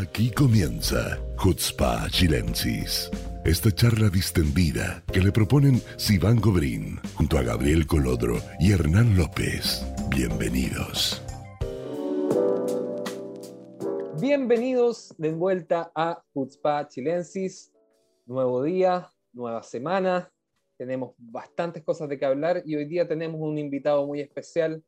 Aquí 0.00 0.32
comienza 0.32 1.20
Hutzpa 1.38 2.08
Chilensis. 2.10 3.08
Esta 3.44 3.70
charla 3.70 4.08
distendida 4.08 5.04
que 5.12 5.20
le 5.20 5.30
proponen 5.30 5.80
Sivan 5.96 6.40
Gobrín 6.40 6.98
junto 7.14 7.38
a 7.38 7.42
Gabriel 7.42 7.86
Colodro 7.86 8.38
y 8.58 8.72
Hernán 8.72 9.16
López. 9.16 9.86
Bienvenidos. 10.10 11.22
Bienvenidos 14.20 15.14
de 15.16 15.32
vuelta 15.32 15.92
a 15.94 16.20
Hutzpa 16.32 16.88
Chilensis. 16.88 17.72
Nuevo 18.26 18.64
día, 18.64 19.12
nueva 19.32 19.62
semana. 19.62 20.28
Tenemos 20.76 21.14
bastantes 21.18 21.84
cosas 21.84 22.08
de 22.08 22.18
que 22.18 22.24
hablar 22.24 22.64
y 22.66 22.74
hoy 22.74 22.86
día 22.86 23.06
tenemos 23.06 23.40
un 23.40 23.58
invitado 23.58 24.04
muy 24.08 24.20
especial, 24.20 24.82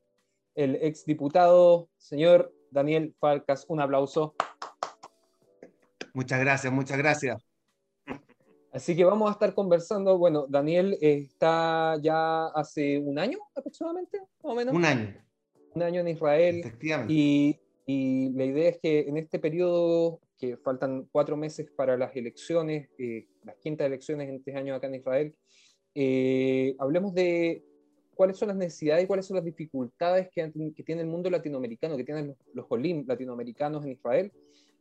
el 0.57 0.75
exdiputado 0.83 1.91
señor 1.97 2.53
Daniel 2.73 3.15
Falcas. 3.21 3.67
Un 3.69 3.81
aplauso. 3.81 4.35
Muchas 6.17 6.41
gracias, 6.41 6.73
muchas 6.73 6.97
gracias. 6.97 7.47
Así 8.73 8.97
que 8.97 9.05
vamos 9.05 9.29
a 9.29 9.33
estar 9.33 9.55
conversando. 9.55 10.17
Bueno, 10.17 10.47
Daniel 10.49 10.97
está 11.03 11.99
ya 12.01 12.47
hace 12.47 12.99
un 12.99 13.19
año 13.19 13.37
aproximadamente, 13.55 14.21
más 14.21 14.53
o 14.53 14.55
menos. 14.55 14.75
Un 14.75 14.87
año. 14.87 15.15
Un 15.75 15.83
año 15.83 16.01
en 16.01 16.09
Israel. 16.09 16.61
Efectivamente. 16.61 17.13
Y, 17.13 17.61
y 17.85 18.31
la 18.31 18.47
idea 18.47 18.71
es 18.71 18.79
que 18.79 19.01
en 19.01 19.19
este 19.19 19.39
periodo, 19.39 20.23
que 20.39 20.57
faltan 20.57 21.07
cuatro 21.13 21.37
meses 21.37 21.71
para 21.77 21.99
las 21.99 22.17
elecciones, 22.17 22.89
eh, 22.97 23.27
las 23.45 23.57
quintas 23.57 23.87
elecciones 23.87 24.31
en 24.31 24.43
tres 24.43 24.57
años 24.57 24.79
acá 24.79 24.87
en 24.87 24.95
Israel, 24.95 25.35
eh, 25.95 26.75
hablemos 26.79 27.13
de 27.13 27.63
cuáles 28.15 28.39
son 28.39 28.49
las 28.49 28.57
necesidades 28.57 29.05
y 29.05 29.07
cuáles 29.07 29.27
son 29.27 29.35
las 29.35 29.45
dificultades 29.45 30.31
que, 30.33 30.51
que 30.75 30.83
tiene 30.83 31.03
el 31.03 31.09
mundo 31.09 31.29
latinoamericano, 31.29 31.95
que 31.95 32.05
tienen 32.05 32.29
los, 32.29 32.37
los 32.55 32.67
Olim 32.71 33.05
latinoamericanos 33.07 33.85
en 33.85 33.93
Israel 33.93 34.33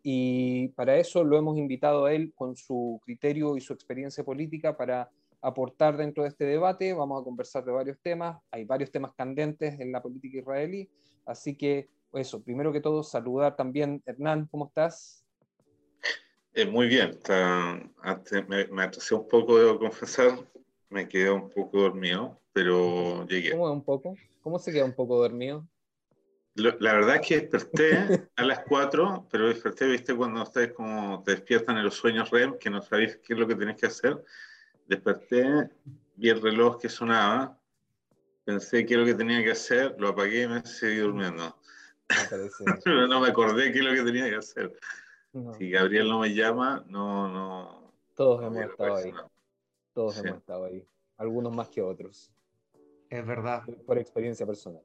y 0.08 0.68
para 0.76 0.98
eso 0.98 1.24
lo 1.24 1.36
hemos 1.36 1.58
invitado 1.58 2.06
a 2.06 2.14
él 2.14 2.32
con 2.36 2.56
su 2.56 3.02
criterio 3.04 3.58
y 3.58 3.62
su 3.62 3.74
experiencia 3.74 4.24
política 4.24 4.78
para 4.78 5.10
aportar 5.42 5.98
dentro 5.98 6.22
de 6.22 6.30
este 6.30 6.46
debate. 6.46 6.94
Vamos 6.94 7.20
a 7.20 7.24
conversar 7.24 7.66
de 7.66 7.72
varios 7.72 8.00
temas, 8.04 8.38
hay 8.52 8.66
varios 8.66 8.92
temas 8.92 9.14
candentes 9.16 9.80
en 9.80 9.92
la 9.92 10.04
política 10.04 10.38
israelí, 10.38 10.88
así 11.26 11.56
que 11.56 11.90
eso, 12.14 12.44
primero 12.44 12.72
que 12.72 12.82
todo, 12.82 13.02
saludar 13.02 13.56
también, 13.56 14.04
Hernán, 14.06 14.48
¿cómo 14.52 14.68
estás? 14.68 15.26
Eh, 16.54 16.68
muy 16.68 16.86
bien, 16.86 17.10
Está, 17.10 17.82
antes 18.04 18.48
me, 18.48 18.68
me 18.68 18.84
atrasé 18.84 19.16
un 19.16 19.28
poco, 19.28 19.58
debo 19.58 19.80
confesar, 19.80 20.38
me 20.88 21.08
quedé 21.08 21.32
un 21.32 21.50
poco 21.50 21.80
dormido, 21.80 22.40
pero 22.54 23.26
llegué. 23.28 23.54
¿Cómo 23.54 23.72
un 23.72 23.84
poco? 23.84 24.14
¿Cómo 24.42 24.60
se 24.60 24.72
queda 24.72 24.86
un 24.86 24.94
poco 24.94 25.18
dormido? 25.18 25.68
La 26.56 26.94
verdad 26.94 27.16
es 27.16 27.28
que 27.28 27.42
desperté 27.42 28.30
a 28.38 28.44
las 28.44 28.60
4, 28.62 29.28
pero 29.30 29.50
desperté, 29.50 29.88
viste, 29.88 30.16
cuando 30.16 30.42
ustedes 30.42 30.72
como 30.72 31.22
te 31.22 31.32
despiertan 31.32 31.78
en 31.78 31.84
los 31.84 31.96
sueños 31.96 32.30
REM, 32.30 32.58
que 32.58 32.70
no 32.70 32.82
sabéis 32.82 33.18
qué 33.18 33.34
es 33.34 33.40
lo 33.40 33.46
que 33.46 33.56
tenéis 33.56 33.78
que 33.78 33.88
hacer. 33.88 34.24
Desperté, 34.88 35.70
vi 36.16 36.30
el 36.30 36.42
reloj 36.42 36.80
que 36.80 36.88
sonaba, 36.88 37.60
pensé 38.46 38.86
qué 38.86 38.94
es 38.94 39.00
lo 39.02 39.06
que 39.06 39.16
tenía 39.16 39.44
que 39.44 39.52
hacer, 39.52 39.96
lo 40.00 40.10
apagué 40.10 40.44
y 40.44 40.48
me 40.48 40.66
seguí 40.66 41.00
durmiendo. 41.00 41.58
pero 42.86 43.08
no 43.08 43.20
me 43.20 43.28
acordé 43.28 43.74
qué 43.74 43.80
es 43.80 43.86
lo 43.86 43.94
que 43.94 44.04
tenía 44.04 44.30
que 44.30 44.36
hacer. 44.36 44.72
No. 45.34 45.54
Si 45.56 45.70
Gabriel 45.70 46.08
no 46.08 46.20
me 46.20 46.34
llama, 46.34 46.86
no, 46.88 47.28
no. 47.28 47.94
Todos 48.16 48.40
no 48.40 48.48
hemos 48.48 48.72
estado 48.72 48.96
ahí. 48.96 49.14
Todos 49.94 50.16
sí. 50.16 50.22
hemos 50.24 50.38
estado 50.38 50.66
ahí. 50.66 50.88
Algunos 51.18 51.54
más 51.54 51.68
que 51.68 51.82
otros. 51.82 52.32
Es 53.10 53.26
verdad. 53.26 53.64
Por 53.86 53.98
experiencia 53.98 54.46
personal. 54.46 54.84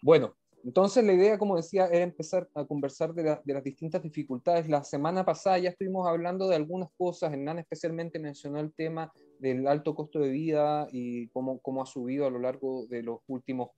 Bueno, 0.00 0.34
entonces 0.66 1.04
la 1.04 1.12
idea, 1.12 1.38
como 1.38 1.54
decía, 1.54 1.86
era 1.86 2.02
empezar 2.02 2.48
a 2.52 2.64
conversar 2.64 3.14
de, 3.14 3.22
la, 3.22 3.42
de, 3.44 3.54
las 3.54 3.62
distintas 3.62 4.02
dificultades. 4.02 4.68
La 4.68 4.82
semana 4.82 5.24
pasada 5.24 5.60
ya 5.60 5.70
estuvimos 5.70 6.08
hablando 6.08 6.48
de 6.48 6.56
algunas 6.56 6.88
cosas. 6.98 7.32
Hernán 7.32 7.60
especialmente 7.60 8.18
mencionó 8.18 8.58
el 8.58 8.72
tema 8.72 9.12
del 9.38 9.68
alto 9.68 9.94
costo 9.94 10.18
de 10.18 10.30
vida 10.30 10.88
y 10.90 11.28
cómo, 11.28 11.60
cómo 11.60 11.82
ha 11.82 11.86
subido 11.86 12.26
a 12.26 12.30
lo 12.30 12.40
largo 12.40 12.84
de 12.88 13.04
los 13.04 13.20
últimos, 13.28 13.70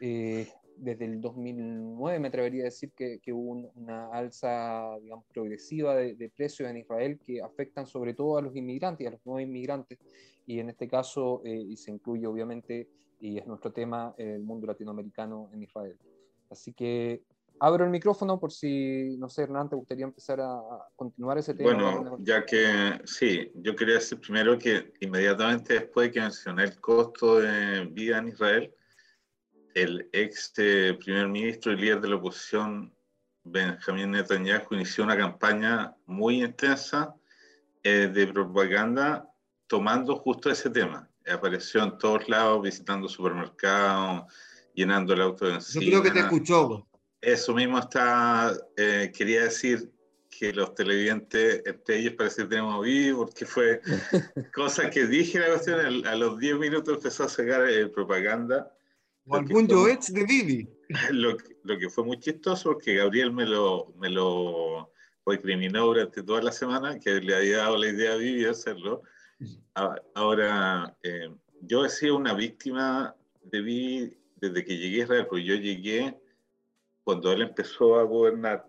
eh, 0.00 0.46
desde 0.76 1.04
el 1.04 1.20
2009 1.20 2.20
me 2.20 2.28
atrevería 2.28 2.62
a 2.62 2.66
decir 2.66 2.92
que, 2.92 3.18
que 3.18 3.32
hubo 3.32 3.72
una 3.74 4.08
alza, 4.10 4.96
digamos, 5.02 5.24
progresiva 5.32 5.96
de, 5.96 6.30
precios 6.36 6.70
en 6.70 6.76
Israel 6.76 7.18
que 7.26 7.42
afectan 7.42 7.88
sobre 7.88 8.14
todo 8.14 8.38
a 8.38 8.42
los 8.42 8.54
inmigrantes 8.54 9.04
y 9.04 9.08
a 9.08 9.10
los 9.10 9.26
nuevos 9.26 9.42
inmigrantes. 9.42 9.98
Y 10.46 10.60
en 10.60 10.70
este 10.70 10.86
caso, 10.86 11.42
eh, 11.44 11.56
y 11.56 11.76
se 11.76 11.90
incluye 11.90 12.24
obviamente 12.28 12.88
y 13.20 13.38
es 13.38 13.46
nuestro 13.46 13.72
tema 13.72 14.14
el 14.18 14.42
mundo 14.42 14.66
latinoamericano 14.66 15.48
en 15.52 15.62
Israel. 15.62 15.96
Así 16.54 16.72
que 16.72 17.22
abro 17.58 17.84
el 17.84 17.90
micrófono 17.90 18.38
por 18.38 18.52
si, 18.52 19.16
no 19.18 19.28
sé, 19.28 19.42
Hernán, 19.42 19.68
te 19.68 19.76
gustaría 19.76 20.04
empezar 20.04 20.40
a 20.40 20.60
continuar 20.96 21.38
ese 21.38 21.52
tema. 21.52 21.74
Bueno, 21.74 22.16
ya 22.20 22.46
que 22.46 23.00
sí, 23.04 23.50
yo 23.56 23.74
quería 23.74 23.96
decir 23.96 24.20
primero 24.20 24.56
que 24.56 24.92
inmediatamente 25.00 25.74
después 25.74 26.08
de 26.08 26.12
que 26.12 26.20
mencioné 26.20 26.64
el 26.64 26.80
costo 26.80 27.40
de 27.40 27.86
vida 27.86 28.18
en 28.18 28.28
Israel, 28.28 28.74
el 29.74 30.08
ex 30.12 30.52
eh, 30.58 30.96
primer 31.04 31.28
ministro 31.28 31.72
y 31.72 31.76
líder 31.76 32.00
de 32.00 32.08
la 32.08 32.16
oposición, 32.16 32.94
Benjamín 33.42 34.12
Netanyahu, 34.12 34.74
inició 34.74 35.02
una 35.02 35.16
campaña 35.16 35.94
muy 36.06 36.42
intensa 36.42 37.14
eh, 37.82 38.08
de 38.12 38.26
propaganda 38.28 39.28
tomando 39.66 40.16
justo 40.16 40.50
ese 40.50 40.70
tema 40.70 41.10
apareció 41.32 41.82
en 41.82 41.98
todos 41.98 42.28
lados, 42.28 42.62
visitando 42.62 43.08
supermercados, 43.08 44.32
llenando 44.74 45.14
el 45.14 45.20
auto 45.22 45.46
de 45.46 45.52
benzina. 45.52 45.84
Yo 45.84 45.90
creo 45.90 46.02
que 46.02 46.10
te 46.10 46.20
escuchó. 46.20 46.86
Eso 47.20 47.54
mismo 47.54 47.78
está, 47.78 48.52
eh, 48.76 49.10
quería 49.16 49.44
decir 49.44 49.90
que 50.28 50.52
los 50.52 50.74
televidentes, 50.74 51.62
entre 51.64 51.98
ellos 51.98 52.14
parece 52.18 52.42
que 52.42 52.48
tenemos 52.48 52.84
vivo, 52.84 53.24
porque 53.24 53.46
fue 53.46 53.80
cosa 54.54 54.90
que 54.90 55.06
dije 55.06 55.38
la 55.38 55.48
cuestión, 55.48 56.06
a 56.06 56.16
los 56.16 56.38
10 56.38 56.58
minutos 56.58 56.96
empezó 56.96 57.24
a 57.24 57.28
sacar 57.28 57.68
eh, 57.68 57.86
propaganda. 57.86 58.70
O 59.26 59.36
algún 59.36 59.68
Joets 59.68 60.12
de 60.12 60.24
Vivi. 60.24 60.68
Lo, 61.12 61.36
lo, 61.62 61.78
que 61.78 61.88
fue 61.88 62.04
muy 62.04 62.18
chistoso, 62.18 62.72
porque 62.72 62.96
Gabriel 62.96 63.32
me 63.32 63.46
lo, 63.46 63.94
me 63.98 64.10
lo 64.10 64.92
recriminó 65.24 65.86
durante 65.86 66.22
toda 66.22 66.42
la 66.42 66.52
semana, 66.52 66.98
que 67.00 67.22
le 67.22 67.34
había 67.34 67.56
dado 67.56 67.78
la 67.78 67.88
idea 67.88 68.12
a 68.12 68.16
Vivi 68.16 68.42
de 68.42 68.50
hacerlo, 68.50 69.02
Ahora, 70.14 70.96
eh, 71.02 71.30
yo 71.62 71.84
he 71.84 71.88
sido 71.88 72.16
una 72.16 72.34
víctima 72.34 73.14
de 73.42 73.62
mí 73.62 74.16
desde 74.36 74.64
que 74.64 74.76
llegué 74.76 75.00
a 75.00 75.04
Israel, 75.04 75.26
porque 75.28 75.44
yo 75.44 75.54
llegué 75.54 76.18
cuando 77.02 77.32
él 77.32 77.42
empezó 77.42 77.98
a 77.98 78.04
gobernar 78.04 78.66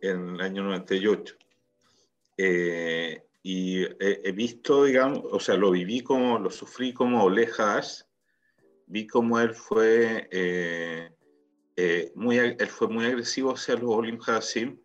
en 0.00 0.34
el 0.34 0.40
año 0.40 0.64
98. 0.64 1.36
Eh, 2.36 3.24
y 3.42 3.82
he, 3.82 4.20
he, 4.24 4.32
visto, 4.32 4.84
digamos, 4.84 5.22
o 5.30 5.40
sea, 5.40 5.56
lo 5.56 5.70
viví 5.70 6.00
como, 6.00 6.38
lo 6.38 6.50
sufrí 6.50 6.92
como 6.92 7.24
Olejas, 7.24 8.08
vi 8.86 9.06
como 9.06 9.40
él 9.40 9.54
fue, 9.54 10.28
eh, 10.30 11.10
eh, 11.76 12.12
muy, 12.14 12.38
él 12.38 12.68
fue 12.68 12.88
muy 12.88 13.06
agresivo 13.06 13.52
hacia 13.52 13.74
los 13.76 13.90
Olim 13.90 14.18
Hadasim. 14.24 14.80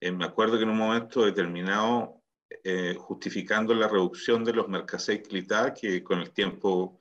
Eh, 0.00 0.12
me 0.12 0.24
acuerdo 0.24 0.56
que 0.56 0.62
en 0.62 0.70
un 0.70 0.78
momento 0.78 1.24
determinado 1.24 2.20
eh, 2.64 2.94
justificando 2.98 3.74
la 3.74 3.88
reducción 3.88 4.44
de 4.44 4.52
los 4.52 4.68
Merkasei 4.68 5.22
Klitá, 5.22 5.72
que 5.72 6.02
con 6.02 6.20
el 6.20 6.30
tiempo 6.30 7.00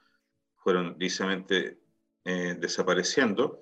fueron 0.56 0.96
lisamente 1.00 1.80
eh, 2.26 2.56
desapareciendo, 2.60 3.62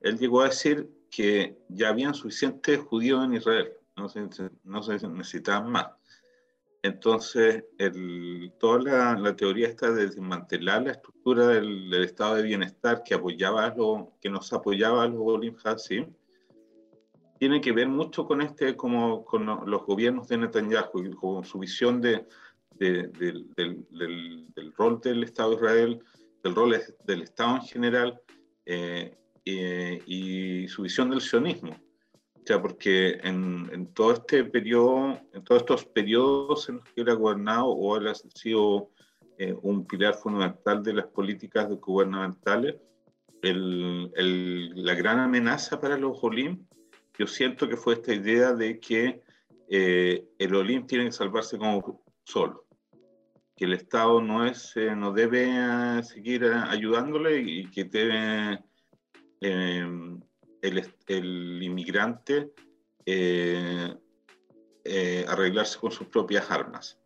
él 0.00 0.18
llegó 0.18 0.42
a 0.42 0.48
decir 0.48 0.90
que 1.10 1.58
ya 1.68 1.88
habían 1.88 2.14
suficientes 2.14 2.80
judíos 2.80 3.24
en 3.24 3.34
Israel, 3.34 3.72
no 3.96 4.08
se, 4.08 4.28
no 4.64 4.80
necesitaban 5.14 5.70
más. 5.70 5.86
Entonces, 6.82 7.64
el, 7.78 8.52
toda 8.58 9.14
la, 9.16 9.36
teoría 9.36 9.68
está 9.68 9.92
de 9.92 10.06
desmantelar 10.06 10.82
la 10.82 10.90
estructura 10.90 11.46
del, 11.46 11.94
estado 11.94 12.34
de 12.34 12.42
bienestar 12.42 13.04
que 13.04 13.14
apoyaba 13.14 13.72
lo, 13.76 14.14
que 14.20 14.28
nos 14.28 14.52
apoyaba 14.52 15.04
a 15.04 15.06
los 15.06 15.20
Olim 15.20 15.54
Hasim, 15.62 16.12
tiene 17.38 17.60
que 17.60 17.70
ver 17.70 17.88
mucho 17.88 18.26
con, 18.26 18.42
este, 18.42 18.76
como, 18.76 19.24
con 19.24 19.46
los 19.46 19.86
gobiernos 19.86 20.26
de 20.26 20.38
Netanyahu 20.38 21.04
y 21.04 21.10
con 21.12 21.44
su 21.44 21.60
visión 21.60 22.00
de, 22.00 22.26
de, 22.72 23.08
de, 23.08 23.44
del, 23.56 23.86
del, 23.90 24.46
del, 24.54 24.72
rol 24.72 25.00
del 25.00 25.22
Estado 25.22 25.50
de 25.50 25.56
Israel, 25.56 26.02
del 26.42 26.54
rol 26.54 26.76
del 27.04 27.22
Estado 27.22 27.56
en 27.56 27.62
general 27.62 28.20
eh, 28.66 29.16
eh, 29.44 30.02
y 30.06 30.68
su 30.68 30.82
visión 30.82 31.10
del 31.10 31.20
sionismo. 31.20 31.76
O 32.34 32.44
sea, 32.44 32.60
porque 32.60 33.20
en, 33.22 33.70
en, 33.72 33.86
todo 33.94 34.12
este 34.12 34.44
periodo, 34.44 35.20
en 35.32 35.44
todos 35.44 35.62
estos 35.62 35.84
periodos 35.84 36.68
en 36.68 36.76
los 36.76 36.84
que 36.84 37.00
él 37.02 37.08
ha 37.10 37.14
gobernado 37.14 37.66
o 37.66 37.96
él 37.96 38.08
ha 38.08 38.14
sido 38.14 38.90
eh, 39.38 39.54
un 39.62 39.86
pilar 39.86 40.14
fundamental 40.14 40.82
de 40.82 40.94
las 40.94 41.06
políticas 41.06 41.68
gubernamentales, 41.68 42.76
el, 43.42 44.10
el, 44.16 44.84
la 44.84 44.94
gran 44.94 45.20
amenaza 45.20 45.80
para 45.80 45.96
los 45.96 46.22
Olim 46.22 46.64
yo 47.18 47.26
siento 47.26 47.68
que 47.68 47.76
fue 47.76 47.94
esta 47.94 48.14
idea 48.14 48.52
de 48.52 48.80
que 48.80 49.22
eh, 49.68 50.24
el 50.38 50.54
Olim 50.54 50.86
tiene 50.86 51.06
que 51.06 51.12
salvarse 51.12 51.58
como 51.58 52.02
solo, 52.24 52.66
que 53.62 53.66
el 53.66 53.74
Estado 53.74 54.20
no, 54.20 54.44
es, 54.44 54.76
eh, 54.76 54.92
no 54.96 55.12
debe 55.12 55.44
eh, 55.46 56.02
seguir 56.02 56.46
ayudándole 56.46 57.40
y 57.40 57.70
que 57.70 57.84
debe 57.84 58.60
el, 59.38 60.20
el, 61.06 61.62
inmigrante 61.62 62.50
arreglarse 65.28 65.78
con 65.78 65.92
sus 65.92 66.08
propias 66.08 66.50
armas. 66.50 66.98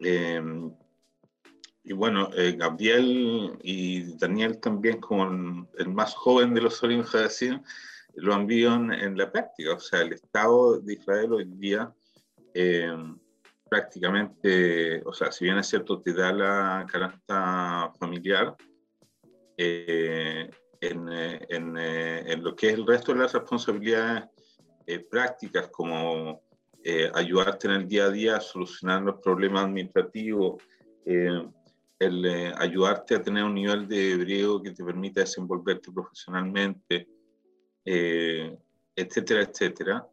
Em, 0.00 0.70
y 1.82 1.94
bueno, 1.94 2.28
eh, 2.36 2.56
Gabriel 2.58 3.58
y 3.62 4.18
Daniel 4.18 4.60
también, 4.60 5.00
como 5.00 5.66
el 5.78 5.88
más 5.88 6.14
joven 6.14 6.52
de 6.52 6.60
los 6.60 6.82
Olim 6.82 7.04
Hadassim, 7.10 7.62
lo 8.16 8.34
han 8.34 8.46
visto 8.46 8.74
en, 8.74 9.16
la 9.16 9.32
práctica. 9.32 9.72
O 9.72 9.80
sea, 9.80 10.02
el 10.02 10.12
Estado 10.12 10.78
de 10.78 10.92
Israel 10.92 11.32
hoy 11.32 11.44
día 11.46 11.90
em, 12.52 13.18
prácticamente, 13.74 15.02
o 15.04 15.12
sea, 15.12 15.32
si 15.32 15.44
bien 15.44 15.58
es 15.58 15.66
cierto, 15.66 16.00
te 16.00 16.12
da 16.12 16.32
la 16.32 16.86
canasta 16.90 17.92
familiar, 17.98 18.56
eh, 19.56 20.48
en, 20.80 21.08
en, 21.08 21.76
en, 21.78 22.44
lo 22.44 22.54
que 22.54 22.68
es 22.68 22.74
el 22.74 22.86
resto 22.86 23.12
de 23.12 23.20
las 23.20 23.32
responsabilidades 23.32 24.24
prácticas, 25.10 25.68
como 25.68 26.42
ayudarte 27.14 27.68
en 27.68 27.74
el 27.74 27.88
día 27.88 28.04
a 28.04 28.10
día 28.10 28.36
a 28.36 28.40
solucionar 28.40 29.00
los 29.02 29.20
problemas 29.20 29.64
administrativos, 29.64 30.62
el 31.98 32.24
eh, 32.24 32.52
ayudarte 32.58 33.14
a 33.14 33.22
tener 33.22 33.44
un 33.44 33.54
nivel 33.54 33.86
de 33.88 34.12
hebreo 34.12 34.62
que 34.62 34.72
te 34.72 34.84
permita 34.84 35.20
desenvolverte 35.20 35.92
profesionalmente, 35.92 37.08
eh, 37.84 38.56
etcétera, 38.94 39.42
etcétera, 39.42 40.06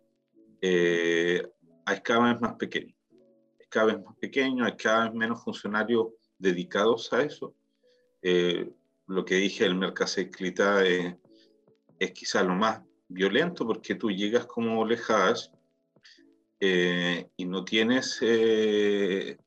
eh, 0.62 1.46
es 1.92 2.02
cada 2.02 2.31
vez 2.31 2.42
más 2.42 2.56
pequeño. 2.56 2.96
Cada 3.71 3.85
vez 3.88 4.03
más 4.03 4.15
pequeño, 4.18 4.65
hay 4.65 4.75
cada 4.75 5.06
vez 5.06 5.13
menos 5.13 5.44
funcionarios 5.44 6.07
dedicados 6.38 7.12
a 7.13 7.23
eso. 7.23 7.56
Eh, 8.21 8.69
lo 9.07 9.23
que 9.23 9.35
dije, 9.35 9.65
el 9.65 9.75
Mercaseclita 9.75 10.85
es, 10.85 11.15
es 11.97 12.12
quizá 12.12 12.44
lo 12.44 12.53
más 12.53 12.81
violento 13.07 13.65
porque 13.65 13.95
tú 13.95 14.12
llegas 14.12 14.45
como 14.45 14.85
lejadas 14.85 15.51
y 16.62 17.45
no 17.45 17.65
tienes 17.65 18.19
eh, 18.21 19.39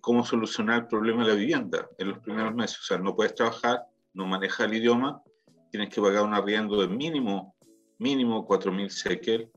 cómo 0.00 0.24
solucionar 0.24 0.82
el 0.82 0.86
problema 0.86 1.22
de 1.22 1.30
la 1.30 1.34
vivienda 1.34 1.88
en 1.98 2.08
los 2.08 2.18
primeros 2.20 2.54
meses. 2.54 2.78
O 2.80 2.82
sea, 2.82 2.98
no 2.98 3.14
puedes 3.14 3.34
trabajar, 3.34 3.84
no 4.14 4.26
manejas 4.26 4.66
el 4.66 4.74
idioma, 4.74 5.22
tienes 5.70 5.90
que 5.90 6.00
pagar 6.00 6.24
un 6.24 6.34
arriendo 6.34 6.80
de 6.80 6.88
mínimo, 6.88 7.54
mínimo 7.98 8.46
4.000 8.46 8.88
shekel, 8.88 9.50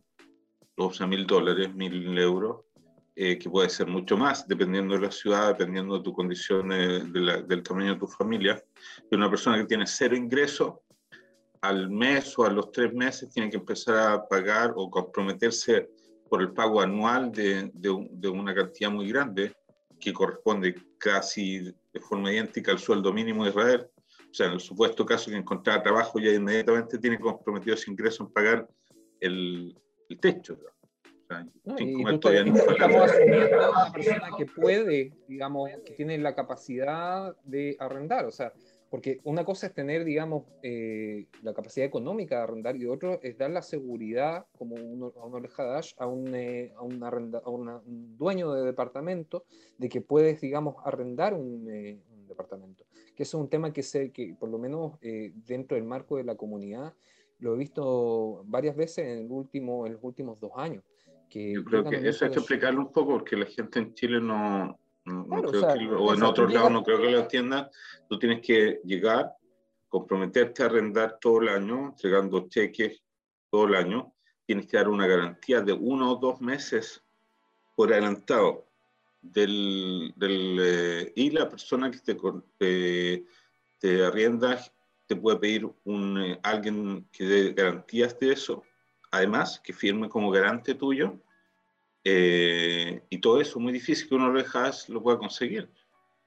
12.000 0.75 1.25
dólares, 1.25 1.69
1.000 1.69 2.19
euros, 2.19 2.65
eh, 3.15 3.37
que 3.37 3.49
puede 3.49 3.69
ser 3.69 3.87
mucho 3.87 4.17
más, 4.17 4.47
dependiendo 4.47 4.95
de 4.95 5.01
la 5.01 5.11
ciudad, 5.11 5.49
dependiendo 5.49 5.97
de 5.97 6.03
tu 6.03 6.13
condición, 6.13 6.69
del 6.69 7.63
tamaño 7.63 7.93
de 7.93 7.99
tu 7.99 8.07
familia. 8.07 8.63
Y 9.09 9.15
una 9.15 9.29
persona 9.29 9.57
que 9.57 9.65
tiene 9.65 9.85
cero 9.85 10.15
ingreso, 10.15 10.83
al 11.61 11.89
mes 11.89 12.37
o 12.39 12.45
a 12.45 12.49
los 12.49 12.71
tres 12.71 12.93
meses 12.93 13.29
tiene 13.29 13.49
que 13.49 13.57
empezar 13.57 14.13
a 14.13 14.27
pagar 14.27 14.73
o 14.75 14.89
comprometerse 14.89 15.89
por 16.27 16.41
el 16.41 16.53
pago 16.53 16.81
anual 16.81 17.31
de, 17.31 17.69
de, 17.73 18.07
de 18.11 18.29
una 18.29 18.55
cantidad 18.55 18.89
muy 18.89 19.07
grande 19.09 19.53
que 19.99 20.11
corresponde 20.11 20.73
casi 20.97 21.59
de 21.59 21.99
forma 21.99 22.31
idéntica 22.31 22.71
al 22.71 22.79
sueldo 22.79 23.13
mínimo 23.13 23.43
de 23.43 23.51
Israel. 23.51 23.87
O 24.07 24.33
sea, 24.33 24.47
en 24.47 24.53
el 24.53 24.59
supuesto 24.59 25.05
caso 25.05 25.29
que 25.29 25.37
encontrara 25.37 25.83
trabajo, 25.83 26.19
ya 26.19 26.31
inmediatamente 26.31 26.97
tiene 26.97 27.19
comprometido 27.19 27.75
ese 27.75 27.91
ingreso 27.91 28.23
en 28.23 28.31
pagar 28.31 28.67
el, 29.19 29.77
el 30.09 30.19
techo. 30.19 30.53
O 30.53 30.57
sea, 30.57 30.71
no, 31.63 31.75
y 31.79 32.03
estamos 32.03 33.11
asumiendo 33.11 33.63
a 33.63 33.69
una 33.69 33.91
persona 33.91 34.29
que 34.37 34.45
puede, 34.45 35.13
digamos, 35.27 35.69
que 35.85 35.93
tiene 35.93 36.17
la 36.17 36.35
capacidad 36.35 37.35
de 37.43 37.75
arrendar. 37.79 38.25
O 38.25 38.31
sea, 38.31 38.53
porque 38.91 39.21
una 39.23 39.45
cosa 39.45 39.67
es 39.67 39.73
tener, 39.73 40.03
digamos, 40.03 40.43
eh, 40.63 41.27
la 41.43 41.53
capacidad 41.53 41.87
económica 41.87 42.35
de 42.35 42.43
arrendar 42.43 42.75
y 42.75 42.85
otro 42.85 43.21
es 43.23 43.37
dar 43.37 43.49
la 43.51 43.61
seguridad, 43.61 44.45
como 44.57 44.75
uno, 44.75 45.13
a 45.17 45.25
un 45.25 45.47
Hadash, 45.57 45.93
a, 45.97 46.07
un, 46.07 46.35
eh, 46.35 46.73
a, 46.75 46.81
un, 46.81 47.01
a 47.01 47.49
un, 47.49 48.17
dueño 48.17 48.51
de 48.51 48.65
departamento, 48.65 49.45
de 49.77 49.87
que 49.87 50.01
puedes, 50.01 50.41
digamos, 50.41 50.75
arrendar 50.83 51.33
un, 51.33 51.69
eh, 51.69 52.01
un 52.11 52.27
departamento. 52.27 52.85
Que 53.15 53.23
eso 53.23 53.37
es 53.37 53.43
un 53.43 53.49
tema 53.49 53.71
que 53.71 53.81
sé 53.81 54.11
que, 54.11 54.35
por 54.37 54.49
lo 54.49 54.57
menos 54.57 54.99
dentro 55.01 55.75
del 55.75 55.85
marco 55.85 56.17
de 56.17 56.25
la 56.25 56.35
comunidad, 56.35 56.93
lo 57.39 57.55
he 57.55 57.57
visto 57.57 58.43
varias 58.45 58.75
veces 58.75 59.05
en, 59.07 59.25
el 59.25 59.31
último, 59.31 59.85
en 59.87 59.93
los 59.93 60.03
últimos 60.03 60.39
dos 60.39 60.51
años. 60.55 60.83
Que 61.31 61.53
Yo 61.53 61.63
creo 61.63 61.85
que 61.85 62.07
eso 62.07 62.25
hay 62.25 62.31
que 62.31 62.39
explicarlo 62.39 62.81
un 62.81 62.91
poco 62.91 63.13
porque 63.13 63.37
la 63.37 63.45
gente 63.45 63.79
en 63.79 63.93
Chile 63.93 64.19
no, 64.19 64.77
o, 65.05 66.13
en 66.13 66.23
otros 66.23 66.53
lados 66.53 66.71
no 66.71 66.83
creo 66.83 66.99
que 66.99 67.09
lo 67.09 67.19
entiendan, 67.19 67.69
tú 68.07 68.19
tienes 68.19 68.41
que 68.41 68.81
llegar, 68.83 69.33
comprometerte 69.87 70.61
a 70.61 70.67
arrendar 70.67 71.17
todo 71.19 71.41
el 71.41 71.49
año, 71.49 71.87
entregando 71.87 72.47
cheques 72.49 73.01
todo 73.49 73.65
el 73.65 73.75
año, 73.75 74.13
tienes 74.45 74.67
que 74.67 74.77
dar 74.77 74.89
una 74.89 75.07
garantía 75.07 75.61
de 75.61 75.73
uno 75.73 76.11
o 76.11 76.15
dos 76.17 76.41
meses 76.41 77.01
por 77.75 77.91
adelantado 77.91 78.67
del, 79.21 80.13
del 80.15 80.57
eh, 80.61 81.13
y 81.15 81.31
la 81.31 81.47
persona 81.47 81.89
que 81.89 81.99
te, 81.99 82.17
te, 82.57 83.25
te, 83.79 84.05
arrienda 84.05 84.59
te 85.07 85.15
puede 85.15 85.37
pedir 85.37 85.69
un, 85.83 86.21
eh, 86.21 86.39
alguien 86.43 87.07
que 87.11 87.25
dé 87.25 87.53
garantías 87.53 88.17
de 88.19 88.33
eso, 88.33 88.63
además 89.11 89.59
que 89.63 89.73
firme 89.73 90.09
como 90.09 90.31
garante 90.31 90.73
tuyo 90.73 91.19
eh, 92.03 93.03
y 93.09 93.19
todo 93.19 93.39
eso 93.39 93.59
es 93.59 93.63
muy 93.63 93.73
difícil 93.73 94.09
que 94.09 94.15
uno 94.15 94.29
lo 94.29 94.39
dejas 94.39 94.89
lo 94.89 95.03
pueda 95.03 95.17
conseguir. 95.17 95.69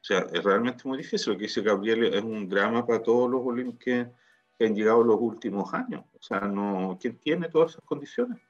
O 0.01 0.07
sea, 0.07 0.27
es 0.33 0.45
realmente 0.45 0.87
muy 0.87 0.99
difícil. 0.99 1.33
Lo 1.33 1.39
que 1.39 1.45
dice 1.45 1.63
Gabriel 1.63 2.05
es 2.05 2.23
un 2.23 2.49
drama 2.49 2.87
para 2.87 3.03
todos 3.03 3.31
los 3.31 3.41
olímpicos 3.45 3.83
que, 3.85 4.25
han 4.65 4.75
llegado 4.75 5.03
los 5.03 5.21
últimos 5.21 5.75
años. 5.75 6.05
O 6.19 6.23
sea, 6.23 6.41
no, 6.41 6.97
¿quién 7.01 7.19
tiene 7.19 7.49
todas 7.49 7.73
esas 7.73 7.85
condiciones 7.85 8.41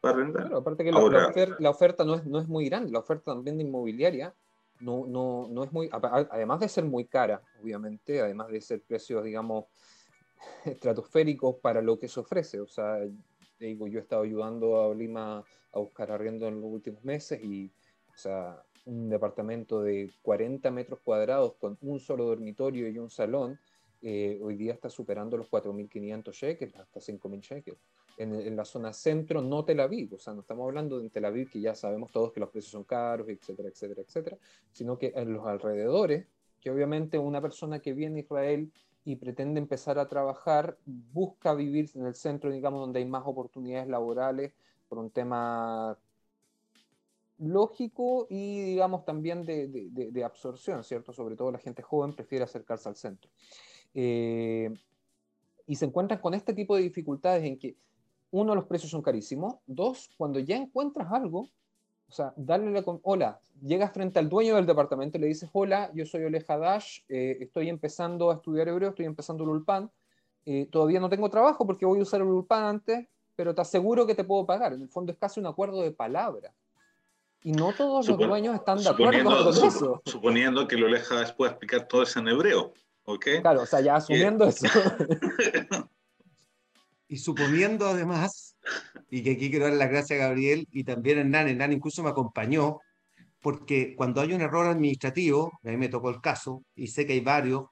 para 0.00 0.18
arrendar? 0.18 0.52
aparte 0.54 0.84
que 0.84 0.92
la, 0.92 0.98
oferta, 0.98 1.56
la, 1.58 1.70
oferta 1.70 2.04
no 2.04 2.14
es, 2.14 2.26
no 2.26 2.38
es 2.38 2.46
muy 2.46 2.66
grande, 2.66 2.92
la 2.92 3.00
oferta 3.00 3.32
también 3.32 3.56
de 3.56 3.64
inmobiliaria 3.64 4.34
no, 4.80 5.06
no, 5.06 5.48
no 5.50 5.64
es 5.64 5.72
muy, 5.72 5.88
además 5.90 6.60
de 6.60 6.68
ser 6.68 6.84
muy 6.84 7.06
cara, 7.06 7.42
obviamente, 7.60 8.20
además 8.20 8.48
de 8.48 8.60
ser 8.60 8.82
precios, 8.82 9.24
digamos, 9.24 9.64
estratosféricos 10.64 11.56
para 11.56 11.80
lo 11.80 11.98
que 11.98 12.08
se 12.08 12.20
ofrece. 12.20 12.60
O 12.60 12.66
sea, 12.66 12.98
digo, 13.58 13.86
yo 13.86 13.98
he 13.98 14.02
estado 14.02 14.22
ayudando 14.22 14.82
a 14.82 14.94
Lima 14.94 15.44
a 15.72 15.78
buscar 15.78 16.10
arriendo 16.12 16.46
en 16.46 16.60
los 16.60 16.70
últimos 16.70 17.04
meses 17.04 17.42
y, 17.42 17.70
o 18.12 18.16
sea, 18.16 18.62
un 18.86 19.08
departamento 19.08 19.82
de 19.82 20.10
40 20.22 20.70
metros 20.70 21.00
cuadrados 21.02 21.54
con 21.54 21.78
un 21.80 22.00
solo 22.00 22.24
dormitorio 22.24 22.88
y 22.88 22.98
un 22.98 23.10
salón, 23.10 23.58
eh, 24.02 24.38
hoy 24.42 24.56
día 24.56 24.74
está 24.74 24.90
superando 24.90 25.36
los 25.36 25.50
4.500 25.50 26.32
shekels, 26.32 26.76
hasta 26.76 27.00
5.000 27.00 27.40
shekels. 27.40 27.78
En, 28.18 28.34
en, 28.34 28.54
la 28.54 28.64
zona 28.64 28.92
centro, 28.92 29.40
no 29.40 29.64
Tel 29.64 29.80
Aviv, 29.80 30.14
o 30.14 30.18
sea, 30.18 30.34
no 30.34 30.42
estamos 30.42 30.68
hablando 30.68 31.00
de 31.00 31.10
Tel 31.10 31.24
Aviv, 31.24 31.50
que 31.50 31.60
ya 31.60 31.74
sabemos 31.74 32.12
todos 32.12 32.32
que 32.32 32.38
los 32.38 32.50
precios 32.50 32.70
son 32.70 32.84
caros, 32.84 33.28
etcétera, 33.28 33.70
etcétera, 33.70 34.02
etcétera, 34.02 34.36
sino 34.70 34.98
que 34.98 35.12
en 35.16 35.32
los 35.32 35.44
alrededores, 35.46 36.26
que 36.60 36.70
obviamente 36.70 37.18
una 37.18 37.40
persona 37.40 37.80
que 37.80 37.92
viene 37.92 38.20
a 38.20 38.22
Israel 38.22 38.70
y 39.04 39.16
pretende 39.16 39.60
empezar 39.60 39.98
a 39.98 40.08
trabajar, 40.08 40.78
busca 40.86 41.54
vivir 41.54 41.90
en 41.94 42.06
el 42.06 42.14
centro, 42.14 42.50
digamos, 42.50 42.80
donde 42.80 43.00
hay 43.00 43.04
más 43.04 43.24
oportunidades 43.26 43.88
laborales 43.88 44.54
por 44.88 44.98
un 44.98 45.10
tema 45.10 45.98
lógico 47.38 48.26
y, 48.30 48.60
digamos, 48.62 49.04
también 49.04 49.44
de, 49.44 50.24
absorción, 50.24 50.84
¿cierto? 50.84 51.12
Sobre 51.12 51.36
todo 51.36 51.52
la 51.52 51.58
gente 51.58 51.82
joven 51.82 52.14
prefiere 52.14 52.44
acercarse 52.44 52.88
al 52.88 52.96
centro. 52.96 53.30
Eh, 53.92 54.72
y 55.66 55.76
se 55.76 55.84
encuentran 55.84 56.20
con 56.20 56.34
este 56.34 56.54
tipo 56.54 56.76
de 56.76 56.82
dificultades 56.82 57.44
en 57.44 57.58
que, 57.58 57.76
uno, 58.30 58.54
los 58.54 58.64
precios 58.64 58.90
son 58.90 59.02
carísimos, 59.02 59.56
dos, 59.66 60.10
cuando 60.16 60.40
ya 60.40 60.56
encuentras 60.56 61.12
algo, 61.12 61.50
o 62.14 62.16
sea, 62.16 62.32
darle 62.36 62.70
la... 62.70 62.84
Hola, 63.02 63.40
llegas 63.60 63.92
frente 63.92 64.20
al 64.20 64.28
dueño 64.28 64.54
del 64.54 64.66
departamento 64.66 65.18
y 65.18 65.20
le 65.20 65.26
dices, 65.26 65.50
hola, 65.52 65.90
yo 65.94 66.06
soy 66.06 66.22
Ole 66.22 66.44
Hadash, 66.46 67.00
eh, 67.08 67.38
estoy 67.40 67.68
empezando 67.68 68.30
a 68.30 68.34
estudiar 68.34 68.68
hebreo, 68.68 68.90
estoy 68.90 69.06
empezando 69.06 69.42
el 69.42 69.50
Ulpan, 69.50 69.90
eh, 70.46 70.68
todavía 70.70 71.00
no 71.00 71.08
tengo 71.08 71.28
trabajo 71.28 71.66
porque 71.66 71.84
voy 71.84 71.98
a 71.98 72.02
usar 72.02 72.20
el 72.20 72.28
Ulpan 72.28 72.62
antes, 72.62 73.08
pero 73.34 73.52
te 73.52 73.62
aseguro 73.62 74.06
que 74.06 74.14
te 74.14 74.22
puedo 74.22 74.46
pagar. 74.46 74.74
En 74.74 74.82
el 74.82 74.88
fondo 74.88 75.10
es 75.10 75.18
casi 75.18 75.40
un 75.40 75.46
acuerdo 75.46 75.82
de 75.82 75.90
palabra. 75.90 76.54
Y 77.42 77.50
no 77.50 77.72
todos 77.72 78.06
los 78.06 78.16
dueños 78.16 78.54
están 78.54 78.78
de 78.78 78.88
acuerdo 78.88 79.24
con 79.24 79.66
eso. 79.66 80.02
Suponiendo 80.06 80.68
que 80.68 80.76
el 80.76 80.84
Ole 80.84 81.00
Hadash 81.00 81.32
pueda 81.34 81.50
explicar 81.50 81.88
todo 81.88 82.04
eso 82.04 82.20
en 82.20 82.28
hebreo, 82.28 82.74
¿ok? 83.06 83.26
Claro, 83.40 83.62
o 83.62 83.66
sea, 83.66 83.80
ya 83.80 83.96
asumiendo 83.96 84.44
eso. 84.44 84.68
y 87.08 87.18
suponiendo 87.18 87.86
además, 87.86 88.56
y 89.10 89.22
que 89.22 89.32
aquí 89.32 89.50
quiero 89.50 89.66
dar 89.66 89.74
las 89.74 89.90
gracias 89.90 90.20
a 90.20 90.28
Gabriel 90.28 90.66
y 90.70 90.84
también 90.84 91.18
a 91.18 91.20
Hernán, 91.22 91.48
Hernán 91.48 91.72
incluso 91.72 92.02
me 92.02 92.10
acompañó, 92.10 92.78
porque 93.40 93.94
cuando 93.96 94.20
hay 94.20 94.32
un 94.32 94.40
error 94.40 94.66
administrativo, 94.66 95.52
a 95.62 95.68
mí 95.68 95.76
me 95.76 95.88
tocó 95.88 96.10
el 96.10 96.20
caso, 96.20 96.62
y 96.74 96.86
sé 96.88 97.06
que 97.06 97.12
hay 97.14 97.20
varios, 97.20 97.66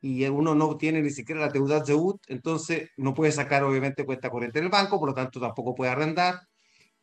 y 0.00 0.24
uno 0.26 0.54
no 0.54 0.76
tiene 0.76 1.02
ni 1.02 1.10
siquiera 1.10 1.40
la 1.40 1.48
deuda 1.48 1.80
de 1.80 1.94
UT, 1.94 2.20
entonces 2.28 2.90
no 2.96 3.14
puede 3.14 3.32
sacar 3.32 3.64
obviamente 3.64 4.04
cuenta 4.04 4.30
corriente 4.30 4.60
del 4.60 4.68
banco, 4.68 4.98
por 4.98 5.08
lo 5.08 5.14
tanto 5.14 5.40
tampoco 5.40 5.74
puede 5.74 5.90
arrendar. 5.90 6.40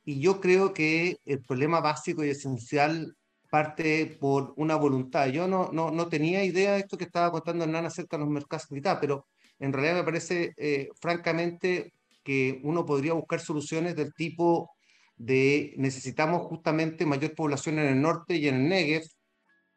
Y 0.05 0.19
yo 0.19 0.39
creo 0.39 0.73
que 0.73 1.17
el 1.25 1.41
problema 1.41 1.81
básico 1.81 2.23
y 2.23 2.29
esencial 2.29 3.15
parte 3.49 4.17
por 4.19 4.53
una 4.57 4.75
voluntad. 4.75 5.27
Yo 5.27 5.47
no, 5.47 5.69
no, 5.71 5.91
no 5.91 6.07
tenía 6.09 6.43
idea 6.43 6.73
de 6.73 6.79
esto 6.79 6.97
que 6.97 7.03
estaba 7.03 7.31
contando 7.31 7.63
Hernán 7.65 7.85
acerca 7.85 8.17
de 8.17 8.23
los 8.23 8.33
mercados 8.33 8.71
militares, 8.71 8.99
pero 8.99 9.27
en 9.63 9.71
realidad 9.71 9.95
me 9.95 10.03
parece 10.03 10.53
eh, 10.57 10.89
francamente 10.99 11.93
que 12.21 12.59
uno 12.63 12.85
podría 12.85 13.13
buscar 13.13 13.39
soluciones 13.39 13.95
del 13.95 14.13
tipo 14.13 14.69
de 15.15 15.73
necesitamos 15.77 16.41
justamente 16.41 17.05
mayor 17.05 17.33
población 17.33 17.79
en 17.79 17.87
el 17.87 18.01
norte 18.01 18.35
y 18.35 18.49
en 18.49 18.55
el 18.55 18.67
Negev, 18.67 19.03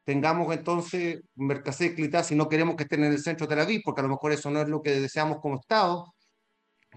tengamos 0.02 0.52
entonces 0.52 1.20
Mercasé 1.36 1.94
y 1.96 2.24
si 2.24 2.34
no 2.34 2.48
queremos 2.48 2.74
que 2.74 2.82
estén 2.82 3.04
en 3.04 3.12
el 3.12 3.20
centro 3.20 3.46
de 3.46 3.54
Tel 3.54 3.64
Aviv, 3.64 3.82
porque 3.84 4.00
a 4.00 4.04
lo 4.04 4.10
mejor 4.10 4.32
eso 4.32 4.50
no 4.50 4.60
es 4.60 4.68
lo 4.68 4.82
que 4.82 5.00
deseamos 5.00 5.38
como 5.40 5.60
Estado, 5.60 6.12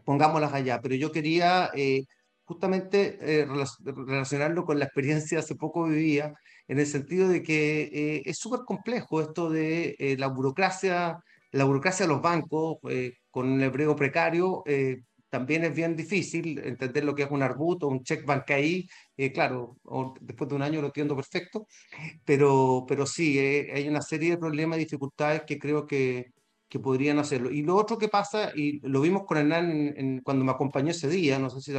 pongámoslas 0.04 0.54
allá. 0.54 0.80
Pero 0.82 0.96
yo 0.96 1.12
quería 1.12 1.70
eh, 1.76 2.06
justamente 2.46 3.20
eh, 3.22 3.48
relacionarlo 3.86 4.66
con 4.66 4.80
la 4.80 4.86
experiencia 4.86 5.40
hace 5.40 5.54
poco 5.54 5.84
vivía, 5.86 6.34
en 6.68 6.80
el 6.80 6.88
sentido 6.88 7.30
de 7.30 7.44
que 7.44 7.84
eh, 7.84 8.22
es 8.26 8.40
súper 8.40 8.62
complejo 8.66 9.22
esto 9.22 9.52
de 9.52 10.16
la 10.18 10.28
burocracia, 10.28 11.20
la 11.52 11.64
burocracia 11.66 12.06
de 12.06 12.14
los 12.14 12.22
bancos, 12.22 12.78
con 13.32 13.54
el 13.54 13.64
hebreo 13.64 13.96
precario, 13.96 14.64
también 15.30 15.64
es 15.64 15.76
bien 15.76 15.96
difícil 15.96 16.60
entender 16.60 17.04
lo 17.04 17.16
que 17.16 17.24
es 17.24 17.32
un 17.32 17.44
arbut 17.44 17.84
o 17.84 17.88
un 17.88 18.04
check 18.04 18.26
bancaí. 18.26 18.88
Eh, 19.16 19.32
claro, 19.32 19.78
después 20.22 20.50
de 20.50 20.56
un 20.56 20.64
año 20.64 20.82
lo 20.82 20.88
entiendo 20.88 21.16
perfecto, 21.16 21.68
pero, 22.26 22.86
pero 22.88 23.06
sí, 23.06 23.38
eh, 23.40 23.72
hay 23.74 23.88
una 23.88 24.02
serie 24.02 24.32
de 24.32 24.38
problemas 24.38 24.78
y 24.80 24.84
dificultades 24.84 25.44
que 25.46 25.60
creo 25.60 25.86
que, 25.86 26.32
que 26.70 26.80
podrían 26.80 27.18
hacerlo. 27.18 27.50
Y 27.50 27.64
lo 27.64 27.76
otro 27.76 27.98
que 27.98 28.08
pasa, 28.08 28.52
y 28.56 28.80
lo 28.88 29.02
vimos 29.02 29.24
con 29.26 29.38
Hernán 29.38 30.22
cuando 30.24 30.46
me 30.46 30.52
acompañó 30.52 30.92
ese 30.92 31.10
día, 31.10 31.40
no 31.40 31.50
sé 31.50 31.62
si 31.62 31.72
te, 31.74 31.78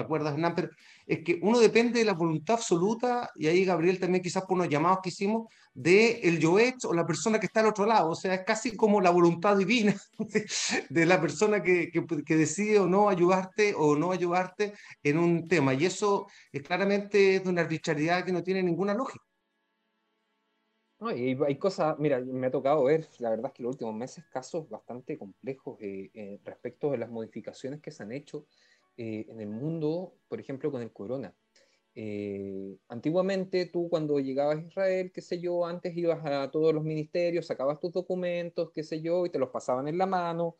acuerdas, 0.00 0.34
Hernán, 0.34 0.54
pero 0.54 0.68
es 1.06 1.24
que 1.24 1.38
uno 1.42 1.58
depende 1.58 2.00
de 2.00 2.04
la 2.04 2.12
voluntad 2.12 2.56
absoluta, 2.56 3.30
y 3.34 3.46
ahí 3.46 3.64
Gabriel 3.64 3.98
también 3.98 4.22
quizás 4.22 4.44
por 4.44 4.56
unos 4.58 4.68
llamados 4.68 4.98
que 5.02 5.08
hicimos, 5.08 5.48
de 5.74 6.20
el 6.24 6.38
Yoetz 6.38 6.84
o 6.84 6.92
la 6.92 7.06
persona 7.06 7.40
que 7.40 7.46
está 7.46 7.60
al 7.60 7.68
otro 7.68 7.86
lado. 7.86 8.10
O 8.10 8.14
sea, 8.14 8.34
es 8.34 8.42
casi 8.44 8.76
como 8.76 9.00
la 9.00 9.08
voluntad 9.08 9.56
divina 9.56 9.96
de, 10.90 11.06
la 11.06 11.18
persona 11.18 11.62
que, 11.62 11.90
que, 11.90 12.04
que, 12.24 12.36
decide 12.36 12.78
o 12.78 12.86
no 12.86 13.08
ayudarte 13.08 13.74
o 13.74 13.96
no 13.96 14.12
ayudarte 14.12 14.74
en 15.02 15.18
un 15.18 15.48
tema. 15.48 15.72
Y 15.72 15.86
eso 15.86 16.26
es 16.52 16.62
claramente 16.62 17.40
de 17.40 17.48
una 17.48 17.62
arbitrariedad 17.62 18.24
que 18.24 18.32
no 18.32 18.42
tiene 18.42 18.62
ninguna 18.62 18.92
lógica. 18.92 19.24
No, 21.02 21.10
y 21.10 21.36
hay 21.44 21.56
cosas, 21.58 21.98
mira, 21.98 22.20
me 22.20 22.46
ha 22.46 22.50
tocado 22.52 22.84
ver, 22.84 23.08
la 23.18 23.30
verdad 23.30 23.46
es 23.46 23.54
que 23.54 23.64
los 23.64 23.70
últimos 23.70 23.92
meses, 23.92 24.24
casos 24.30 24.68
bastante 24.68 25.18
complejos 25.18 25.76
eh, 25.80 26.12
eh, 26.14 26.38
respecto 26.44 26.92
de 26.92 26.98
las 26.98 27.10
modificaciones 27.10 27.80
que 27.80 27.90
se 27.90 28.04
han 28.04 28.12
hecho 28.12 28.46
eh, 28.96 29.26
en 29.28 29.40
el 29.40 29.48
mundo, 29.48 30.14
por 30.28 30.38
ejemplo, 30.38 30.70
con 30.70 30.80
el 30.80 30.92
corona. 30.92 31.34
antiguamente 32.88 33.66
tú 33.66 33.88
cuando 33.90 34.20
llegabas 34.20 34.58
a 34.58 34.60
Israel, 34.60 35.10
qué 35.12 35.20
sé 35.22 35.40
yo, 35.40 35.66
antes 35.66 35.96
ibas 35.96 36.24
a 36.24 36.48
todos 36.52 36.72
los 36.72 36.84
ministerios, 36.84 37.46
sacabas 37.46 37.80
tus 37.80 37.92
documentos, 37.92 38.70
qué 38.72 38.84
sé 38.84 39.02
yo, 39.02 39.26
y 39.26 39.30
te 39.30 39.40
los 39.40 39.50
pasaban 39.50 39.88
en 39.88 39.98
la 39.98 40.06
mano, 40.06 40.56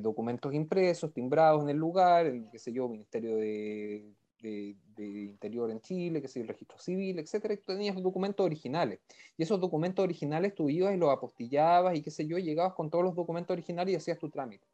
documentos 0.00 0.54
impresos, 0.54 1.12
timbrados 1.12 1.64
en 1.64 1.70
el 1.70 1.78
lugar, 1.78 2.32
qué 2.52 2.58
sé 2.60 2.72
yo, 2.72 2.88
Ministerio 2.88 3.36
de 3.38 4.14
de, 4.40 4.76
interior 4.98 5.70
en 5.70 5.80
Chile, 5.80 6.20
que 6.20 6.26
es 6.26 6.36
el 6.36 6.48
registro 6.48 6.78
civil, 6.78 7.18
etcétera, 7.18 7.54
y 7.54 7.56
tú 7.58 7.72
tenías 7.72 8.00
documentos 8.02 8.44
originales. 8.44 9.00
Y 9.36 9.42
esos 9.42 9.60
documentos 9.60 10.02
originales 10.02 10.54
tú 10.54 10.68
ibas 10.68 10.94
y 10.94 10.98
los 10.98 11.10
apostillabas 11.10 11.96
y 11.96 12.02
qué 12.02 12.10
sé 12.10 12.26
yo, 12.26 12.38
llegabas 12.38 12.74
con 12.74 12.90
todos 12.90 13.04
los 13.04 13.14
documentos 13.14 13.54
originales 13.54 13.92
y 13.92 13.96
hacías 13.96 14.18
tu 14.18 14.28
trámite. 14.28 14.66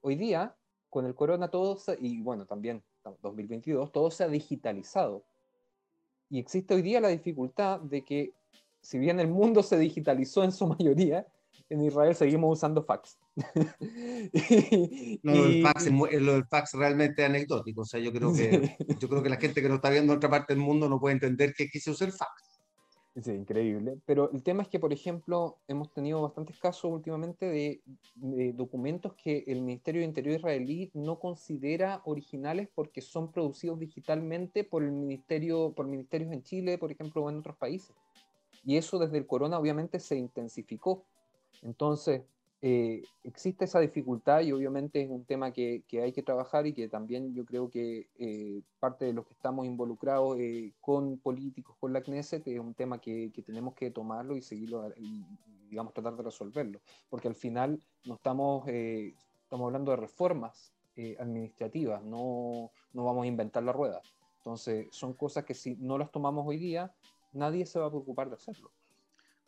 Hoy 0.00 0.16
día, 0.16 0.54
con 0.90 1.06
el 1.06 1.14
corona 1.14 1.48
todo, 1.48 1.78
y 2.00 2.20
bueno, 2.20 2.46
también 2.46 2.82
2022, 3.22 3.92
todo 3.92 4.10
se 4.10 4.24
ha 4.24 4.28
digitalizado. 4.28 5.24
Y 6.30 6.38
existe 6.38 6.74
hoy 6.74 6.82
día 6.82 7.00
la 7.00 7.08
dificultad 7.08 7.80
de 7.80 8.02
que, 8.02 8.32
si 8.80 8.98
bien 8.98 9.20
el 9.20 9.28
mundo 9.28 9.62
se 9.62 9.78
digitalizó 9.78 10.44
en 10.44 10.52
su 10.52 10.66
mayoría, 10.66 11.26
en 11.70 11.82
Israel 11.82 12.14
seguimos 12.14 12.58
usando 12.58 12.82
fax. 12.82 13.18
no, 15.22 15.34
lo, 15.34 15.44
del 15.44 15.62
fax, 15.62 15.90
lo 15.90 16.32
del 16.32 16.44
fax 16.46 16.74
realmente 16.74 17.24
anecdótico. 17.24 17.82
O 17.82 17.84
sea, 17.84 18.00
yo 18.00 18.12
creo, 18.12 18.32
que, 18.32 18.76
yo 18.98 19.08
creo 19.08 19.22
que 19.22 19.30
la 19.30 19.36
gente 19.36 19.62
que 19.62 19.68
nos 19.68 19.76
está 19.76 19.90
viendo 19.90 20.12
en 20.12 20.18
otra 20.18 20.30
parte 20.30 20.54
del 20.54 20.62
mundo 20.62 20.88
no 20.88 21.00
puede 21.00 21.14
entender 21.14 21.54
que 21.54 21.68
quise 21.68 21.90
usar 21.90 22.12
fax. 22.12 22.54
Sí, 23.22 23.30
increíble. 23.30 23.96
Pero 24.06 24.32
el 24.32 24.42
tema 24.42 24.62
es 24.62 24.68
que, 24.68 24.80
por 24.80 24.92
ejemplo, 24.92 25.58
hemos 25.68 25.92
tenido 25.92 26.20
bastantes 26.20 26.58
casos 26.58 26.90
últimamente 26.90 27.46
de, 27.46 27.80
de, 28.16 28.52
documentos 28.52 29.14
que 29.14 29.44
el 29.46 29.62
Ministerio 29.62 30.00
de 30.00 30.08
Interior 30.08 30.36
israelí 30.36 30.90
no 30.94 31.20
considera 31.20 32.02
originales 32.06 32.68
porque 32.74 33.00
son 33.00 33.30
producidos 33.30 33.78
digitalmente 33.78 34.64
por 34.64 34.82
el 34.82 34.90
ministerio, 34.90 35.72
por 35.76 35.86
ministerios 35.86 36.32
en 36.32 36.42
Chile, 36.42 36.76
por 36.76 36.90
ejemplo, 36.90 37.22
o 37.22 37.30
en 37.30 37.38
otros 37.38 37.56
países. 37.56 37.94
Y 38.64 38.78
eso 38.78 38.98
desde 38.98 39.18
el 39.18 39.26
corona 39.28 39.60
obviamente 39.60 40.00
se 40.00 40.16
intensificó 40.16 41.04
entonces, 41.64 42.22
eh, 42.60 43.02
existe 43.24 43.64
esa 43.64 43.80
dificultad 43.80 44.40
y 44.40 44.52
obviamente 44.52 45.02
es 45.02 45.10
un 45.10 45.24
tema 45.24 45.52
que, 45.52 45.82
hay 46.02 46.12
que 46.12 46.22
trabajar 46.22 46.66
y 46.66 46.72
que 46.72 46.88
también 46.88 47.34
yo 47.34 47.44
creo 47.44 47.68
que 47.68 48.08
eh, 48.18 48.62
parte 48.78 49.06
de 49.06 49.12
los 49.12 49.26
que 49.26 49.34
estamos 49.34 49.66
involucrados 49.66 50.38
eh, 50.38 50.72
con 50.80 51.18
políticos, 51.18 51.76
con 51.80 51.92
la 51.92 52.02
Knesset, 52.02 52.46
es 52.46 52.58
un 52.58 52.74
tema 52.74 52.98
que, 53.00 53.30
tenemos 53.44 53.74
que 53.74 53.90
tomarlo 53.90 54.36
y 54.36 54.42
seguirlo 54.42 54.90
y, 54.96 55.26
digamos, 55.68 55.92
tratar 55.92 56.16
de 56.16 56.22
resolverlo. 56.22 56.80
Porque 57.10 57.28
al 57.28 57.34
final 57.34 57.82
no 58.04 58.14
estamos, 58.14 58.68
estamos 58.68 59.66
hablando 59.66 59.90
de 59.90 59.96
reformas 59.98 60.72
administrativas, 61.18 62.04
no, 62.04 62.70
no 62.92 63.04
vamos 63.04 63.24
a 63.24 63.26
inventar 63.26 63.62
la 63.62 63.72
rueda. 63.72 64.00
Entonces, 64.38 64.86
son 64.90 65.14
cosas 65.14 65.44
que 65.44 65.54
si 65.54 65.76
no 65.76 65.98
las 65.98 66.10
tomamos 66.10 66.46
hoy 66.46 66.58
día, 66.58 66.94
nadie 67.32 67.66
se 67.66 67.78
va 67.78 67.86
a 67.86 67.90
preocupar 67.90 68.28
de 68.28 68.36
hacerlo. 68.36 68.70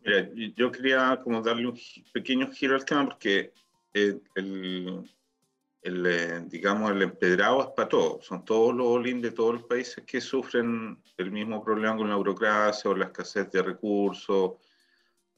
Mira, 0.07 0.31
yo 0.55 0.71
quería 0.71 1.21
como 1.21 1.43
darle 1.43 1.67
un 1.67 1.81
pequeño 2.13 2.49
giro 2.53 2.77
al 2.77 2.85
tema 2.85 3.07
porque 3.07 3.53
el, 3.93 4.23
el, 4.37 6.07
eh, 6.07 6.45
digamos, 6.47 6.93
el 6.93 7.03
empedrado 7.03 7.61
es 7.63 7.71
para 7.71 7.89
todos. 7.89 8.25
Son 8.25 8.45
todos 8.45 8.73
los 8.73 8.87
olín 8.87 9.21
de 9.21 9.33
todos 9.33 9.55
los 9.55 9.65
países 9.65 10.05
que 10.07 10.21
sufren 10.21 11.03
el 11.17 11.33
mismo 11.33 11.61
problema 11.65 11.97
con 11.97 12.09
la 12.09 12.15
burocracia 12.15 12.89
o 12.89 12.95
la 12.95 13.07
escasez 13.07 13.51
de 13.51 13.63
recursos. 13.63 14.53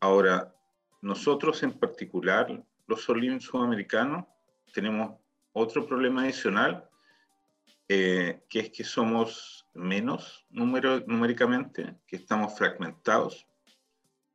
Ahora, 0.01 0.55
nosotros 1.01 1.63
en 1.63 1.73
particular, 1.73 2.63
los 2.87 3.09
olín 3.09 3.41
sudamericanos, 3.41 4.27
tenemos 4.75 5.19
otro 5.53 5.87
problema 5.87 6.25
adicional, 6.25 6.87
eh, 7.89 8.43
que 8.51 8.61
es 8.61 8.71
que 8.71 8.85
somos 8.85 9.67
menos 9.73 10.45
número, 10.51 11.01
numéricamente, 11.07 11.97
que 12.07 12.17
estamos 12.17 12.59
fragmentados 12.59 13.49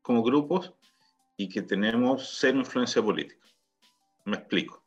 como 0.03 0.22
grupos 0.22 0.74
y 1.36 1.50
que 1.50 1.63
tenemos 1.63 2.38
cero 2.39 2.60
influencia 2.60 3.01
política. 3.01 3.48
Me 4.25 4.38
explico. 4.38 4.83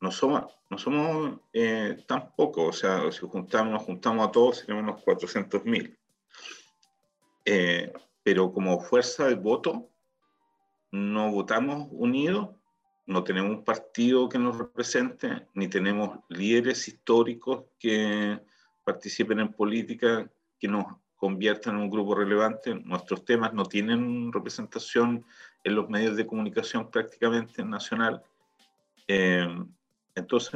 no 0.00 0.10
somos, 0.10 0.58
no 0.68 0.78
somos 0.78 1.40
eh, 1.52 2.04
tan 2.08 2.34
pocos, 2.34 2.68
o 2.68 2.72
sea, 2.72 3.12
si 3.12 3.20
juntamos, 3.20 3.72
nos 3.72 3.82
juntamos 3.84 4.26
a 4.26 4.32
todos, 4.32 4.58
seríamos 4.58 4.82
unos 4.82 5.04
400.000. 5.04 5.96
Eh, 7.44 7.92
pero 8.22 8.52
como 8.52 8.80
fuerza 8.80 9.26
de 9.26 9.36
voto, 9.36 9.88
no 10.90 11.30
votamos 11.30 11.88
unidos, 11.92 12.50
no 13.06 13.24
tenemos 13.24 13.50
un 13.50 13.64
partido 13.64 14.28
que 14.28 14.38
nos 14.38 14.58
represente, 14.58 15.46
ni 15.54 15.68
tenemos 15.68 16.18
líderes 16.28 16.88
históricos 16.88 17.64
que 17.78 18.40
participen 18.84 19.40
en 19.40 19.52
política, 19.52 20.30
que 20.58 20.68
nos 20.68 20.84
conviertan 21.18 21.76
en 21.76 21.82
un 21.82 21.90
grupo 21.90 22.14
relevante. 22.14 22.74
Nuestros 22.74 23.24
temas 23.24 23.52
no 23.52 23.66
tienen 23.66 24.32
representación 24.32 25.24
en 25.64 25.74
los 25.74 25.88
medios 25.90 26.16
de 26.16 26.26
comunicación 26.26 26.90
prácticamente 26.90 27.62
nacional. 27.64 28.22
Eh, 29.06 29.46
entonces, 30.14 30.52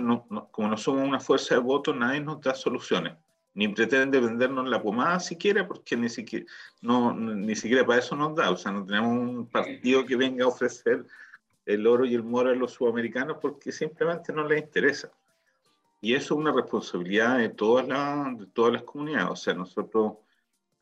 como 0.51 0.69
no 0.69 0.77
somos 0.77 1.07
una 1.07 1.21
fuerza 1.21 1.57
de 1.57 1.61
voto, 1.61 1.95
nadie 1.95 2.21
nos 2.21 2.41
da 2.41 2.55
soluciones, 2.55 3.15
ni 3.55 3.69
pretende 3.69 4.21
vendernos 4.21 4.69
la 4.69 4.83
pomada 4.83 5.21
siquiera, 5.21 5.67
porque 5.67 5.97
ni 5.97 6.09
siquiera, 6.09 6.47
no, 6.81 7.15
ni 7.15 7.55
siquiera 7.55 7.85
para 7.85 8.01
eso 8.01 8.17
nos 8.17 8.35
da. 8.35 8.51
O 8.51 8.57
sea, 8.57 8.73
no 8.73 8.85
tenemos 8.85 9.11
un 9.11 9.47
partido 9.47 10.05
que 10.05 10.17
venga 10.17 10.45
a 10.45 10.49
ofrecer 10.49 11.05
el 11.67 11.87
oro 11.87 12.05
y 12.05 12.15
el 12.15 12.25
moro 12.25 12.51
a 12.51 12.55
los 12.55 12.73
sudamericanos 12.73 13.39
porque 13.41 13.71
simplemente 13.71 14.33
no 14.33 14.47
les 14.47 14.63
interesa. 14.63 15.11
Y 16.01 16.15
eso 16.15 16.35
es 16.35 16.41
una 16.41 16.53
responsabilidad 16.53 17.39
de 17.39 17.51
todas, 17.51 17.87
de 17.87 18.47
todas 18.47 18.73
las 18.73 18.83
comunidades. 18.83 19.31
O 19.31 19.37
sea, 19.37 19.55
nosotros 19.55 20.15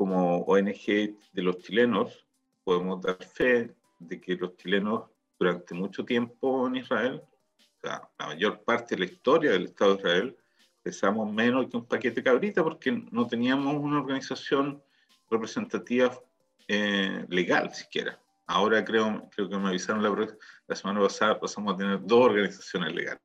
como 0.00 0.38
ONG 0.44 0.86
de 0.86 1.42
los 1.42 1.58
chilenos, 1.58 2.26
podemos 2.64 3.02
dar 3.02 3.22
fe 3.22 3.76
de 3.98 4.18
que 4.18 4.34
los 4.34 4.56
chilenos 4.56 5.10
durante 5.38 5.74
mucho 5.74 6.06
tiempo 6.06 6.66
en 6.66 6.76
Israel, 6.76 7.20
o 7.22 7.80
sea, 7.82 8.08
la 8.18 8.28
mayor 8.28 8.64
parte 8.64 8.94
de 8.94 9.00
la 9.00 9.12
historia 9.12 9.50
del 9.50 9.66
Estado 9.66 9.96
de 9.96 9.98
Israel, 9.98 10.36
pesamos 10.82 11.30
menos 11.30 11.66
que 11.68 11.76
un 11.76 11.84
paquete 11.84 12.22
cabrita 12.22 12.64
porque 12.64 12.90
no 13.10 13.26
teníamos 13.26 13.74
una 13.74 14.00
organización 14.00 14.82
representativa 15.28 16.18
eh, 16.66 17.26
legal 17.28 17.70
siquiera. 17.74 18.18
Ahora 18.46 18.82
creo, 18.82 19.28
creo 19.36 19.50
que 19.50 19.58
me 19.58 19.68
avisaron 19.68 20.02
la, 20.02 20.34
la, 20.66 20.76
semana 20.76 21.00
pasada, 21.00 21.38
pasamos 21.38 21.74
a 21.74 21.76
tener 21.76 22.00
dos 22.02 22.24
organizaciones 22.24 22.94
legales. 22.94 23.22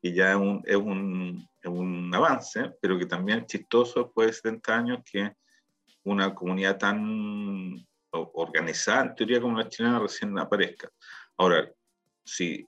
Y 0.00 0.14
ya 0.14 0.30
es 0.30 0.36
un, 0.36 0.62
es 0.64 0.76
un, 0.76 1.46
es 1.60 1.70
un 1.70 2.10
avance, 2.14 2.72
pero 2.80 2.98
que 2.98 3.04
también 3.04 3.40
es 3.40 3.46
chistoso 3.48 4.04
después 4.04 4.28
de 4.28 4.32
70 4.32 4.74
años 4.74 5.00
que 5.04 5.36
una 6.06 6.34
comunidad 6.34 6.78
tan 6.78 7.84
organizada, 8.12 9.02
en 9.02 9.14
teoría, 9.14 9.40
como 9.40 9.58
la 9.58 9.68
chilena 9.68 9.98
recién 9.98 10.38
aparezca. 10.38 10.88
Ahora, 11.36 11.68
si, 12.24 12.66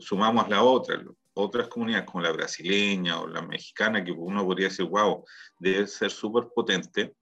sumamos 0.00 0.48
la 0.48 0.62
otra, 0.62 1.02
otras 1.32 1.68
comunidades 1.68 2.06
como 2.08 2.22
la 2.22 2.32
brasileña 2.32 3.20
o 3.20 3.26
la 3.26 3.42
mexicana, 3.42 4.04
que 4.04 4.12
uno 4.12 4.44
podría 4.44 4.68
decir, 4.68 4.84
wow, 4.84 5.24
debe 5.58 5.86
ser 5.86 6.10
súper 6.10 6.48
potente, 6.54 7.14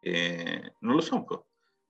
eh, 0.00 0.62
no 0.80 0.94
lo 0.94 1.02
son. 1.02 1.26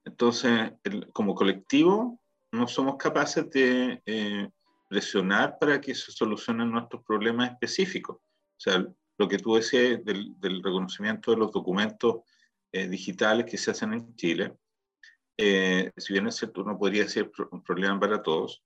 Entonces, 0.05 0.73
como 1.12 1.35
colectivo, 1.35 2.19
no 2.50 2.67
somos 2.67 2.97
capaces 2.97 3.50
de 3.50 4.02
eh, 4.07 4.49
presionar 4.88 5.59
para 5.59 5.81
que 5.81 5.95
se 5.95 6.11
solucionen 6.11 6.71
nuestros 6.71 7.05
problemas 7.05 7.50
específicos. 7.50 8.17
O 8.17 8.61
sea, 8.61 8.85
lo 9.19 9.29
que 9.29 9.38
tú 9.38 9.55
decías 9.57 10.02
del, 10.05 10.35
del 10.41 10.62
reconocimiento 10.62 11.31
de 11.31 11.37
los 11.37 11.52
documentos 11.52 12.23
eh, 12.73 12.88
digitales 12.88 13.47
que 13.47 13.59
se 13.59 13.71
hacen 13.71 13.93
en 13.93 14.14
Chile, 14.17 14.57
si 15.37 16.12
bien 16.12 16.29
es 16.29 16.37
cierto, 16.37 16.62
uno 16.62 16.79
podría 16.79 17.09
ser 17.09 17.31
un 17.50 17.64
problema 17.64 17.99
para 17.99 18.23
todos, 18.23 18.62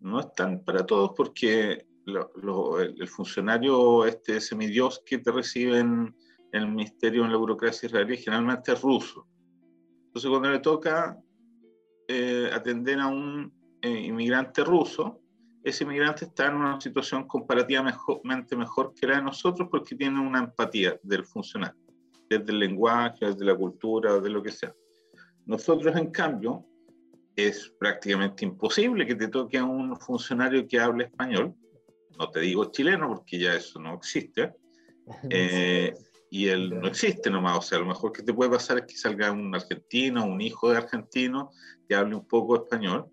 no 0.00 0.20
es 0.20 0.32
tan 0.34 0.64
para 0.64 0.84
todos 0.84 1.12
porque 1.16 1.86
el 2.06 3.08
funcionario 3.08 4.06
este 4.06 4.40
semidios 4.40 5.02
que 5.04 5.18
te 5.18 5.30
recibe 5.30 5.78
en, 5.78 6.14
el 6.50 6.66
ministerio, 6.66 7.24
en 7.24 7.32
la 7.32 7.36
burocracia 7.36 7.86
israelí, 7.86 8.16
generalmente 8.16 8.72
es 8.72 8.80
ruso. 8.80 9.26
Entonces, 10.06 10.30
cuando 10.30 10.50
le 10.50 10.60
toca 10.60 11.18
eh, 12.08 12.48
atender 12.50 12.98
a 13.00 13.06
un 13.08 13.52
eh, 13.82 14.04
inmigrante 14.06 14.64
ruso, 14.64 15.20
ese 15.62 15.84
inmigrante 15.84 16.24
está 16.24 16.46
en 16.46 16.54
una 16.54 16.80
situación 16.80 17.28
comparativamente 17.28 18.56
mejor 18.56 18.94
que 18.94 19.06
la 19.06 19.16
de 19.16 19.22
nosotros 19.22 19.68
porque 19.70 19.94
tiene 19.94 20.18
una 20.18 20.38
empatía 20.38 20.98
del 21.02 21.26
funcionario, 21.26 21.78
desde 22.28 22.52
el 22.52 22.58
lenguaje, 22.58 23.26
desde 23.26 23.44
la 23.44 23.56
cultura, 23.56 24.20
de 24.20 24.30
lo 24.30 24.42
que 24.42 24.52
sea. 24.52 24.74
Nosotros, 25.46 25.96
en 25.96 26.10
cambio, 26.10 26.66
es 27.34 27.72
prácticamente 27.78 28.44
imposible 28.44 29.06
que 29.06 29.14
te 29.14 29.28
toque 29.28 29.58
a 29.58 29.64
un 29.64 29.96
funcionario 29.98 30.66
que 30.66 30.80
hable 30.80 31.04
español, 31.04 31.54
no 32.18 32.30
te 32.30 32.40
digo 32.40 32.70
chileno 32.72 33.08
porque 33.08 33.38
ya 33.38 33.54
eso 33.54 33.78
no 33.78 33.94
existe, 33.94 34.54
eh, 35.30 35.94
y 36.30 36.48
él 36.48 36.78
no 36.78 36.88
existe 36.88 37.30
nomás, 37.30 37.58
o 37.58 37.62
sea, 37.62 37.78
lo 37.78 37.86
mejor 37.86 38.12
que 38.12 38.22
te 38.22 38.34
puede 38.34 38.50
pasar 38.50 38.78
es 38.78 38.84
que 38.86 38.96
salga 38.96 39.30
un 39.32 39.54
argentino, 39.54 40.26
un 40.26 40.40
hijo 40.40 40.70
de 40.70 40.78
argentino 40.78 41.50
que 41.88 41.94
hable 41.94 42.16
un 42.16 42.26
poco 42.26 42.56
español, 42.56 43.06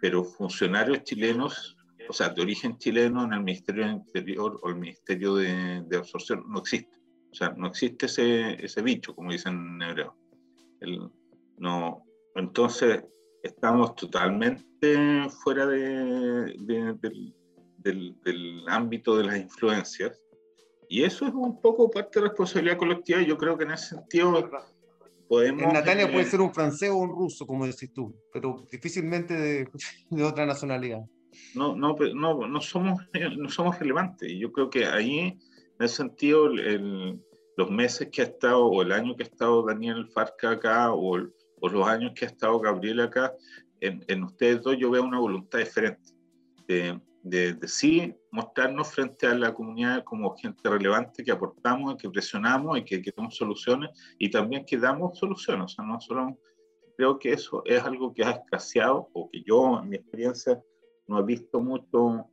pero 0.00 0.24
funcionarios 0.24 1.02
chilenos, 1.02 1.76
o 2.08 2.12
sea, 2.12 2.30
de 2.30 2.40
origen 2.40 2.78
chileno 2.78 3.24
en 3.24 3.34
el 3.34 3.40
Ministerio 3.40 3.84
del 3.84 3.96
Interior 3.96 4.58
o 4.62 4.68
el 4.70 4.76
Ministerio 4.76 5.34
de, 5.34 5.82
de 5.86 5.96
Absorción, 5.96 6.44
no 6.48 6.60
existe. 6.60 7.01
O 7.32 7.34
sea, 7.34 7.50
no 7.56 7.68
existe 7.68 8.06
ese, 8.06 8.64
ese 8.64 8.82
bicho, 8.82 9.14
como 9.14 9.32
dicen 9.32 9.54
en 9.54 9.82
hebreo. 9.82 10.16
El, 10.80 11.08
no, 11.58 12.04
entonces, 12.34 13.04
estamos 13.42 13.94
totalmente 13.96 15.28
fuera 15.42 15.66
de, 15.66 16.54
del, 17.78 18.16
del, 18.22 18.64
ámbito 18.68 19.16
de 19.16 19.24
las 19.24 19.38
influencias. 19.38 20.20
Y 20.88 21.04
eso 21.04 21.26
es 21.26 21.32
un 21.32 21.60
poco 21.60 21.90
parte 21.90 22.18
de 22.18 22.24
la 22.24 22.28
responsabilidad 22.28 22.76
colectiva. 22.76 23.22
Y 23.22 23.26
yo 23.26 23.38
creo 23.38 23.56
que 23.56 23.64
en 23.64 23.72
ese 23.72 23.96
sentido 23.96 24.50
podemos. 25.28 25.62
En 25.62 25.72
Natalia 25.72 26.10
puede 26.10 26.26
ser 26.26 26.40
un 26.40 26.52
francés 26.52 26.90
o 26.90 26.96
un 26.96 27.10
ruso, 27.10 27.46
como 27.46 27.66
decís 27.66 27.92
tú, 27.92 28.14
pero 28.32 28.66
difícilmente 28.70 29.34
de, 29.34 29.68
de 30.10 30.24
otra 30.24 30.46
nacionalidad. 30.46 31.00
No, 31.54 31.74
no, 31.74 31.96
no, 32.14 32.46
no, 32.46 32.60
somos, 32.60 33.00
no 33.38 33.48
somos 33.48 33.78
relevantes. 33.78 34.30
Y 34.30 34.38
yo 34.38 34.52
creo 34.52 34.68
que 34.68 34.84
ahí, 34.84 35.38
en 35.82 35.86
ese 35.86 35.96
sentido, 35.96 36.46
el, 36.46 37.20
los 37.56 37.68
meses 37.68 38.08
que 38.12 38.22
ha 38.22 38.26
estado, 38.26 38.66
o 38.66 38.82
el 38.82 38.92
año 38.92 39.16
que 39.16 39.24
ha 39.24 39.26
estado 39.26 39.66
Daniel 39.66 40.06
Farca 40.06 40.52
acá, 40.52 40.92
o 40.92 41.18
por 41.60 41.72
los 41.72 41.88
años 41.88 42.12
que 42.14 42.24
ha 42.24 42.28
estado 42.28 42.60
Gabriel 42.60 43.00
acá, 43.00 43.34
en, 43.80 44.04
en 44.06 44.22
ustedes 44.22 44.62
dos 44.62 44.76
yo 44.78 44.92
veo 44.92 45.02
una 45.02 45.18
voluntad 45.18 45.58
diferente 45.58 46.12
de, 46.68 47.00
de, 47.24 47.54
de, 47.54 47.66
sí 47.68 48.14
mostrarnos 48.30 48.92
frente 48.92 49.26
a 49.26 49.34
la 49.34 49.52
comunidad 49.52 50.04
como 50.04 50.36
gente 50.36 50.70
relevante 50.70 51.24
que 51.24 51.32
aportamos, 51.32 51.96
que 51.96 52.08
presionamos 52.08 52.78
y 52.78 52.84
que, 52.84 53.02
que 53.02 53.12
damos 53.16 53.36
soluciones 53.36 53.90
y 54.20 54.30
también 54.30 54.64
que 54.64 54.78
damos 54.78 55.18
soluciones. 55.18 55.64
O 55.64 55.68
sea, 55.68 55.84
no 55.84 56.00
solo 56.00 56.38
creo 56.96 57.18
que 57.18 57.32
eso 57.32 57.64
es 57.64 57.82
algo 57.82 58.14
que 58.14 58.22
ha 58.22 58.30
escaseado 58.30 59.08
o 59.14 59.28
que 59.28 59.42
yo 59.42 59.80
en 59.82 59.88
mi 59.88 59.96
experiencia 59.96 60.62
no 61.08 61.18
he 61.18 61.24
visto 61.24 61.60
mucho 61.60 62.28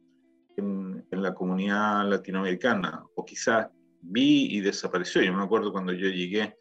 en, 0.60 1.06
en 1.12 1.22
la 1.22 1.34
comunidad 1.34 2.08
latinoamericana 2.08 3.04
o 3.16 3.26
quizás 3.26 3.68
vi 4.02 4.56
y 4.56 4.62
desapareció. 4.62 5.22
Yo 5.22 5.34
me 5.34 5.44
acuerdo 5.44 5.72
cuando 5.72 5.92
yo 5.94 6.08
llegué 6.08 6.56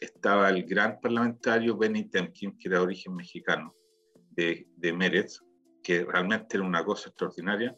estaba 0.00 0.48
el 0.48 0.64
gran 0.64 0.98
parlamentario 1.00 1.76
Benny 1.76 2.04
Temkin, 2.04 2.56
que 2.56 2.68
era 2.68 2.78
de 2.78 2.84
origen 2.84 3.14
mexicano, 3.14 3.74
de, 4.30 4.66
de 4.76 4.92
Meretz, 4.92 5.40
que 5.82 6.04
realmente 6.04 6.56
era 6.56 6.66
una 6.66 6.84
cosa 6.84 7.10
extraordinaria, 7.10 7.76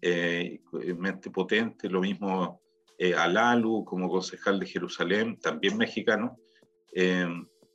eh, 0.00 0.60
mente 0.98 1.30
potente, 1.30 1.88
lo 1.88 2.00
mismo 2.00 2.60
eh, 2.98 3.14
Alalu 3.14 3.84
como 3.84 4.10
concejal 4.10 4.60
de 4.60 4.66
Jerusalén, 4.66 5.38
también 5.38 5.76
mexicano, 5.78 6.36
eh, 6.94 7.26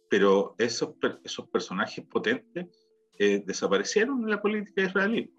pero 0.09 0.55
esos, 0.57 0.93
esos 1.23 1.49
personajes 1.49 2.05
potentes 2.05 2.67
eh, 3.17 3.43
desaparecieron 3.45 4.21
en 4.23 4.29
la 4.29 4.41
política 4.41 4.83
israelí. 4.83 5.33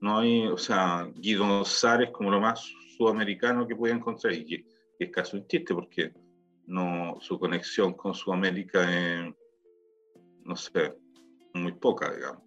No 0.00 0.18
hay, 0.18 0.46
o 0.46 0.56
sea, 0.56 1.10
Guido 1.16 1.64
Sares 1.64 2.10
como 2.10 2.30
lo 2.30 2.40
más 2.40 2.72
sudamericano 2.96 3.66
que 3.66 3.76
podía 3.76 3.94
encontrar, 3.94 4.32
y 4.32 4.44
que, 4.44 4.64
que 4.98 5.04
es 5.04 5.10
casi 5.10 5.36
un 5.36 5.46
chiste, 5.46 5.74
porque 5.74 6.12
no, 6.66 7.16
su 7.20 7.38
conexión 7.38 7.94
con 7.94 8.14
Sudamérica 8.14 8.82
es, 8.82 9.34
no 10.44 10.56
sé, 10.56 10.94
muy 11.54 11.72
poca, 11.72 12.12
digamos. 12.14 12.42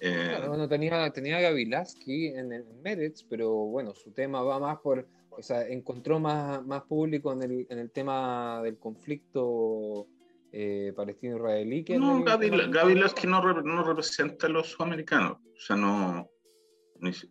Eh, 0.00 0.42
bueno, 0.46 0.66
tenía, 0.66 1.10
tenía 1.10 1.40
Gavilaski 1.40 2.28
en, 2.28 2.52
el 2.52 2.64
Meretz, 2.82 3.22
pero 3.28 3.50
bueno, 3.50 3.94
su 3.94 4.12
tema 4.12 4.42
va 4.42 4.58
más 4.58 4.78
por, 4.78 5.06
o 5.28 5.42
sea, 5.42 5.68
encontró 5.68 6.18
más, 6.18 6.64
más 6.64 6.82
público 6.84 7.32
en 7.34 7.42
el, 7.42 7.66
en 7.68 7.78
el 7.78 7.90
tema 7.90 8.62
del 8.62 8.78
conflicto 8.78 10.06
eh, 10.52 10.94
palestino-israelí. 10.96 11.84
No, 11.98 12.24
Gavilaski 12.24 13.26
no, 13.26 13.42
no, 13.62 13.82
representa 13.84 14.46
a 14.46 14.50
los 14.50 14.68
sudamericanos, 14.68 15.32
o 15.32 15.60
sea, 15.60 15.76
no, 15.76 16.30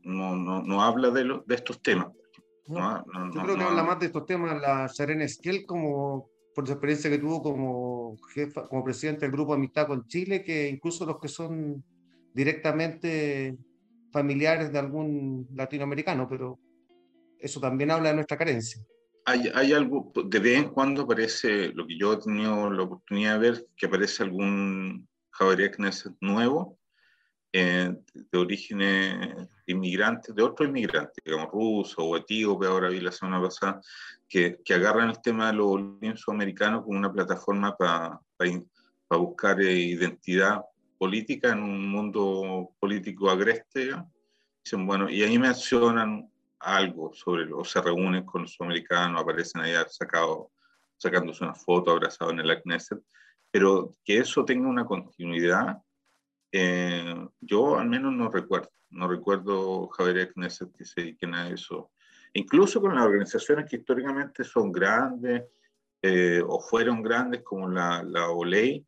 no, 0.04 0.36
no, 0.36 0.64
no 0.64 0.82
habla 0.82 1.10
de, 1.12 1.42
de 1.46 1.56
estos 1.56 1.82
temas. 1.82 2.08
No, 2.68 3.04
Yo 3.34 3.42
creo 3.42 3.58
que 3.58 3.64
habla 3.64 3.84
más 3.84 4.00
de 4.00 4.08
estos 4.08 4.26
temas 4.26 4.62
la 4.62 4.88
Sharon 4.94 5.22
Esquiel 5.22 5.66
como 5.66 6.30
por 6.54 6.68
su 6.68 6.74
experiencia 6.74 7.10
que 7.10 7.18
tuvo 7.18 7.42
como 7.42 8.18
jefa, 8.34 8.68
como 8.68 8.84
presidente 8.84 9.22
del 9.22 9.32
grupo 9.32 9.54
Amistad 9.54 9.88
con 9.88 10.06
Chile, 10.08 10.44
que 10.44 10.70
incluso 10.70 11.06
los 11.06 11.20
que 11.20 11.28
son 11.28 11.84
directamente 12.34 13.58
familiares 14.12 14.72
de 14.72 14.80
algún 14.80 15.48
latinoamericano, 15.54 16.28
pero 16.30 16.60
eso 17.40 17.60
también 17.60 17.92
habla 17.92 18.10
de 18.10 18.16
nuestra 18.16 18.38
carencia. 18.38 18.82
Hay, 19.26 19.50
hay 19.54 19.74
algo, 19.74 20.12
de 20.26 20.40
vez 20.40 20.58
en 20.58 20.70
cuando 20.70 21.04
aparece, 21.04 21.70
lo 21.74 21.86
que 21.86 21.98
yo 21.98 22.14
he 22.14 22.18
tenido 22.18 22.72
la 22.72 22.84
oportunidad 22.84 23.40
de 23.40 23.52
ver, 23.52 23.66
que 23.76 23.86
aparece 23.86 24.24
algún 24.24 25.08
Javier 25.32 25.72
Knesset 25.72 26.14
nuevo, 26.22 26.79
eh, 27.52 27.92
de 28.14 28.38
orígenes 28.38 29.50
inmigrantes, 29.66 30.36
de 30.36 30.44
otros 30.44 30.70
inmigrantes, 30.70 31.24
digamos, 31.24 31.52
rusos 31.52 31.96
o 31.98 32.16
etíopes, 32.16 32.70
ahora 32.70 32.90
vi 32.90 33.00
la 33.00 33.12
semana 33.12 33.42
pasada, 33.42 33.82
que, 34.28 34.60
que 34.64 34.74
agarran 34.76 35.10
el 35.10 35.22
tema 35.22 35.48
de 35.48 35.54
los 35.54 35.82
sudamericanos 36.16 36.84
como 36.84 37.00
una 37.00 37.12
plataforma 37.12 37.76
para 37.76 38.20
buscar 39.10 39.60
eh, 39.62 39.74
identidad 39.74 40.62
política 40.98 41.52
en 41.54 41.64
un 41.64 41.90
mundo 41.90 42.72
político 42.80 43.30
agreste. 43.30 43.96
Dicen, 44.64 44.86
bueno, 44.86 45.10
y 45.10 45.24
ahí 45.24 45.40
mencionan 45.40 46.30
algo 46.60 47.14
sobre, 47.14 47.52
o 47.52 47.64
se 47.66 47.82
reúnen 47.82 48.26
con 48.26 48.44
los 48.44 48.54
sudamericanos, 48.54 49.22
aparecen 49.22 49.62
ahí 49.62 49.74
sacado, 49.88 50.52
sacándose 50.98 51.44
una 51.44 51.56
foto 51.56 51.92
abrazado 51.92 52.32
en 52.32 52.42
el 52.42 52.62
Knesset, 52.62 53.00
pero 53.50 53.96
que 54.04 54.18
eso 54.20 54.46
tenga 54.46 54.68
una 54.68 54.86
continuidad 54.86 55.82
eh, 56.52 57.16
yo 57.40 57.78
al 57.78 57.88
menos 57.88 58.14
no 58.14 58.30
recuerdo, 58.30 58.72
no 58.90 59.08
recuerdo 59.08 59.88
Javier 59.90 60.34
Knesset 60.34 60.76
que 60.76 60.86
se 60.86 61.02
dediquen 61.02 61.34
a 61.36 61.50
eso. 61.50 61.92
Incluso 62.34 62.82
con 62.82 62.96
las 62.96 63.06
organizaciones 63.06 63.70
que 63.70 63.78
históricamente 63.78 64.44
son 64.44 64.72
grandes 64.72 65.44
eh, 66.02 66.42
o 66.46 66.60
fueron 66.60 67.02
grandes, 67.02 67.42
como 67.44 67.70
la, 67.70 68.04
la 68.04 68.30
OLEI, 68.30 68.86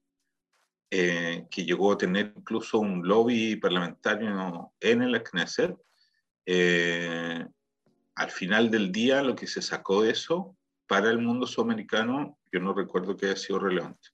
eh, 0.89 1.47
que 1.49 1.63
llegó 1.63 1.93
a 1.93 1.97
tener 1.97 2.33
incluso 2.35 2.79
un 2.79 3.07
lobby 3.07 3.55
parlamentario 3.55 4.73
en 4.79 5.01
el 5.01 5.23
Knesset. 5.23 5.75
al 8.15 8.29
final 8.29 8.69
del 8.69 8.91
día, 8.91 9.23
lo 9.23 9.35
que 9.35 9.47
se 9.47 9.61
sacó 9.61 10.03
de 10.03 10.11
eso 10.11 10.55
para 10.87 11.09
el 11.09 11.19
mundo 11.19 11.47
sudamericano, 11.47 12.37
yo 12.51 12.59
no 12.59 12.73
recuerdo 12.73 13.15
que 13.15 13.27
haya 13.27 13.37
sido 13.37 13.59
relevante. 13.59 14.09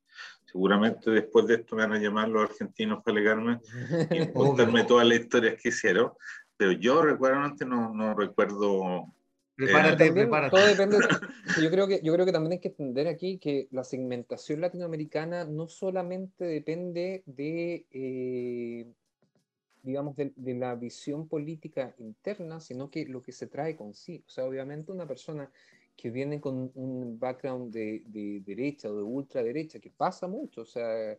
Seguramente 0.51 1.11
después 1.11 1.45
de 1.45 1.55
esto 1.55 1.75
me 1.75 1.83
van 1.83 1.93
a 1.93 1.99
llamar 1.99 2.29
los 2.29 2.49
argentinos 2.49 3.03
para 3.03 3.17
alegarme 3.17 3.59
y 4.11 4.31
contarme 4.31 4.85
todas 4.85 5.05
las 5.05 5.19
historias 5.19 5.61
que 5.61 5.69
hicieron. 5.69 6.11
Pero 6.55 6.71
yo 6.71 7.01
realmente 7.01 7.65
no, 7.65 7.93
no 7.93 8.15
recuerdo. 8.15 9.13
Prepárate, 9.55 10.07
eh, 10.07 10.11
prepárate. 10.13 10.55
Todo 10.55 10.67
depende. 10.67 10.97
yo, 11.61 11.69
creo 11.69 11.87
que, 11.87 11.99
yo 12.01 12.13
creo 12.13 12.25
que 12.25 12.31
también 12.31 12.53
hay 12.53 12.59
que 12.59 12.69
entender 12.69 13.07
aquí 13.07 13.37
que 13.39 13.67
la 13.71 13.83
segmentación 13.83 14.61
latinoamericana 14.61 15.43
no 15.43 15.67
solamente 15.67 16.45
depende 16.45 17.23
de, 17.25 17.85
eh, 17.91 18.87
digamos, 19.83 20.15
de, 20.15 20.33
la 20.55 20.75
visión 20.75 21.27
política 21.27 21.93
interna, 21.99 22.59
sino 22.59 22.89
que 22.89 23.05
lo 23.05 23.21
que 23.21 23.33
se 23.33 23.47
trae 23.47 23.75
consigo. 23.75 24.23
O 24.27 24.29
sea, 24.29 24.45
obviamente 24.45 24.91
una 24.91 25.07
persona 25.07 25.51
que 25.97 26.11
viene 26.11 26.39
con 26.39 26.71
un 26.75 27.17
background 27.19 27.73
de, 27.73 28.03
de 28.05 28.41
derecha 28.45 28.89
o 28.89 28.95
de 28.95 29.01
ultraderecha, 29.01 29.79
que 29.79 29.89
pasa 29.89 30.27
mucho, 30.27 30.61
o 30.61 30.65
sea, 30.65 31.17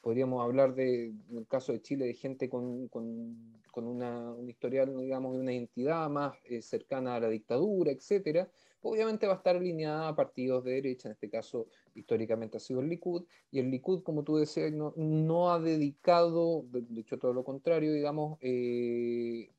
podríamos 0.00 0.42
hablar 0.42 0.74
de, 0.74 1.06
en 1.08 1.36
el 1.36 1.46
caso 1.46 1.72
de 1.72 1.82
Chile, 1.82 2.06
de 2.06 2.14
gente 2.14 2.48
con, 2.48 2.88
con, 2.88 3.36
con 3.70 3.86
una, 3.86 4.32
un 4.32 4.48
historial, 4.48 4.96
digamos, 4.98 5.34
de 5.34 5.40
una 5.40 5.52
identidad 5.52 6.08
más 6.08 6.34
eh, 6.44 6.62
cercana 6.62 7.16
a 7.16 7.20
la 7.20 7.28
dictadura, 7.28 7.92
etcétera, 7.92 8.48
obviamente 8.80 9.26
va 9.26 9.34
a 9.34 9.36
estar 9.36 9.56
alineada 9.56 10.08
a 10.08 10.16
partidos 10.16 10.64
de 10.64 10.72
derecha, 10.72 11.08
en 11.08 11.12
este 11.12 11.28
caso 11.28 11.68
históricamente 11.94 12.56
ha 12.56 12.60
sido 12.60 12.80
el 12.80 12.88
Likud, 12.88 13.24
y 13.50 13.58
el 13.60 13.70
Likud, 13.70 14.02
como 14.02 14.24
tú 14.24 14.36
decías, 14.36 14.72
no, 14.72 14.94
no 14.96 15.52
ha 15.52 15.60
dedicado, 15.60 16.64
de, 16.70 17.00
hecho 17.00 17.18
todo 17.18 17.34
lo 17.34 17.44
contrario, 17.44 17.92
digamos, 17.92 18.38
eh, 18.40 19.50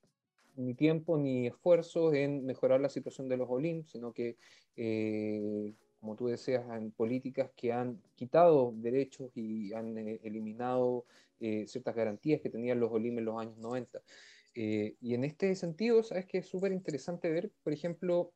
ni 0.55 0.73
tiempo 0.73 1.17
ni 1.17 1.47
esfuerzos 1.47 2.13
en 2.13 2.45
mejorar 2.45 2.81
la 2.81 2.89
situación 2.89 3.27
de 3.29 3.37
los 3.37 3.49
Olim, 3.49 3.83
sino 3.85 4.13
que 4.13 4.37
eh, 4.75 5.73
como 6.05 6.15
tú 6.15 6.27
decías, 6.27 6.63
en 6.69 6.91
políticas 6.91 7.49
que 7.55 7.73
han 7.73 7.99
quitado 8.13 8.75
derechos 8.75 9.31
y 9.33 9.73
han 9.73 9.97
eh, 9.97 10.19
eliminado 10.23 11.05
eh, 11.39 11.65
ciertas 11.67 11.95
garantías 11.95 12.41
que 12.41 12.51
tenían 12.51 12.79
los 12.79 12.91
OLIM 12.91 13.17
en 13.17 13.25
los 13.25 13.41
años 13.41 13.57
90. 13.57 14.03
Eh, 14.53 14.93
y 15.01 15.15
en 15.15 15.23
este 15.23 15.55
sentido, 15.55 16.03
sabes 16.03 16.27
que 16.27 16.37
es 16.37 16.45
súper 16.45 16.71
interesante 16.71 17.27
ver, 17.31 17.49
por 17.63 17.73
ejemplo, 17.73 18.31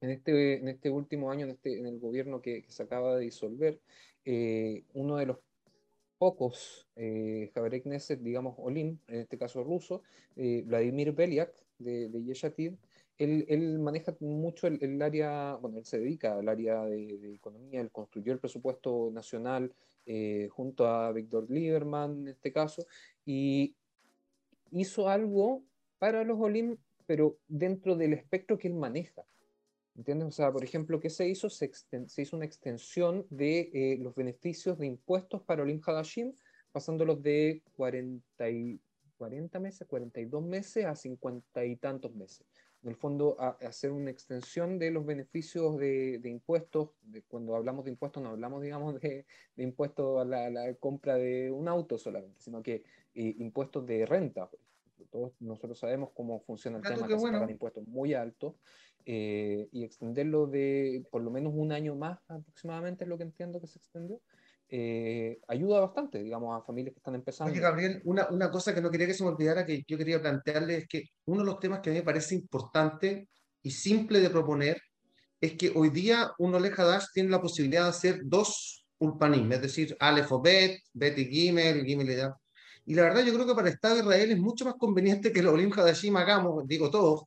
en 0.00 0.10
este, 0.10 0.58
en 0.58 0.66
este 0.66 0.90
último 0.90 1.30
año, 1.30 1.44
en, 1.44 1.52
este, 1.52 1.78
en 1.78 1.86
el 1.86 2.00
gobierno 2.00 2.42
que, 2.42 2.64
se 2.66 2.82
acaba 2.82 3.16
de 3.16 3.22
disolver, 3.22 3.80
uno 4.92 5.16
de 5.16 5.26
los 5.26 5.38
pocos 6.18 6.88
eh, 6.96 7.50
Knesset, 7.54 8.20
digamos, 8.20 8.56
Olim, 8.58 8.98
en 9.06 9.20
este 9.20 9.38
caso 9.38 9.62
ruso, 9.64 10.02
Vladimir 10.36 11.12
Beliak, 11.12 11.52
de, 11.78 12.08
de 12.08 12.24
Yeshatid, 12.24 12.74
él, 13.18 13.78
maneja 13.80 14.16
mucho 14.20 14.68
el, 14.68 15.02
área, 15.02 15.56
bueno, 15.56 15.78
él 15.78 15.84
se 15.84 15.98
dedica 15.98 16.38
al 16.38 16.48
área 16.48 16.84
de, 16.84 17.34
economía, 17.34 17.80
él 17.80 17.90
construyó 17.90 18.32
el 18.32 18.38
presupuesto 18.38 19.10
nacional 19.12 19.72
eh, 20.06 20.48
junto 20.52 20.86
a 20.86 21.12
Víctor 21.12 21.50
Lieberman 21.50 22.20
en 22.20 22.28
este 22.28 22.52
caso, 22.52 22.86
y 23.26 23.74
hizo 24.70 25.08
algo 25.08 25.64
para 25.98 26.22
los 26.22 26.38
Olim, 26.40 26.76
pero 27.06 27.38
dentro 27.48 27.96
del 27.96 28.12
espectro 28.12 28.56
que 28.56 28.68
él 28.68 28.74
maneja. 28.74 29.24
¿Entiendes? 29.98 30.28
O 30.28 30.32
sea, 30.32 30.50
por 30.50 30.64
ejemplo, 30.64 30.98
¿qué 31.00 31.10
se 31.10 31.28
hizo? 31.28 31.50
Se, 31.50 31.70
hizo 32.16 32.36
una 32.36 32.46
extensión 32.46 33.26
de 33.28 33.70
eh, 33.74 33.98
los 34.00 34.14
beneficios 34.14 34.78
de 34.78 34.86
impuestos 34.86 35.42
para 35.42 35.62
Olim 35.62 35.80
Hadashim, 35.84 36.32
pasándolos 36.72 37.20
de 37.22 37.62
40, 37.76 38.50
y, 38.50 38.80
40 39.18 39.58
meses, 39.58 39.86
42 39.86 40.42
meses 40.42 40.86
a 40.86 40.94
50 40.94 41.64
y 41.64 41.76
tantos 41.76 42.14
meses 42.14 42.46
en 42.82 42.90
el 42.90 42.96
fondo, 42.96 43.36
a, 43.40 43.50
hacer 43.66 43.90
una 43.90 44.10
extensión 44.10 44.78
de 44.78 44.90
los 44.90 45.04
beneficios 45.04 45.76
de, 45.78 46.20
impuestos. 46.24 46.90
De, 47.02 47.22
cuando 47.22 47.56
hablamos 47.56 47.84
de 47.84 47.90
impuestos, 47.90 48.22
no 48.22 48.30
hablamos, 48.30 48.62
digamos, 48.62 49.00
de, 49.00 49.26
de 49.56 49.62
impuestos 49.62 50.20
a 50.20 50.24
la, 50.24 50.74
compra 50.74 51.16
de 51.16 51.50
un 51.50 51.68
auto 51.68 51.98
solamente, 51.98 52.40
sino 52.40 52.62
que 52.62 52.84
eh, 53.14 53.34
impuestos 53.38 53.84
de 53.86 54.06
renta. 54.06 54.48
Todos 55.10 55.32
nosotros 55.40 55.78
sabemos 55.78 56.10
cómo 56.14 56.40
funciona 56.40 56.78
el 56.78 56.82
tema, 56.82 57.06
que 57.06 57.18
se 57.18 57.22
pagan 57.22 57.50
impuestos 57.50 57.86
muy 57.86 58.14
altos, 58.14 58.54
eh, 59.04 59.68
y 59.72 59.84
extenderlo 59.84 60.46
de 60.46 61.06
por 61.10 61.22
lo 61.22 61.30
menos 61.30 61.52
un 61.54 61.72
año 61.72 61.94
más 61.94 62.18
aproximadamente, 62.28 63.04
es 63.04 63.08
lo 63.08 63.16
que 63.16 63.24
entiendo 63.24 63.60
que 63.60 63.66
se 63.66 63.78
extendió, 63.78 64.20
eh, 64.70 65.40
ayuda 65.48 65.80
bastante, 65.80 66.22
digamos, 66.22 66.60
a 66.60 66.64
familias 66.64 66.92
que 66.92 66.98
están 66.98 67.14
empezando. 67.14 67.50
Oye, 67.50 67.60
Gabriel, 67.60 68.02
una, 68.04 68.28
una, 68.28 68.50
cosa 68.50 68.74
que 68.74 68.82
no 68.82 68.90
quería 68.90 69.06
que 69.06 69.14
se 69.14 69.24
me 69.24 69.30
olvidara, 69.30 69.64
que 69.64 69.82
yo 69.86 69.96
quería 69.96 70.20
plantearle, 70.20 70.76
es 70.76 70.88
que 70.88 71.04
uno 71.24 71.40
de 71.40 71.46
los 71.46 71.58
temas 71.58 71.80
que 71.80 71.88
a 71.88 71.92
mí 71.94 71.98
me 72.00 72.04
parece 72.04 72.34
importante 72.34 73.28
y 73.62 73.70
simple 73.70 74.20
de 74.20 74.28
proponer 74.28 74.78
es 75.40 75.54
que 75.54 75.72
hoy 75.74 75.90
día 75.90 76.32
un 76.38 76.54
Ole 76.54 76.72
Hadash 76.76 77.06
tiene 77.14 77.30
la 77.30 77.40
posibilidad 77.40 77.84
de 77.84 77.90
hacer 77.90 78.20
dos 78.24 78.84
ulpanim, 78.98 79.50
es 79.52 79.62
decir, 79.62 79.96
Aleph 80.00 80.30
Bet, 80.42 80.80
Bet 80.92 81.18
y 81.18 81.26
Gimel, 81.26 81.84
Gimel 81.84 82.10
y 82.10 82.92
Y 82.92 82.94
la 82.94 83.02
verdad 83.02 83.24
yo 83.24 83.32
creo 83.32 83.46
que 83.46 83.54
para 83.54 83.68
el 83.68 83.74
Estado 83.74 83.94
de 83.94 84.00
Israel 84.00 84.30
es 84.32 84.38
mucho 84.38 84.64
más 84.64 84.74
conveniente 84.74 85.32
que 85.32 85.42
los 85.42 85.54
Olim 85.54 85.72
Hadashim 85.72 86.16
hagamos, 86.16 86.66
digo 86.66 86.90
todos, 86.90 87.22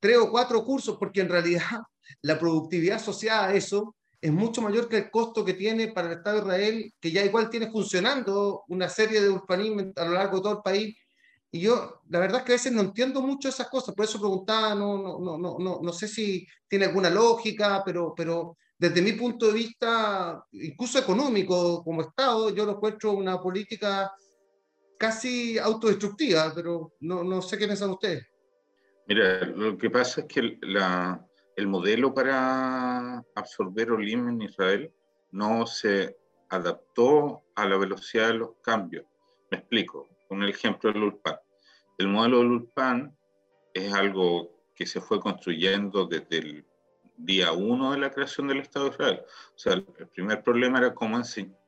tres 0.00 0.18
o 0.18 0.30
cuatro 0.30 0.64
cursos, 0.64 0.96
porque 0.98 1.20
en 1.20 1.28
realidad 1.28 1.62
la 2.22 2.38
productividad 2.38 2.96
asociada 2.96 3.48
a 3.48 3.54
eso 3.54 3.94
es 4.20 4.32
mucho 4.32 4.62
mayor 4.62 4.88
que 4.88 4.96
el 4.96 5.10
costo 5.10 5.44
que 5.44 5.54
tiene 5.54 5.88
para 5.88 6.08
el 6.08 6.18
Estado 6.18 6.36
de 6.36 6.42
Israel, 6.42 6.94
que 7.00 7.10
ya 7.10 7.24
igual 7.24 7.50
tiene 7.50 7.70
funcionando 7.70 8.64
una 8.68 8.88
serie 8.88 9.20
de 9.20 9.28
urbanismo 9.28 9.92
a 9.94 10.04
lo 10.04 10.12
largo 10.12 10.36
de 10.36 10.42
todo 10.42 10.52
el 10.54 10.62
país. 10.62 10.96
Y 11.52 11.60
yo, 11.60 12.00
la 12.08 12.18
verdad 12.18 12.38
es 12.38 12.44
que 12.44 12.52
a 12.52 12.56
veces 12.56 12.72
no 12.72 12.80
entiendo 12.80 13.20
mucho 13.22 13.48
esas 13.48 13.68
cosas, 13.68 13.94
por 13.94 14.04
eso 14.04 14.18
preguntaba, 14.18 14.74
no, 14.74 14.98
no, 14.98 15.38
no, 15.38 15.58
no, 15.58 15.80
no, 15.80 15.92
sé 15.92 16.08
si 16.08 16.46
tiene 16.68 16.86
alguna 16.86 17.08
lógica, 17.08 17.82
pero, 17.84 18.14
pero 18.16 18.56
desde 18.76 19.00
mi 19.00 19.12
punto 19.12 19.46
de 19.46 19.52
vista, 19.52 20.44
incluso 20.52 20.98
económico, 20.98 21.84
como 21.84 22.02
Estado, 22.02 22.50
yo 22.50 22.66
lo 22.66 22.72
encuentro 22.72 23.12
una 23.12 23.40
política 23.40 24.12
casi 24.98 25.58
autodestructiva, 25.58 26.52
pero 26.54 26.94
no, 27.00 27.22
no 27.22 27.40
sé 27.42 27.56
qué 27.56 27.66
piensan 27.66 27.90
ustedes. 27.90 28.26
Mira, 29.08 29.44
lo 29.46 29.78
que 29.78 29.88
pasa 29.88 30.22
es 30.22 30.26
que 30.26 30.58
la, 30.62 31.24
el 31.54 31.68
modelo 31.68 32.12
para 32.12 33.18
absorber 33.34 33.92
Olim 33.92 34.28
en 34.28 34.42
Israel 34.42 34.92
no 35.30 35.66
se 35.66 36.16
adaptó 36.48 37.44
a 37.54 37.66
la 37.66 37.76
velocidad 37.76 38.28
de 38.28 38.34
los 38.34 38.50
cambios. 38.62 39.04
Me 39.50 39.58
explico, 39.58 40.08
con 40.28 40.42
el 40.42 40.50
ejemplo 40.50 40.92
del 40.92 41.04
ULPAN. 41.04 41.36
El 41.98 42.08
modelo 42.08 42.38
del 42.38 42.48
ULPAN 42.48 43.16
es 43.72 43.92
algo 43.94 44.50
que 44.74 44.86
se 44.86 45.00
fue 45.00 45.20
construyendo 45.20 46.06
desde 46.06 46.38
el 46.38 46.66
día 47.16 47.52
uno 47.52 47.92
de 47.92 47.98
la 47.98 48.10
creación 48.10 48.48
del 48.48 48.60
Estado 48.60 48.86
de 48.86 48.90
Israel. 48.90 49.22
O 49.54 49.58
sea, 49.58 49.74
el 49.74 49.84
primer 49.84 50.42
problema 50.42 50.78
era 50.78 50.94
cómo 50.94 51.16
enseñar. 51.16 51.58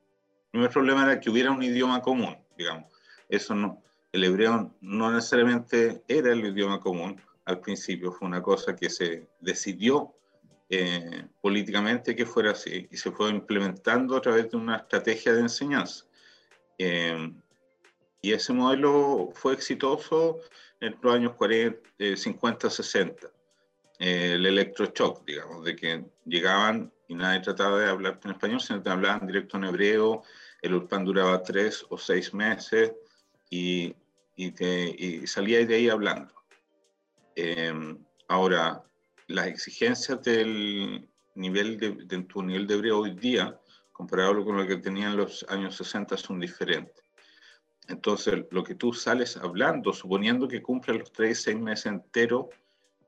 El 0.45 0.51
primer 0.51 0.71
problema 0.71 1.03
era 1.03 1.19
que 1.19 1.29
hubiera 1.29 1.51
un 1.51 1.63
idioma 1.63 2.01
común, 2.01 2.37
digamos. 2.57 2.91
Eso 3.29 3.55
no, 3.55 3.81
el 4.11 4.23
hebreo 4.23 4.75
no 4.81 5.11
necesariamente 5.11 6.03
era 6.07 6.31
el 6.31 6.45
idioma 6.45 6.79
común, 6.79 7.21
al 7.49 7.59
principio, 7.59 8.11
fue 8.11 8.27
una 8.27 8.43
cosa 8.43 8.75
que 8.75 8.89
se 8.89 9.27
decidió 9.39 10.13
eh, 10.69 11.25
políticamente 11.41 12.15
que 12.15 12.27
fuera 12.27 12.51
así 12.51 12.87
y 12.91 12.95
se 12.97 13.11
fue 13.11 13.31
implementando 13.31 14.15
a 14.15 14.21
través 14.21 14.51
de 14.51 14.57
una 14.57 14.77
estrategia 14.77 15.33
de 15.33 15.41
enseñanza. 15.41 16.05
Eh, 16.77 17.33
y 18.21 18.33
ese 18.33 18.53
modelo 18.53 19.31
fue 19.33 19.53
exitoso 19.53 20.41
en 20.79 20.95
los 21.01 21.15
años 21.15 21.33
40, 21.33 22.15
50, 22.15 22.69
60. 22.69 23.27
el 23.97 24.45
electroshock, 24.45 25.25
digamos, 25.25 25.65
de 25.65 25.75
que 25.75 26.05
llegaban 26.25 26.91
y 27.07 27.15
nadie 27.15 27.39
trataba 27.39 27.79
de 27.79 27.89
hablar 27.89 28.19
en 28.23 28.31
español, 28.31 28.61
sino 28.61 28.83
que 28.83 28.89
hablaban 28.89 29.25
directo 29.25 29.57
en 29.57 29.63
hebreo, 29.63 30.23
el 30.61 30.75
URPAN 30.75 31.03
duraba 31.03 31.41
tres 31.41 31.83
o 31.89 31.97
seis 31.97 32.33
meses 32.33 32.93
y, 33.49 33.95
y, 34.35 34.53
y 34.63 35.25
salía 35.25 35.65
de 35.65 35.75
ahí 35.75 35.89
hablando. 35.89 36.38
Em, 37.41 37.97
ahora, 38.27 38.83
las 39.27 39.47
exigencias 39.47 40.21
del 40.23 41.07
nivel 41.35 41.77
de, 41.77 42.23
tu 42.23 42.43
nivel 42.43 42.67
de 42.67 42.73
hebreo 42.73 42.99
hoy 42.99 43.11
día, 43.11 43.57
comparado 43.93 44.43
con 44.43 44.57
lo 44.57 44.67
que 44.67 44.75
tenían 44.75 45.15
los 45.15 45.45
años 45.47 45.77
60, 45.77 46.17
son 46.17 46.41
diferentes. 46.41 47.01
Entonces, 47.87 48.43
lo 48.51 48.61
que 48.61 48.75
tú 48.75 48.91
sales 48.91 49.37
hablando, 49.37 49.93
suponiendo 49.93 50.49
que 50.49 50.61
cumples 50.61 50.99
los 50.99 51.13
tres, 51.13 51.41
seis 51.41 51.57
meses 51.57 51.85
enteros 51.85 52.47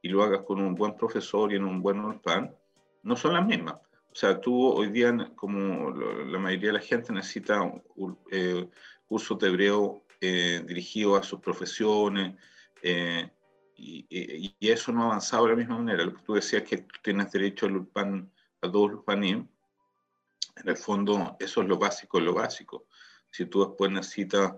y 0.02 0.08
lo 0.08 0.24
hagas 0.24 0.44
con 0.44 0.62
un 0.62 0.76
buen 0.76 0.96
profesor 0.96 1.52
y 1.52 1.58
en 1.58 1.66
un 1.66 1.82
buen 1.82 2.20
pan, 2.20 2.56
no 3.04 3.18
son 3.18 3.34
las 3.34 3.46
mismas. 3.46 3.76
O 4.12 4.16
sea, 4.16 4.40
tú 4.40 4.66
hoy 4.66 4.92
día, 4.92 5.14
como 5.36 5.92
la 5.92 6.40
mayoría 6.40 6.68
de 6.68 6.80
la 6.80 6.80
gente, 6.80 7.12
necesita 7.12 7.62
un, 7.96 8.18
eh, 8.32 8.66
cursos 9.08 9.38
de 9.40 9.48
hebreo 9.50 10.04
eh, 10.22 10.64
dirigidos 10.66 11.20
a 11.20 11.24
sus 11.24 11.42
profesiones, 11.42 12.36
eh, 12.82 13.30
y, 13.82 14.56
eso 14.60 14.92
no 14.92 15.04
ha 15.04 15.06
avanzado 15.08 15.46
de 15.46 15.52
la 15.52 15.56
misma 15.58 15.78
manera. 15.78 16.04
Lo 16.04 16.14
que 16.14 16.24
tú 16.24 16.34
decías 16.34 16.64
que 16.64 16.78
tú 16.78 16.96
tienes 17.02 17.32
derecho 17.32 17.66
al 17.66 17.78
URPAN, 17.78 18.32
a 18.62 18.68
dos 18.68 18.92
URPANIM, 18.92 19.48
en 20.58 20.70
el 20.70 20.78
fondo 20.78 21.36
eso 21.40 21.62
es 21.62 21.68
lo 21.68 21.78
básico, 21.78 22.20
lo 22.20 22.34
básico. 22.34 22.86
Si 23.30 23.46
tú 23.46 23.66
después 23.66 23.92
necesitas 23.92 24.54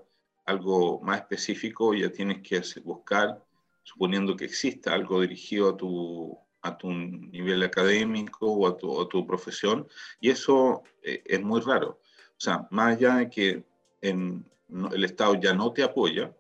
algo 0.45 0.99
más 1.01 1.19
específico, 1.19 1.93
ya 1.93 2.12
tienes 2.12 2.41
que 2.41 2.62
buscar, 2.81 3.41
suponiendo 3.83 4.36
que 4.36 4.45
exista 4.45 4.93
algo 4.93 5.21
dirigido 5.21 5.69
a 5.69 5.77
tu, 5.77 6.38
a 6.62 6.77
tu 6.77 6.91
nivel 6.91 7.63
académico 7.63 8.47
o 8.47 8.67
a 8.67 8.77
tu, 8.77 9.01
a 9.01 9.07
tu 9.07 9.25
profesión, 9.25 9.88
y 10.19 10.29
eso 10.31 10.83
eh, 11.01 11.23
es 11.25 11.41
muy 11.41 11.62
raro. 11.62 12.01
O 12.31 12.41
sea, 12.43 12.67
más 12.71 12.97
allá 12.97 13.15
de 13.15 13.29
que 13.29 13.63
en, 14.01 14.45
el 14.91 15.03
Estado 15.05 15.36
ya 15.36 15.53
no 15.53 15.71
te 15.71 15.83
apoya, 15.83 16.36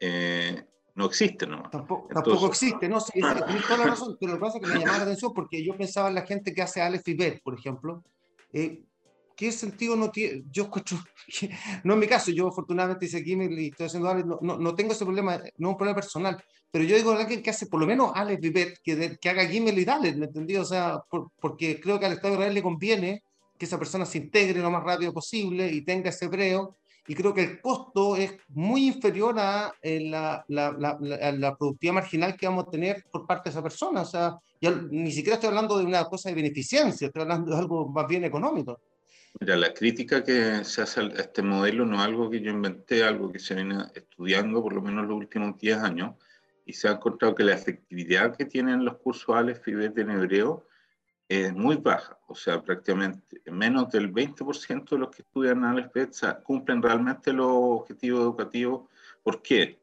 eh, 0.00 0.64
no 1.00 1.06
existe, 1.06 1.46
¿no? 1.46 1.62
Tampoco, 1.70 2.46
existe, 2.46 2.88
no, 2.88 3.00
sí, 3.00 3.12
tienes 3.14 3.66
toda 3.66 3.78
la 3.78 3.86
razón, 3.86 4.16
pero 4.20 4.32
lo 4.32 4.38
que 4.38 4.42
pasa 4.42 4.58
es 4.58 4.64
que 4.64 4.72
me 4.72 4.80
llamaba 4.80 4.98
la 4.98 5.04
atención 5.04 5.32
porque 5.32 5.64
yo 5.64 5.74
pensaba 5.76 6.08
en 6.10 6.14
la 6.14 6.26
gente 6.26 6.52
que 6.52 6.60
hace 6.60 6.82
Aleph 6.82 7.08
y 7.08 7.14
Bet, 7.14 7.42
por 7.42 7.58
ejemplo, 7.58 8.04
eh, 8.52 8.84
¿qué 9.34 9.50
sentido 9.50 9.96
no 9.96 10.10
tiene? 10.10 10.44
Yo 10.50 10.64
escucho, 10.64 11.02
no 11.84 11.94
en 11.94 11.98
mi 11.98 12.06
caso, 12.06 12.30
yo 12.30 12.48
afortunadamente 12.48 13.06
hice 13.06 13.24
Gimel 13.24 13.58
y 13.58 13.68
estoy 13.68 13.86
haciendo 13.86 14.12
no, 14.14 14.38
no, 14.42 14.58
no, 14.58 14.74
tengo 14.74 14.92
ese 14.92 15.06
problema, 15.06 15.38
no 15.38 15.68
es 15.68 15.72
un 15.72 15.76
problema 15.78 15.96
personal, 15.96 16.44
pero 16.70 16.84
yo 16.84 16.96
digo 16.96 17.12
a 17.12 17.20
alguien 17.20 17.42
que 17.42 17.50
hace 17.50 17.66
por 17.66 17.80
lo 17.80 17.86
menos 17.86 18.12
Alex 18.14 18.40
Vivet, 18.40 18.78
que, 18.84 19.16
que 19.18 19.28
haga 19.30 19.46
Gimel 19.46 19.78
y 19.78 19.86
Dalet, 19.86 20.16
¿me 20.16 20.26
entendí? 20.26 20.56
O 20.56 20.64
sea, 20.66 21.00
porque 21.40 21.80
creo 21.80 21.98
que 21.98 22.04
al 22.04 22.12
Estado 22.12 22.34
de 22.34 22.40
Israel 22.40 22.54
le 22.54 22.62
conviene 22.62 23.22
que 23.58 23.64
esa 23.64 23.78
persona 23.78 24.04
se 24.04 24.18
integre 24.18 24.60
lo 24.60 24.70
más 24.70 24.84
rápido 24.84 25.14
posible 25.14 25.72
y 25.72 25.82
tenga 25.82 26.10
ese 26.10 26.26
hebreo, 26.26 26.76
y 27.06 27.14
creo 27.14 27.34
que 27.34 27.42
el 27.42 27.60
costo 27.60 28.16
es 28.16 28.32
muy 28.48 28.86
inferior 28.86 29.38
a 29.38 29.74
eh, 29.82 30.00
la, 30.08 30.44
la, 30.48 30.72
la, 30.78 31.32
la, 31.32 31.56
productividad 31.56 31.94
marginal 31.94 32.36
que 32.36 32.46
vamos 32.46 32.66
a 32.68 32.70
tener 32.70 33.04
por 33.10 33.26
parte 33.26 33.48
de 33.48 33.50
esa 33.50 33.62
persona. 33.62 34.02
O 34.02 34.04
sea, 34.04 34.38
ya, 34.60 34.70
ni 34.90 35.10
siquiera 35.10 35.34
estoy 35.34 35.48
hablando 35.48 35.78
de 35.78 35.84
una 35.84 36.04
cosa 36.04 36.28
de 36.28 36.34
beneficencia, 36.34 37.06
estoy 37.06 37.22
hablando 37.22 37.52
de 37.52 37.58
algo 37.58 37.88
más 37.88 38.06
bien 38.06 38.24
económico. 38.24 38.80
Mira, 39.38 39.56
la 39.56 39.72
crítica 39.72 40.24
que 40.24 40.64
se 40.64 40.82
hace 40.82 41.00
a 41.00 41.04
este 41.04 41.42
modelo 41.42 41.86
no 41.86 41.96
es 41.96 42.02
algo 42.02 42.28
que 42.28 42.40
yo 42.40 42.50
inventé, 42.50 43.04
algo 43.04 43.30
que 43.30 43.38
se 43.38 43.54
viene 43.54 43.84
estudiando 43.94 44.62
por 44.62 44.72
lo 44.72 44.82
menos 44.82 45.06
los 45.06 45.16
últimos 45.16 45.56
10 45.58 45.78
años, 45.78 46.14
y 46.66 46.72
se 46.72 46.88
ha 46.88 46.92
encontrado 46.92 47.34
que 47.34 47.44
la 47.44 47.54
efectividad 47.54 48.36
que 48.36 48.44
tienen 48.44 48.84
los 48.84 48.98
cursos 48.98 49.34
Aleph 49.34 49.66
y 49.66 49.74
Bet 49.74 49.98
en 49.98 50.10
hebreo 50.10 50.66
es 51.30 51.54
muy 51.54 51.76
baja, 51.76 52.18
o 52.26 52.34
sea, 52.34 52.60
prácticamente 52.60 53.40
menos 53.52 53.88
del 53.90 54.12
20% 54.12 54.90
de 54.90 54.98
los 54.98 55.10
que 55.10 55.22
estudian 55.22 55.64
Aleph 55.64 55.92
Bet 55.94 56.12
cumplen 56.42 56.82
realmente 56.82 57.32
los 57.32 57.46
objetivos 57.48 58.22
educativos. 58.22 58.88
¿Por 59.22 59.40
qué? 59.40 59.78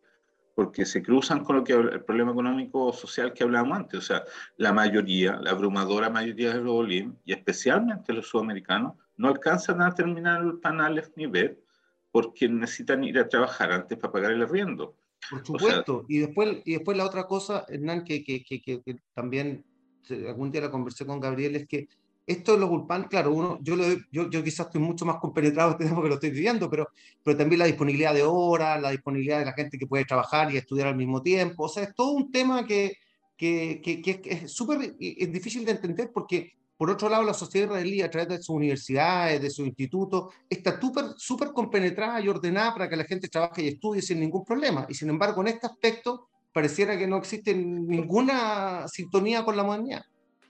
Porque 0.53 0.85
se 0.85 1.01
cruzan 1.01 1.45
con 1.45 1.55
lo 1.55 1.63
que 1.63 1.71
el 1.71 2.03
problema 2.03 2.33
económico 2.33 2.87
o 2.87 2.91
social 2.91 3.31
que 3.31 3.45
hablábamos 3.45 3.77
antes. 3.77 3.97
O 3.97 4.01
sea, 4.01 4.25
la 4.57 4.73
mayoría, 4.73 5.39
la 5.39 5.51
abrumadora 5.51 6.09
mayoría 6.09 6.53
de 6.53 6.59
los 6.59 6.73
Olim, 6.73 7.15
y 7.23 7.31
especialmente 7.31 8.11
los 8.11 8.27
sudamericanos, 8.27 8.95
no 9.15 9.29
alcanzan 9.29 9.81
a 9.81 9.95
terminar 9.95 10.41
el 10.41 10.59
panel 10.59 11.01
ni 11.15 11.27
ver 11.27 11.63
porque 12.11 12.49
necesitan 12.49 13.05
ir 13.05 13.19
a 13.19 13.29
trabajar 13.29 13.71
antes 13.71 13.97
para 13.97 14.11
pagar 14.11 14.31
el 14.33 14.41
arriendo. 14.41 14.97
Por 15.29 15.45
supuesto. 15.45 16.03
y, 16.09 16.19
después, 16.19 16.57
y 16.65 16.73
después 16.73 16.97
la 16.97 17.05
otra 17.05 17.23
cosa, 17.23 17.63
Hernán, 17.69 18.03
que, 18.03 18.21
que, 18.21 18.43
que, 18.43 18.61
que, 18.61 18.97
también 19.13 19.63
algún 20.11 20.51
día 20.51 20.61
la 20.61 20.71
conversé 20.71 21.05
con 21.05 21.19
Gabriel, 21.19 21.55
es 21.55 21.67
que 21.67 21.87
esto 22.25 22.53
de 22.53 22.59
los 22.59 22.69
Gulpan, 22.69 23.05
claro, 23.05 23.31
uno, 23.31 23.57
yo, 23.61 23.75
lo, 23.75 23.85
yo, 24.11 24.29
yo, 24.29 24.43
quizás 24.43 24.67
estoy 24.67 24.81
mucho 24.81 25.05
más 25.05 25.15
compenetrado 25.17 25.71
este 25.71 25.85
tema 25.85 26.01
que 26.01 26.09
lo 26.09 26.15
estoy 26.15 26.31
viviendo, 26.31 26.69
pero, 26.69 26.89
pero 27.23 27.37
también 27.37 27.59
la 27.59 27.65
disponibilidad 27.65 28.13
de 28.13 28.23
horas, 28.23 28.81
la 28.81 28.91
disponibilidad 28.91 29.39
de 29.39 29.45
la 29.45 29.53
gente 29.53 29.77
que 29.77 29.87
puede 29.87 30.03
trabajar 30.03 30.53
y 30.53 30.57
estudiar 30.57 30.87
al 30.87 30.97
mismo 30.97 31.21
tiempo. 31.21 31.63
O 31.63 31.69
sea, 31.69 31.83
es 31.83 31.95
todo 31.95 32.11
un 32.11 32.29
tema 32.29 32.65
que, 32.65 32.97
que, 33.37 33.79
que, 33.81 34.01
que 34.01 34.19
es 34.23 34.51
súper 34.51 34.95
es 34.99 35.31
difícil 35.31 35.63
de 35.63 35.71
entender 35.71 36.11
porque 36.13 36.57
por 36.77 36.91
otro 36.91 37.09
lado, 37.09 37.23
la 37.23 37.33
sociedad 37.33 37.69
israelí, 37.69 38.01
a 38.03 38.09
través 38.11 38.29
de 38.29 38.37
sus 38.37 38.49
universidades, 38.49 39.41
de 39.41 39.49
sus 39.49 39.65
institutos, 39.65 40.31
está 40.47 40.79
súper 40.79 41.05
super 41.17 41.51
compenetrada 41.51 42.21
y 42.21 42.29
ordenada 42.29 42.73
para 42.73 42.87
que 42.87 42.95
la 42.95 43.03
gente 43.03 43.27
trabaje 43.29 43.63
y 43.63 43.69
estudie 43.69 44.01
sin 44.01 44.19
ningún 44.19 44.45
problema. 44.45 44.85
Y 44.87 44.93
sin 44.93 45.09
embargo, 45.09 45.41
en 45.41 45.47
este 45.47 45.65
aspecto, 45.65 46.29
pareciera 46.57 46.97
que 46.97 47.05
no 47.05 47.17
existe 47.17 47.53
ninguna 47.53 48.87
sintonía 48.87 49.45
con 49.45 49.55
la 49.55 49.61
modernidad. 49.61 50.05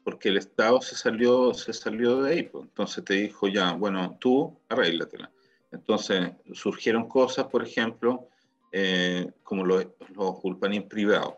Porque 0.05 0.29
el 0.29 0.37
Estado 0.37 0.79
se 0.79 0.95
salió, 0.95 1.53
se 1.53 1.73
salió 1.73 2.21
de 2.21 2.31
ahí. 2.31 2.43
Pues. 2.43 2.63
Entonces 2.63 3.03
te 3.03 3.15
dijo 3.15 3.49
ya, 3.49 3.73
bueno, 3.73 4.17
tú 4.17 4.57
arréglatela. 4.69 5.29
Entonces 5.69 6.31
surgieron 6.53 7.09
cosas, 7.09 7.47
por 7.47 7.61
ejemplo, 7.61 8.29
eh, 8.71 9.29
como 9.43 9.65
los, 9.65 9.85
los 10.15 10.35
privados 10.87 11.33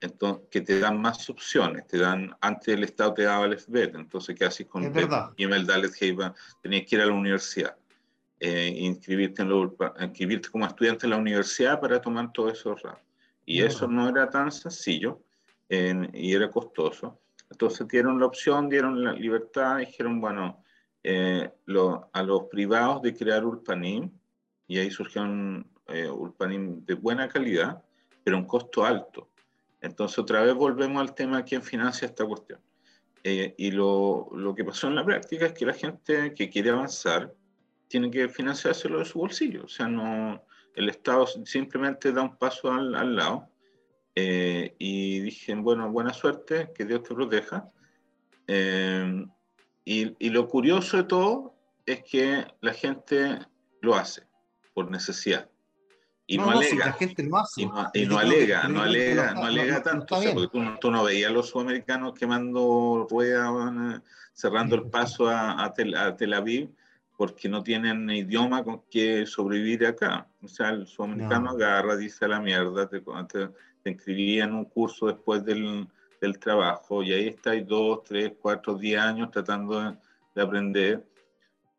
entonces, 0.00 0.46
que 0.50 0.62
te 0.62 0.80
dan 0.80 0.98
más 0.98 1.28
opciones, 1.28 1.86
te 1.86 1.98
dan, 1.98 2.34
antes 2.40 2.68
el 2.68 2.84
Estado 2.84 3.12
te 3.12 3.24
daba 3.24 3.44
el 3.44 3.58
FBET, 3.58 3.96
entonces, 3.96 4.34
¿qué 4.34 4.46
haces 4.46 4.66
con 4.66 4.82
el 4.82 5.66
Dalet 5.66 5.92
Tenías 6.62 6.86
que 6.86 6.96
ir 6.96 7.02
a 7.02 7.06
la 7.06 7.12
universidad, 7.12 7.76
eh, 8.40 8.72
inscribirte, 8.78 9.42
en 9.42 9.50
inscribirte 10.00 10.48
como 10.48 10.66
estudiante 10.66 11.04
en 11.04 11.10
la 11.10 11.18
universidad 11.18 11.80
para 11.80 12.00
tomar 12.00 12.32
todo 12.32 12.50
eso 12.50 12.74
Y 13.46 13.62
eso 13.62 13.86
no 13.86 14.08
era 14.08 14.30
tan 14.30 14.50
sencillo 14.50 15.20
y 15.68 16.34
era 16.34 16.50
costoso. 16.50 17.20
Entonces 17.50 17.86
dieron 17.88 18.18
la 18.18 18.26
opción, 18.26 18.68
dieron 18.68 19.02
la 19.04 19.12
libertad, 19.12 19.78
dijeron, 19.78 20.20
bueno, 20.20 20.64
eh, 21.02 21.50
lo, 21.66 22.08
a 22.12 22.22
los 22.22 22.44
privados 22.44 23.02
de 23.02 23.14
crear 23.14 23.44
Ulpanim, 23.44 24.10
y 24.66 24.78
ahí 24.78 24.90
surgieron 24.90 25.66
eh, 25.88 26.08
Ulpanim 26.08 26.84
de 26.84 26.94
buena 26.94 27.28
calidad, 27.28 27.82
pero 28.22 28.38
un 28.38 28.46
costo 28.46 28.84
alto. 28.84 29.28
Entonces, 29.80 30.18
otra 30.18 30.42
vez 30.42 30.54
volvemos 30.54 31.00
al 31.00 31.14
tema 31.14 31.38
de 31.38 31.44
quién 31.44 31.62
financia 31.62 32.06
esta 32.06 32.24
cuestión. 32.24 32.58
Eh, 33.22 33.54
y 33.58 33.70
lo, 33.70 34.28
lo, 34.32 34.54
que 34.54 34.64
pasó 34.64 34.88
en 34.88 34.94
la 34.94 35.04
práctica 35.04 35.46
es 35.46 35.52
que 35.52 35.66
la 35.66 35.74
gente 35.74 36.34
que 36.34 36.48
quiere 36.48 36.70
avanzar 36.70 37.34
tiene 37.88 38.10
que 38.10 38.28
financiárselo 38.28 38.98
de 38.98 39.04
su 39.04 39.18
bolsillo. 39.18 39.64
O 39.64 39.68
sea, 39.68 39.88
no, 39.88 40.42
el 40.74 40.88
Estado 40.88 41.26
simplemente 41.26 42.12
da 42.12 42.22
un 42.22 42.36
paso 42.36 42.70
al, 42.70 42.94
al 42.94 43.16
lado. 43.16 43.48
Eh, 44.14 44.74
y 44.78 45.20
dije, 45.20 45.54
bueno, 45.54 45.90
buena 45.90 46.12
suerte, 46.12 46.70
que 46.74 46.84
Dios 46.84 47.02
te 47.02 47.14
proteja. 47.14 47.68
Eh, 48.46 49.26
y, 49.84 50.26
y 50.26 50.30
lo 50.30 50.48
curioso 50.48 50.96
de 50.98 51.04
todo 51.04 51.54
es 51.86 52.02
que 52.04 52.46
la 52.60 52.72
gente 52.72 53.38
lo 53.80 53.94
hace 53.94 54.22
por 54.72 54.90
necesidad 54.90 55.48
y 56.26 56.38
no, 56.38 56.50
alega. 56.50 56.86
la 56.86 56.92
gente 56.92 57.22
lo 57.22 57.36
hace. 57.38 57.62
Y 57.62 57.66
no, 57.66 57.90
y 57.92 58.06
no 58.06 58.18
alega, 58.18 58.68
no 58.68 58.82
alega, 58.82 59.34
no 59.34 59.44
alega 59.44 59.82
tanto. 59.82 60.16
O 60.16 60.22
sea, 60.22 60.32
porque 60.32 60.48
tú, 60.48 60.64
tú, 60.80 60.90
no 60.90 61.04
veías 61.04 61.30
a 61.30 61.32
los 61.32 61.50
sudamericanos 61.50 62.14
quemando 62.14 63.06
ruedas, 63.10 64.00
cerrando 64.32 64.76
el 64.76 64.84
paso 64.90 65.28
a, 65.28 65.62
a, 65.62 65.72
tel, 65.72 65.94
a, 65.94 66.16
Tel, 66.16 66.32
Aviv, 66.32 66.70
porque 67.16 67.48
no 67.48 67.62
tienen 67.62 68.10
idioma 68.10 68.64
con 68.64 68.82
que 68.90 69.26
sobrevivir 69.26 69.86
acá. 69.86 70.28
O 70.42 70.48
sea, 70.48 70.70
el 70.70 70.86
sudamericano 70.86 71.50
agarra, 71.50 71.96
dice 71.96 72.26
la 72.26 72.40
mierda, 72.40 72.88
te, 72.88 73.00
te, 73.00 73.48
te 73.82 73.90
inscribía 73.90 74.44
en 74.44 74.54
un 74.54 74.64
curso 74.64 75.06
después 75.06 75.44
del, 75.44 75.86
del 76.20 76.38
trabajo 76.38 77.02
y 77.02 77.12
ahí 77.12 77.28
estáis 77.28 77.66
dos, 77.66 78.02
tres, 78.04 78.32
cuatro, 78.40 78.74
diez 78.74 79.00
años 79.00 79.30
tratando 79.30 79.80
de, 79.80 79.96
de 80.34 80.42
aprender 80.42 81.06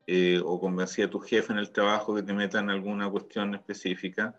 eh, 0.08 0.40
o 0.44 0.60
convencía 0.60 1.06
a 1.06 1.10
tu 1.10 1.20
jefe 1.20 1.52
en 1.52 1.60
el 1.60 1.72
trabajo 1.72 2.14
que 2.16 2.22
te 2.22 2.34
meta 2.34 2.60
en 2.60 2.70
alguna 2.70 3.10
cuestión 3.10 3.56
específica, 3.56 4.36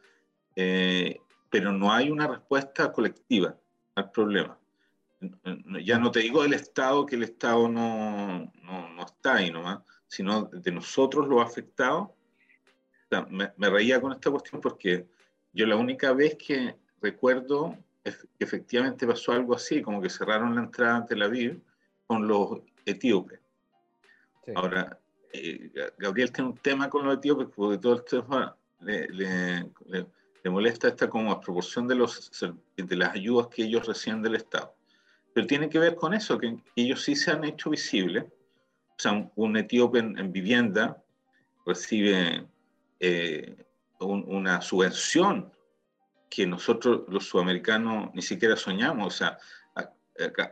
eh, 0.54 1.18
pero 1.50 1.72
no 1.72 1.92
hay 1.92 2.10
una 2.10 2.28
respuesta 2.28 2.92
colectiva 2.92 3.56
al 3.96 4.10
problema. 4.10 4.58
Ya 5.82 5.98
no 5.98 6.10
te 6.10 6.20
digo 6.20 6.42
del 6.42 6.52
Estado, 6.52 7.04
que 7.04 7.16
el 7.16 7.24
Estado 7.24 7.68
no, 7.68 8.52
no, 8.62 8.88
no 8.90 9.04
está 9.04 9.36
ahí 9.36 9.50
nomás, 9.50 9.80
sino 10.16 10.44
de 10.44 10.72
nosotros 10.72 11.28
los 11.28 11.42
afectados. 11.42 12.08
me, 13.30 13.52
me, 13.56 13.70
reía 13.70 14.00
con 14.00 14.12
esta 14.12 14.30
cuestión 14.30 14.62
porque 14.62 15.06
yo 15.52 15.66
la 15.66 15.76
única 15.76 16.14
vez 16.14 16.36
que 16.36 16.74
recuerdo 17.02 17.76
que 18.02 18.44
efectivamente 18.44 19.06
pasó 19.06 19.32
algo 19.32 19.54
así, 19.54 19.82
como 19.82 20.00
que 20.00 20.08
cerraron 20.08 20.54
la 20.54 20.62
entrada 20.62 20.96
ante 20.96 21.16
la 21.16 21.26
Aviv 21.26 21.60
con 22.06 22.26
los 22.26 22.60
etíopes. 22.86 23.40
Sí. 24.44 24.52
Ahora, 24.54 24.98
eh, 25.32 25.70
Gabriel 25.98 26.32
tiene 26.32 26.50
un 26.50 26.56
tema 26.56 26.88
con 26.88 27.04
los 27.04 27.18
etíopes 27.18 27.48
porque 27.54 27.78
todo 27.78 27.94
el 27.96 28.04
tema 28.04 28.56
le, 28.80 29.08
le, 29.08 29.70
le, 29.86 30.50
molesta 30.50 30.88
esta 30.88 31.10
como 31.10 31.30
a 31.32 31.40
proporción 31.40 31.86
de, 31.88 31.96
los, 31.96 32.30
de 32.76 32.96
las 32.96 33.14
ayudas 33.14 33.48
que 33.48 33.64
ellos 33.64 33.86
reciben 33.86 34.22
del 34.22 34.36
Estado. 34.36 34.74
Pero 35.34 35.46
tiene 35.46 35.68
que 35.68 35.78
ver 35.78 35.94
con 35.96 36.14
eso, 36.14 36.38
que 36.38 36.56
ellos 36.74 37.02
sí 37.02 37.16
se 37.16 37.32
han 37.32 37.44
hecho 37.44 37.68
visibles. 37.68 38.24
O 38.98 39.02
sea, 39.02 39.12
un, 39.12 39.30
un 39.36 39.56
etíope 39.56 39.98
en, 39.98 40.18
en, 40.18 40.32
vivienda 40.32 41.02
recibe 41.66 42.46
eh, 43.00 43.56
un, 44.00 44.24
una 44.26 44.60
subvención 44.62 45.52
que 46.30 46.46
nosotros 46.46 47.02
los 47.08 47.26
sudamericanos 47.26 48.10
ni 48.14 48.22
siquiera 48.22 48.56
soñamos. 48.56 49.06
O 49.06 49.16
sea, 49.16 49.38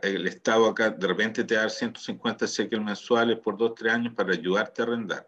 el 0.01 0.27
Estado 0.27 0.67
acá 0.67 0.91
de 0.91 1.07
repente 1.07 1.43
te 1.43 1.55
da 1.55 1.69
150 1.69 2.45
shekel 2.45 2.81
mensuales 2.81 3.39
por 3.39 3.57
dos, 3.57 3.73
tres 3.75 3.93
años 3.93 4.13
para 4.13 4.33
ayudarte 4.33 4.81
a 4.81 4.85
arrendar. 4.85 5.27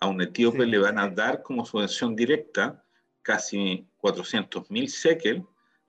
A 0.00 0.06
un 0.06 0.20
etíope 0.20 0.64
sí. 0.64 0.70
le 0.70 0.78
van 0.78 0.98
a 0.98 1.08
dar 1.08 1.42
como 1.42 1.64
subvención 1.64 2.16
directa 2.16 2.82
casi 3.22 3.86
400 3.98 4.70
mil 4.70 4.86
shekel 4.86 5.44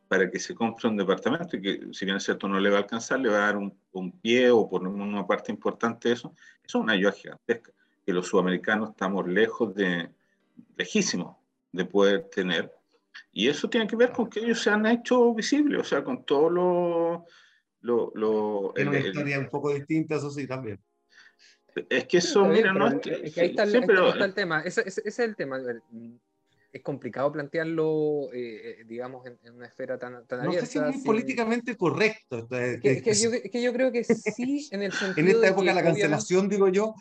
para 0.10 0.30
que 0.30 0.39
se 0.39 0.56
compre 0.56 0.89
un 0.89 0.98
departamento 0.98 1.56
y 1.56 1.62
que 1.62 1.80
si 1.93 2.04
bien 2.04 2.17
es 2.17 2.24
cierto 2.24 2.50
no 2.50 2.60
le 2.60 2.69
va 2.69 2.78
a 2.78 2.82
alcanzar, 2.82 3.19
le 3.19 3.30
va 3.30 3.38
a 3.38 3.45
dar 3.45 3.58
un, 3.58 3.80
un 3.91 4.12
pie 4.19 4.50
o 4.50 4.67
por 4.67 4.86
una 4.86 5.26
parte 5.26 5.52
importante 5.52 6.10
de 6.10 6.15
eso. 6.15 6.34
Eso 6.63 6.80
es 6.80 6.84
una 6.84 6.93
ayuda 6.93 7.12
gigantesca 7.12 7.72
que 8.04 8.12
los 8.12 8.28
sudamericanos 8.28 8.89
estamos 8.89 9.28
lejos 9.28 9.74
de, 9.76 10.10
lejísimos 10.76 11.38
de 11.72 11.86
poder 11.86 12.24
tener. 12.24 12.74
Y 13.32 13.48
eso 13.48 13.69
tiene 13.69 13.86
que 13.86 13.95
ver 13.95 14.12
con 14.12 14.28
que 14.28 14.39
ellos 14.39 14.62
se 14.62 14.72
han 14.72 14.88
hecho 14.88 15.32
visibles, 15.36 15.80
o 15.80 15.84
sea, 15.84 16.04
con 16.04 16.26
todos 16.26 16.52
los 16.52 17.22
lo, 17.82 18.12
lo, 18.15 18.76
es 18.76 18.88
una 18.88 19.00
historia 19.00 19.36
el, 19.36 19.43
un 19.43 19.50
poco 19.50 19.74
distinta, 19.74 20.15
eso 20.15 20.32
sí, 20.32 20.48
también. 20.48 20.80
Es 21.88 22.06
que 22.06 22.17
eso, 22.17 22.45
sí, 22.45 22.50
mira, 22.50 22.74
no 22.74 22.88
es, 22.88 22.95
es 23.06 23.34
que 23.34 23.41
ahí 23.41 23.50
está, 23.52 23.63
el, 23.63 23.72
sí, 23.72 23.80
pero, 23.86 24.10
está 24.10 24.26
el 24.26 24.34
tema, 24.34 24.62
ese, 24.62 24.82
ese, 24.82 25.02
ese, 25.02 25.08
es 25.08 25.19
el 25.19 25.36
tema. 25.36 25.60
Es 26.72 26.84
complicado 26.84 27.32
plantearlo, 27.32 28.30
eh, 28.32 28.84
digamos, 28.86 29.26
en, 29.26 29.40
en, 29.44 29.56
una 29.56 29.66
esfera 29.66 29.98
tan, 29.98 30.26
tan 30.28 30.40
no 30.40 30.46
abierta. 30.50 30.66
sé 30.68 30.72
si 30.72 30.78
es 30.78 30.84
muy 30.84 30.94
sin... 30.94 31.04
políticamente 31.04 31.76
correcto. 31.76 32.48
Que, 32.48 32.80
que, 32.82 33.02
que, 33.02 33.14
yo, 33.16 33.32
que, 33.32 33.62
yo, 33.62 33.74
creo 33.74 33.92
que 33.92 34.04
sí, 34.04 34.68
en 34.72 34.84
el 34.84 34.92
sentido. 34.92 35.28
en 35.28 35.36
esta 35.36 35.48
época, 35.48 35.74
la 35.74 35.84
cancelación, 35.84 36.48
digo 36.48 36.68
yo. 36.70 36.94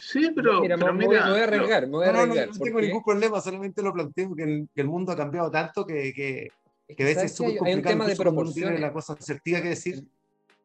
Sí, 0.00 0.30
pero 0.34 0.60
mira, 0.60 0.76
pero 0.76 0.92
me, 0.94 1.06
mira, 1.06 1.28
voy 1.30 1.40
a 1.40 1.44
arriesgar, 1.44 1.86
me 1.86 1.92
voy 1.92 2.06
a 2.06 2.12
No, 2.12 2.18
no, 2.18 2.26
no, 2.26 2.32
arriesgar. 2.32 2.58
no 2.58 2.64
tengo 2.64 2.80
ningún 2.80 3.04
problema, 3.04 3.40
solamente 3.40 3.82
lo 3.82 3.92
planteo 3.92 4.34
que 4.34 4.42
el, 4.42 4.68
que 4.74 4.80
el 4.80 4.88
mundo 4.88 5.12
ha 5.12 5.16
cambiado 5.16 5.50
tanto 5.50 5.84
que, 5.86 6.12
que, 6.12 6.50
a 6.88 7.04
veces 7.04 7.14
¿sabes 7.14 7.30
es 7.32 7.36
súper 7.36 7.50
hay, 7.50 7.56
hay 7.56 7.58
un 7.58 7.64
complicado 7.82 7.92
tema 7.92 8.06
de 8.06 8.16
proporciones. 8.16 8.80
la 8.80 8.92
cosa 8.92 9.12
asertiva 9.14 9.60
que 9.62 9.68
decir. 9.70 10.04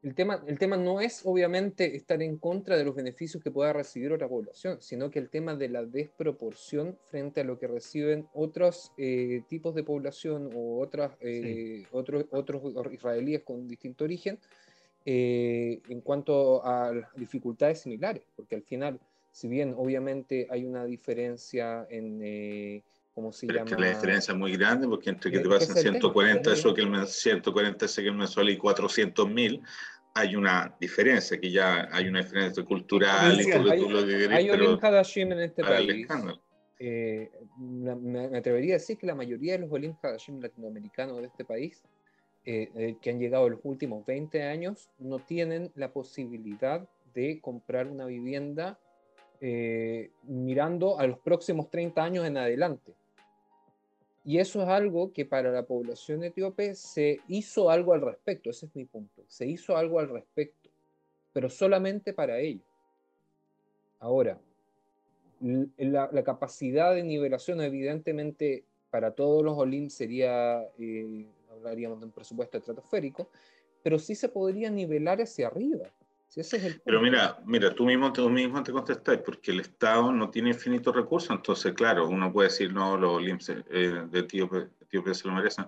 El 0.04 0.16
tema, 0.16 0.44
el 0.48 0.58
tema 0.58 0.78
no 0.78 1.00
es 1.00 1.22
obviamente 1.26 1.96
estar 1.96 2.22
en 2.24 2.38
contra 2.38 2.76
de 2.76 2.84
los 2.84 2.96
beneficios 2.96 3.44
que 3.44 3.52
pueda 3.52 3.72
recibir 3.72 4.12
otra 4.12 4.28
población, 4.28 4.82
sino 4.82 5.12
que 5.12 5.20
el 5.20 5.30
tema 5.30 5.56
de 5.56 5.70
la 5.70 5.86
desproporción 5.86 6.98
frente 7.10 7.42
a 7.42 7.44
lo 7.44 7.60
que 7.60 7.68
reciben 7.68 8.28
otros 8.34 8.92
eh, 8.98 9.44
tipos 9.48 9.76
de 9.76 9.84
población 9.84 10.50
o 10.56 10.80
otras, 10.80 11.12
eh, 11.22 11.86
otros, 11.92 12.26
otros 12.32 12.64
israelíes 12.92 13.44
con 13.44 13.68
distinto 13.68 14.06
origen 14.06 14.40
eh, 15.04 15.82
en 15.90 16.02
cuanto 16.02 16.64
a 16.64 16.94
las 16.94 17.16
dificultades 17.16 17.82
similares, 17.82 18.24
porque 18.36 18.56
al 18.56 18.62
final, 18.62 19.00
si 19.32 19.48
bien 19.48 19.74
obviamente 19.76 20.48
hay 20.52 20.64
una 20.64 20.86
diferencia 20.86 21.88
en, 21.90 22.22
eh, 22.24 22.84
¿cómo 23.14 23.32
se 23.32 23.48
Pero 23.48 23.60
es 23.60 23.66
llama? 23.66 23.76
que 23.76 23.82
la 23.82 23.90
diferencia 23.90 24.32
es 24.32 24.38
muy 24.38 24.56
grande 24.58 24.88
porque 24.88 25.10
entre 25.10 25.32
que 25.32 25.38
Es 25.38 25.44
te 25.44 25.50
pasan 25.50 25.64
ese 25.64 25.72
es 25.72 25.78
el 25.78 25.84
tema, 25.84 26.00
140 26.00 26.52
es 26.52 26.60
eso 26.60 26.74
que 26.74 26.82
el 26.82 26.90
men- 26.90 27.08
140 27.08 27.86
ese 27.86 28.02
que 28.02 28.08
el 28.10 28.16
mensual 28.16 28.50
y 28.50 28.58
400 28.58 29.30
mil, 29.30 29.62
hay 30.14 30.36
una 30.36 30.76
diferencia, 30.80 31.40
que 31.40 31.50
ya 31.52 31.88
hay 31.92 32.08
una 32.08 32.20
diferencia 32.22 32.64
cultural 32.66 33.40
y 33.40 33.50
todo, 33.50 33.70
Hay, 33.72 33.80
lo 33.90 34.00
que 34.06 34.12
querés, 34.12 34.30
hay 34.32 34.50
Olim 34.50 34.78
Hadashim 34.82 35.32
en 35.32 35.40
este 35.40 35.64
país. 35.64 36.08
eh, 36.80 37.32
me, 37.58 37.96
me 37.96 38.38
atrevería 38.38 38.74
a 38.76 38.78
decir 38.80 38.98
que 38.98 39.06
la 39.06 39.16
mayoría 39.16 39.54
de 39.54 39.60
los 39.60 39.72
Olim 39.72 39.96
Hadashim 40.02 40.42
latinoamericanos 40.42 41.18
de 41.18 41.28
este 41.28 41.46
país, 41.46 41.84
eh, 42.44 42.72
eh, 42.76 42.96
que 43.00 43.10
han 43.12 43.20
llegado 43.20 43.46
en 43.46 43.52
los 43.54 43.62
últimos 43.64 44.06
20 44.06 44.44
años, 44.44 44.90
no 44.98 45.20
tienen 45.20 45.72
la 45.76 45.94
posibilidad 45.94 46.88
de 47.14 47.40
comprar 47.40 47.88
una 47.88 48.06
vivienda 48.06 48.80
eh, 49.40 50.12
mirando 50.24 51.00
a 51.00 51.08
los 51.08 51.20
próximos 51.20 51.70
30 51.70 52.04
años 52.04 52.26
en 52.26 52.38
adelante. 52.38 52.94
Y 54.24 54.38
eso 54.38 54.62
es 54.62 54.68
algo 54.68 55.14
que 55.14 55.26
para 55.26 55.52
la 55.52 55.64
población 55.64 56.24
etíope 56.24 56.76
se 56.76 57.20
hizo 57.28 57.70
algo 57.70 57.94
al 57.94 58.02
respecto, 58.02 58.52
ese 58.52 58.68
es 58.68 58.76
mi 58.76 58.86
punto, 58.86 59.24
se 59.28 59.48
hizo 59.48 59.76
algo 59.76 60.00
al 60.00 60.10
respecto, 60.10 60.70
pero 61.34 61.50
solamente 61.50 62.14
para 62.14 62.40
ellos. 62.40 62.66
Ahora, 64.00 64.40
la 65.78 66.24
capacidad 66.24 66.94
de 66.94 67.04
nivelación, 67.04 67.62
evidentemente, 67.62 68.64
para 68.92 69.12
todos 69.12 69.44
los 69.44 69.58
OLIM 69.58 69.90
sería, 69.90 70.62
eh, 70.78 71.26
hablaríamos 71.50 72.00
de 72.00 72.06
un 72.06 72.12
presupuesto 72.12 72.58
estratosférico, 72.58 73.30
pero 73.82 73.98
sí 73.98 74.14
se 74.14 74.30
podría 74.30 74.70
nivelar 74.70 75.22
hacia 75.22 75.48
arriba. 75.48 75.90
Si 76.32 76.40
ese 76.40 76.56
es 76.56 76.64
el 76.64 76.82
Pero 76.86 77.02
mira, 77.02 77.40
mira, 77.46 77.76
tú 77.76 77.84
mismo, 77.84 78.14
tú 78.14 78.30
mismo 78.30 78.64
te 78.64 78.72
contestáis, 78.72 79.20
porque 79.20 79.52
el 79.52 79.60
Estado 79.60 80.14
no 80.14 80.30
tiene 80.30 80.52
infinitos 80.52 80.96
recursos, 80.96 81.30
entonces, 81.32 81.74
claro, 81.74 82.08
uno 82.08 82.32
puede 82.32 82.48
decir, 82.48 82.72
no, 82.74 82.98
los 82.98 83.22
LIMS 83.22 83.50
eh, 83.50 84.06
de 84.10 84.20
Etíope 84.20 85.14
se 85.14 85.28
lo 85.28 85.34
merecen, 85.34 85.66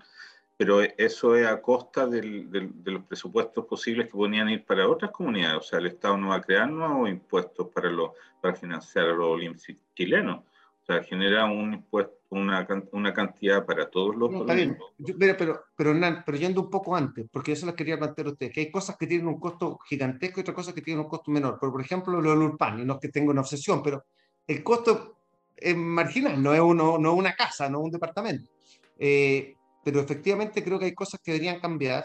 pero 0.56 0.80
eso 0.82 1.36
es 1.36 1.46
a 1.48 1.62
costa 1.62 2.08
del- 2.08 2.50
del- 2.50 2.82
de 2.82 2.92
los 2.92 3.04
presupuestos 3.04 3.66
posibles 3.66 4.06
que 4.06 4.14
podrían 4.14 4.48
ir 4.48 4.64
para 4.64 4.88
otras 4.88 5.12
comunidades, 5.12 5.58
o 5.58 5.62
sea, 5.64 5.80
el 5.80 5.88
Estado 5.88 6.16
no 6.16 6.30
va 6.30 6.36
a 6.36 6.42
crear 6.42 6.70
nuevos 6.72 7.10
impuestos 7.10 7.68
para, 7.68 7.90
los, 7.92 8.12
para 8.40 8.56
financiar 8.56 9.08
a 9.10 9.14
los 9.14 9.38
LIMS 9.38 9.68
chilenos, 9.94 10.46
o 10.84 10.86
sea, 10.86 11.02
genera 11.04 11.46
un 11.46 11.74
impuesto, 11.74 12.14
una, 12.32 12.68
una 12.92 13.14
cantidad 13.14 13.66
para 13.66 13.90
todos 13.90 14.16
los 14.18 14.30
No, 14.30 14.42
está 14.42 14.54
bien. 14.54 14.78
Yo- 14.98 15.16
mira, 15.18 15.38
pero, 15.38 15.64
pero, 15.78 15.92
Hernán, 15.92 16.24
pero 16.26 16.38
yendo 16.38 16.62
un 16.62 16.70
poco 16.70 16.94
antes, 16.94 17.26
porque 17.32 17.54
eso 17.54 17.66
les 17.66 17.76
quería 17.76 17.98
plantear 17.98 18.28
a 18.28 18.32
ustedes, 18.32 18.52
que 18.52 18.60
hay 18.60 18.72
cosas 18.72 18.98
que 18.98 19.08
tienen 19.08 19.28
un 19.28 19.40
costo 19.40 19.80
gigantesco 19.88 20.40
y 20.40 20.42
otras 20.42 20.56
cosas 20.56 20.74
que 20.74 20.82
tienen 20.82 21.06
un 21.06 21.10
costo 21.10 21.32
menor. 21.32 21.58
Pero, 21.60 21.72
por 21.72 21.80
ejemplo, 21.82 22.20
lo 22.20 22.32
del 22.32 22.40
Urpan, 22.40 22.80
y 22.82 22.86
no 22.86 22.96
es 22.96 23.00
que 23.00 23.08
tenga 23.08 23.32
una 23.32 23.42
obsesión, 23.42 23.82
pero 23.82 24.04
el 24.46 24.62
costo 24.62 25.20
es 25.56 25.78
marginal, 25.78 26.44
no 26.44 26.54
es, 26.54 26.60
uno, 26.60 26.98
no 26.98 27.14
es 27.14 27.18
una 27.18 27.34
casa, 27.34 27.70
no 27.70 27.80
es 27.80 27.86
un 27.86 27.92
departamento. 27.92 28.52
Eh, 29.00 29.56
pero 29.86 30.02
efectivamente 30.02 30.62
creo 30.64 30.78
que 30.80 30.86
hay 30.86 30.94
cosas 30.94 31.22
que 31.24 31.32
deberían 31.32 31.62
cambiar 31.62 32.04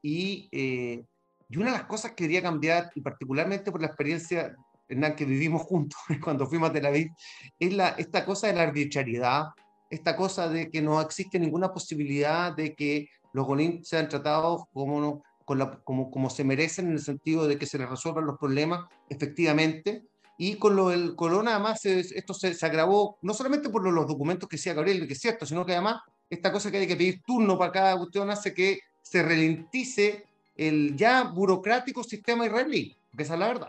y, 0.00 0.48
eh, 0.50 1.04
y 1.50 1.56
una 1.58 1.72
de 1.72 1.78
las 1.78 1.86
cosas 1.86 2.12
que 2.12 2.24
debería 2.24 2.42
cambiar, 2.42 2.90
y 2.94 3.02
particularmente 3.02 3.70
por 3.70 3.82
la 3.82 3.88
experiencia, 3.88 4.54
Hernán, 4.88 5.16
que 5.16 5.24
vivimos 5.24 5.62
juntos 5.62 5.98
cuando 6.22 6.46
fuimos 6.46 6.70
a 6.70 6.72
Tel 6.72 6.86
Aviv, 6.86 7.10
es 7.58 7.72
la, 7.72 7.88
esta 7.90 8.24
cosa 8.24 8.46
de 8.48 8.54
la 8.54 8.62
arbitrariedad, 8.62 9.46
esta 9.90 10.16
cosa 10.16 10.48
de 10.48 10.70
que 10.70 10.82
no 10.82 11.00
existe 11.00 11.38
ninguna 11.38 11.72
posibilidad 11.72 12.54
de 12.54 12.74
que 12.74 13.08
los 13.32 13.46
Golim 13.46 13.82
sean 13.84 14.08
tratados 14.08 14.62
como, 14.72 15.22
con 15.44 15.58
la- 15.58 15.78
como, 15.84 16.10
como 16.10 16.30
se 16.30 16.44
merecen 16.44 16.86
en 16.86 16.92
el 16.92 17.00
sentido 17.00 17.46
de 17.46 17.58
que 17.58 17.66
se 17.66 17.78
les 17.78 17.88
resuelvan 17.88 18.26
los 18.26 18.38
problemas 18.38 18.86
efectivamente. 19.08 20.04
Y 20.36 20.56
con 20.56 20.74
lo 20.74 20.88
del 20.88 21.14
corona, 21.14 21.52
además, 21.54 21.84
esto 21.84 22.34
se, 22.34 22.54
se 22.54 22.66
agravó 22.66 23.18
no 23.22 23.34
solamente 23.34 23.68
por 23.70 23.84
lo- 23.84 23.92
los 23.92 24.08
documentos 24.08 24.48
que 24.48 24.56
decía 24.56 24.74
Gabriel, 24.74 25.06
que 25.06 25.12
es 25.12 25.20
cierto, 25.20 25.46
sino 25.46 25.64
que 25.64 25.72
además 25.72 26.00
esta 26.28 26.50
cosa 26.50 26.70
que 26.70 26.78
hay 26.78 26.86
que 26.88 26.96
pedir 26.96 27.22
turno 27.22 27.56
para 27.56 27.70
cada 27.70 27.96
cuestión 27.96 28.30
hace 28.30 28.52
que 28.52 28.80
se 29.02 29.22
ralentice 29.22 30.24
el 30.56 30.96
ya 30.96 31.22
burocrático 31.24 32.02
sistema 32.02 32.46
israelí, 32.46 32.96
que 33.16 33.22
esa 33.22 33.34
es 33.34 33.40
la 33.40 33.46
verdad. 33.48 33.68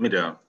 Mira, 0.00 0.40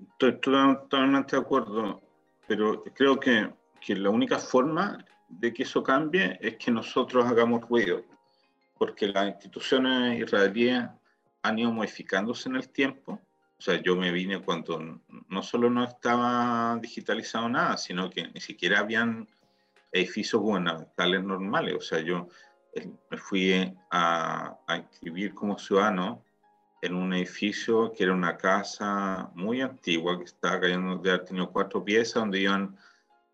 estoy 0.00 0.40
totalmente 0.40 1.36
de 1.36 1.42
acuerdo, 1.42 2.00
pero 2.48 2.82
creo 2.94 3.20
que, 3.20 3.52
que 3.78 3.94
la 3.94 4.08
única 4.08 4.38
forma 4.38 5.04
de 5.28 5.52
que 5.52 5.64
eso 5.64 5.82
cambie 5.82 6.38
es 6.40 6.56
que 6.56 6.70
nosotros 6.70 7.26
hagamos 7.26 7.68
ruido, 7.68 8.02
porque 8.78 9.08
las 9.08 9.28
instituciones 9.28 10.18
israelíes 10.18 10.84
han 11.42 11.58
ido 11.58 11.72
modificándose 11.72 12.48
en 12.48 12.56
el 12.56 12.70
tiempo. 12.70 13.20
O 13.58 13.60
sea, 13.60 13.82
yo 13.82 13.96
me 13.96 14.10
vine 14.10 14.40
cuando 14.40 15.02
no 15.28 15.42
solo 15.42 15.68
no 15.68 15.84
estaba 15.84 16.78
digitalizado 16.80 17.50
nada, 17.50 17.76
sino 17.76 18.08
que 18.08 18.28
ni 18.28 18.40
siquiera 18.40 18.78
habían 18.78 19.28
edificios 19.92 20.40
gubernamentales 20.40 21.22
normales. 21.22 21.74
O 21.74 21.82
sea, 21.82 22.00
yo 22.00 22.28
eh, 22.72 22.90
me 23.10 23.18
fui 23.18 23.76
a, 23.90 24.56
a 24.66 24.76
inscribir 24.78 25.34
como 25.34 25.58
ciudadano 25.58 26.22
en 26.82 26.94
un 26.94 27.12
edificio 27.14 27.92
que 27.92 28.04
era 28.04 28.12
una 28.12 28.36
casa 28.36 29.30
muy 29.34 29.60
antigua, 29.60 30.18
que 30.18 30.24
estaba 30.24 30.60
cayendo 30.60 30.96
de 30.98 31.10
haber 31.10 31.24
tenido 31.24 31.50
cuatro 31.50 31.84
piezas, 31.84 32.14
donde 32.14 32.40
iban, 32.40 32.76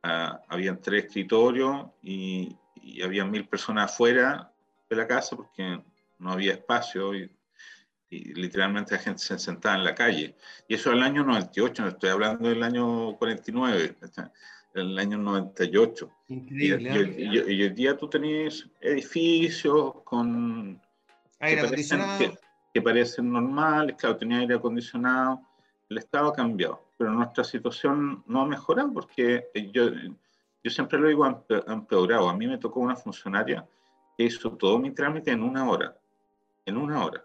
uh, 0.05 0.39
habían 0.49 0.81
tres 0.81 1.07
escritorios 1.07 1.87
y, 2.03 2.57
y 2.77 3.03
había 3.03 3.25
mil 3.25 3.47
personas 3.47 3.93
afuera 3.93 4.51
de 4.89 4.97
la 4.97 5.07
casa 5.07 5.37
porque 5.37 5.83
no 6.19 6.33
había 6.33 6.53
espacio 6.53 7.15
y, 7.15 7.31
y, 8.11 8.35
literalmente 8.35 8.95
la 8.95 9.01
gente 9.01 9.23
se 9.23 9.39
sentaba 9.39 9.77
en 9.77 9.85
la 9.85 9.95
calle. 9.95 10.37
Y 10.69 10.75
eso 10.75 10.93
el 10.93 11.03
año 11.03 11.25
98, 11.25 11.83
no 11.83 11.89
estoy 11.89 12.11
hablando 12.11 12.49
del 12.49 12.63
año 12.63 13.17
49, 13.17 13.97
el 14.75 14.99
año 14.99 15.19
98. 15.19 16.11
Increíble. 16.29 17.15
Y, 17.19 17.23
y, 17.23 17.39
y, 17.39 17.55
y 17.55 17.63
hoy 17.65 17.71
día 17.71 17.97
tú 17.97 18.09
tenés 18.09 18.69
edificios 18.81 19.95
con... 20.05 20.81
Aire 21.41 21.63
acondicionado. 21.63 22.19
Que, 22.19 22.39
que 22.73 22.83
parecen 22.83 23.31
normales, 23.31 23.97
claro, 23.99 24.17
tenía 24.17 24.39
aire 24.39 24.55
acondicionado, 24.55 25.41
el 25.91 25.99
Estado 25.99 26.29
ha 26.29 26.35
cambiado, 26.35 26.83
pero 26.97 27.11
nuestra 27.11 27.45
situación 27.45 28.25
no 28.27 28.43
ha 28.43 28.47
mejorado 28.47 28.93
porque 28.93 29.49
yo, 29.73 29.91
yo 30.65 30.71
siempre 30.71 30.99
lo 30.99 31.09
digo, 31.09 31.25
ha 31.25 31.45
empeorado. 31.67 32.29
A 32.29 32.37
mí 32.37 32.47
me 32.47 32.59
tocó 32.59 32.81
una 32.81 32.97
funcionaria 32.97 33.67
que 34.17 34.25
hizo 34.25 34.53
todo 34.53 34.79
mi 34.79 34.91
trámite 34.93 35.31
en 35.31 35.43
una 35.43 35.69
hora, 35.69 35.97
en 36.65 36.77
una 36.79 37.05
hora, 37.05 37.25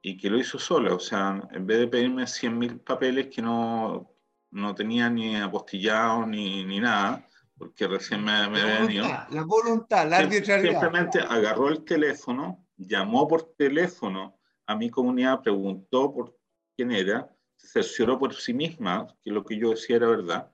y 0.00 0.16
que 0.16 0.30
lo 0.30 0.38
hizo 0.38 0.58
sola, 0.58 0.94
o 0.94 1.00
sea, 1.00 1.42
en 1.52 1.66
vez 1.66 1.80
de 1.80 1.88
pedirme 1.88 2.22
100.000 2.22 2.80
papeles 2.80 3.26
que 3.26 3.42
no, 3.42 4.10
no 4.52 4.74
tenía 4.74 5.10
ni 5.10 5.36
apostillado 5.36 6.24
ni, 6.26 6.64
ni 6.64 6.80
nada, 6.80 7.26
porque 7.58 7.86
recién 7.86 8.24
me, 8.24 8.48
me 8.48 8.62
la 8.62 8.80
venido. 8.80 9.06
La 9.30 9.44
voluntad, 9.44 10.08
la 10.08 10.18
arbitrariedad. 10.18 10.80
Simplemente 10.80 11.18
agarró 11.20 11.68
el 11.68 11.84
teléfono, 11.84 12.64
llamó 12.76 13.26
por 13.26 13.54
teléfono 13.56 14.35
a 14.66 14.76
mi 14.76 14.90
comunidad, 14.90 15.42
preguntó 15.42 16.12
por 16.12 16.36
quién 16.76 16.92
era, 16.92 17.34
se 17.56 17.68
cercioró 17.68 18.18
por 18.18 18.34
sí 18.34 18.52
misma 18.52 19.06
que 19.22 19.30
lo 19.30 19.44
que 19.44 19.58
yo 19.58 19.70
decía 19.70 19.96
era 19.96 20.08
verdad, 20.08 20.52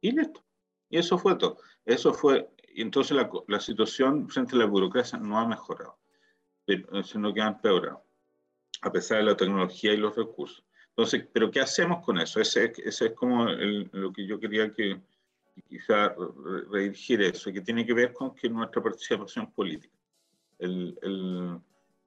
y 0.00 0.12
listo. 0.12 0.44
Y 0.88 0.98
eso 0.98 1.18
fue 1.18 1.36
todo. 1.36 1.58
Eso 1.84 2.12
fue, 2.12 2.50
y 2.74 2.82
entonces 2.82 3.16
la, 3.16 3.30
la 3.46 3.60
situación 3.60 4.28
frente 4.28 4.56
a 4.56 4.58
la 4.58 4.66
burocracia 4.66 5.18
no 5.18 5.38
ha 5.38 5.46
mejorado, 5.46 5.98
sino 7.04 7.32
que 7.32 7.40
ha 7.40 7.48
empeorado, 7.48 8.04
a 8.82 8.90
pesar 8.90 9.18
de 9.18 9.24
la 9.24 9.36
tecnología 9.36 9.92
y 9.92 9.98
los 9.98 10.16
recursos. 10.16 10.64
Entonces, 10.88 11.28
¿pero 11.32 11.50
qué 11.50 11.60
hacemos 11.60 12.04
con 12.04 12.18
eso? 12.18 12.40
Ese, 12.40 12.72
ese 12.84 13.06
es 13.06 13.12
como 13.12 13.46
lo 13.46 14.12
que 14.12 14.26
yo 14.26 14.38
quería 14.38 14.72
que 14.72 15.00
quizá 15.68 16.14
redirigir 16.70 17.22
eso, 17.22 17.52
que 17.52 17.60
tiene 17.60 17.86
que 17.86 17.94
ver 17.94 18.12
con 18.12 18.34
que 18.34 18.48
nuestra 18.48 18.82
participación 18.82 19.52
política. 19.52 19.96
El, 20.58 20.98
el, 21.02 21.58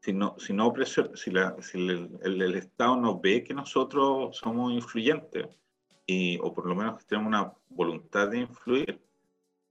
si 0.04 0.12
no, 0.12 0.36
si, 0.38 0.52
no 0.52 0.74
si, 1.16 1.32
la, 1.32 1.56
si 1.62 1.78
el, 1.78 2.20
el, 2.24 2.42
el, 2.42 2.56
Estado 2.56 2.98
nos 2.98 3.22
ve 3.22 3.42
que 3.42 3.54
nosotros 3.54 4.36
somos 4.36 4.74
influyentes, 4.74 5.48
y, 6.06 6.38
o 6.42 6.54
por 6.54 6.68
lo 6.68 6.76
menos 6.76 6.98
que 6.98 7.06
tenemos 7.06 7.30
una 7.30 7.54
voluntad 7.70 8.28
de 8.28 8.40
influir, 8.40 9.00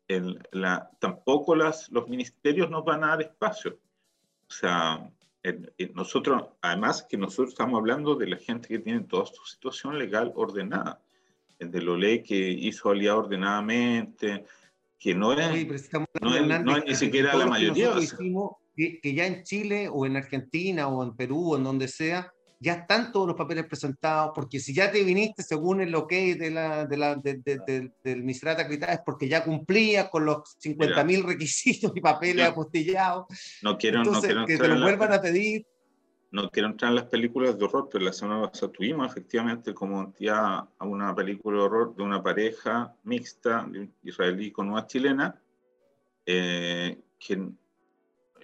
el, 0.08 0.42
la, 0.52 0.90
tampoco 0.98 1.54
las, 1.54 1.90
los 1.90 2.08
ministerios 2.08 2.70
nos 2.70 2.82
van 2.82 3.04
a 3.04 3.08
dar 3.08 3.20
espacio. 3.20 3.78
O 4.48 4.50
sea, 4.50 5.06
nosotros, 5.92 6.44
además 6.62 7.06
que 7.06 7.18
nosotros 7.18 7.50
estamos 7.50 7.78
hablando 7.78 8.14
de 8.14 8.28
la 8.28 8.38
gente 8.38 8.68
que 8.68 8.78
tiene 8.78 9.00
toda 9.00 9.26
su 9.26 9.44
situación 9.44 9.98
legal 9.98 10.32
ordenada, 10.34 11.02
de 11.58 11.82
lo 11.82 11.94
ley 11.94 12.22
que 12.22 12.36
hizo 12.36 12.88
aliado 12.88 13.18
ordenadamente, 13.18 14.46
que 14.98 15.14
no 15.14 15.34
es, 15.34 15.82
no 16.22 16.76
es, 16.78 16.84
ni 16.86 16.94
siquiera 16.94 17.36
la 17.36 17.46
mayoría. 17.46 17.92
Que, 18.76 19.00
que, 19.00 19.14
ya 19.14 19.26
en 19.26 19.42
Chile 19.42 19.88
o 19.92 20.06
en 20.06 20.16
Argentina 20.16 20.88
o 20.88 21.02
en 21.02 21.14
Perú 21.14 21.52
o 21.52 21.56
en 21.56 21.64
donde 21.64 21.88
sea, 21.88 22.32
ya 22.62 22.74
están 22.74 23.10
todos 23.10 23.26
los 23.26 23.36
papeles 23.36 23.66
presentados, 23.66 24.30
porque 24.32 24.60
si 24.60 24.72
ya 24.72 24.90
te 24.90 25.02
viniste 25.02 25.42
según 25.42 25.80
el 25.80 25.92
ok 25.96 26.12
de 26.12 26.50
la, 26.52 26.86
de 26.86 26.96
la, 26.96 27.16
de, 27.16 27.42
de, 27.44 27.90
del 28.04 28.22
Misrata 28.22 28.62
es 28.62 29.00
porque 29.04 29.28
ya 29.28 29.42
cumplía 29.42 30.08
con 30.08 30.24
los 30.24 30.38
50.000 30.62 31.24
requisitos 31.24 31.92
y 31.92 32.00
papeles 32.00 32.46
apostillados. 32.46 33.26
No 33.62 33.76
quiero, 33.76 34.04
no 34.04 34.20
quiero 34.20 34.46
que 34.46 34.56
te 34.56 34.68
lo 34.68 34.80
vuelvan 34.80 35.12
a 35.12 35.20
pedir. 35.20 35.66
No 36.30 36.48
quiero 36.50 36.68
entrar 36.68 36.90
en 36.90 36.96
las 36.96 37.06
películas 37.06 37.58
de 37.58 37.64
horror, 37.64 37.88
pero 37.92 38.04
la 38.04 38.12
semana 38.12 38.48
pasada 38.48 38.72
tuvimos 38.72 39.10
efectivamente 39.10 39.74
como 39.74 40.00
entidad 40.00 40.64
a 40.78 40.86
una 40.86 41.14
película 41.14 41.58
de 41.58 41.64
horror 41.64 41.96
de 41.96 42.02
una 42.04 42.22
pareja 42.22 42.94
mixta 43.02 43.68
israelí 44.04 44.52
con 44.52 44.70
una 44.70 44.86
chilena, 44.86 45.38
eh, 46.24 47.02
que 47.18 47.50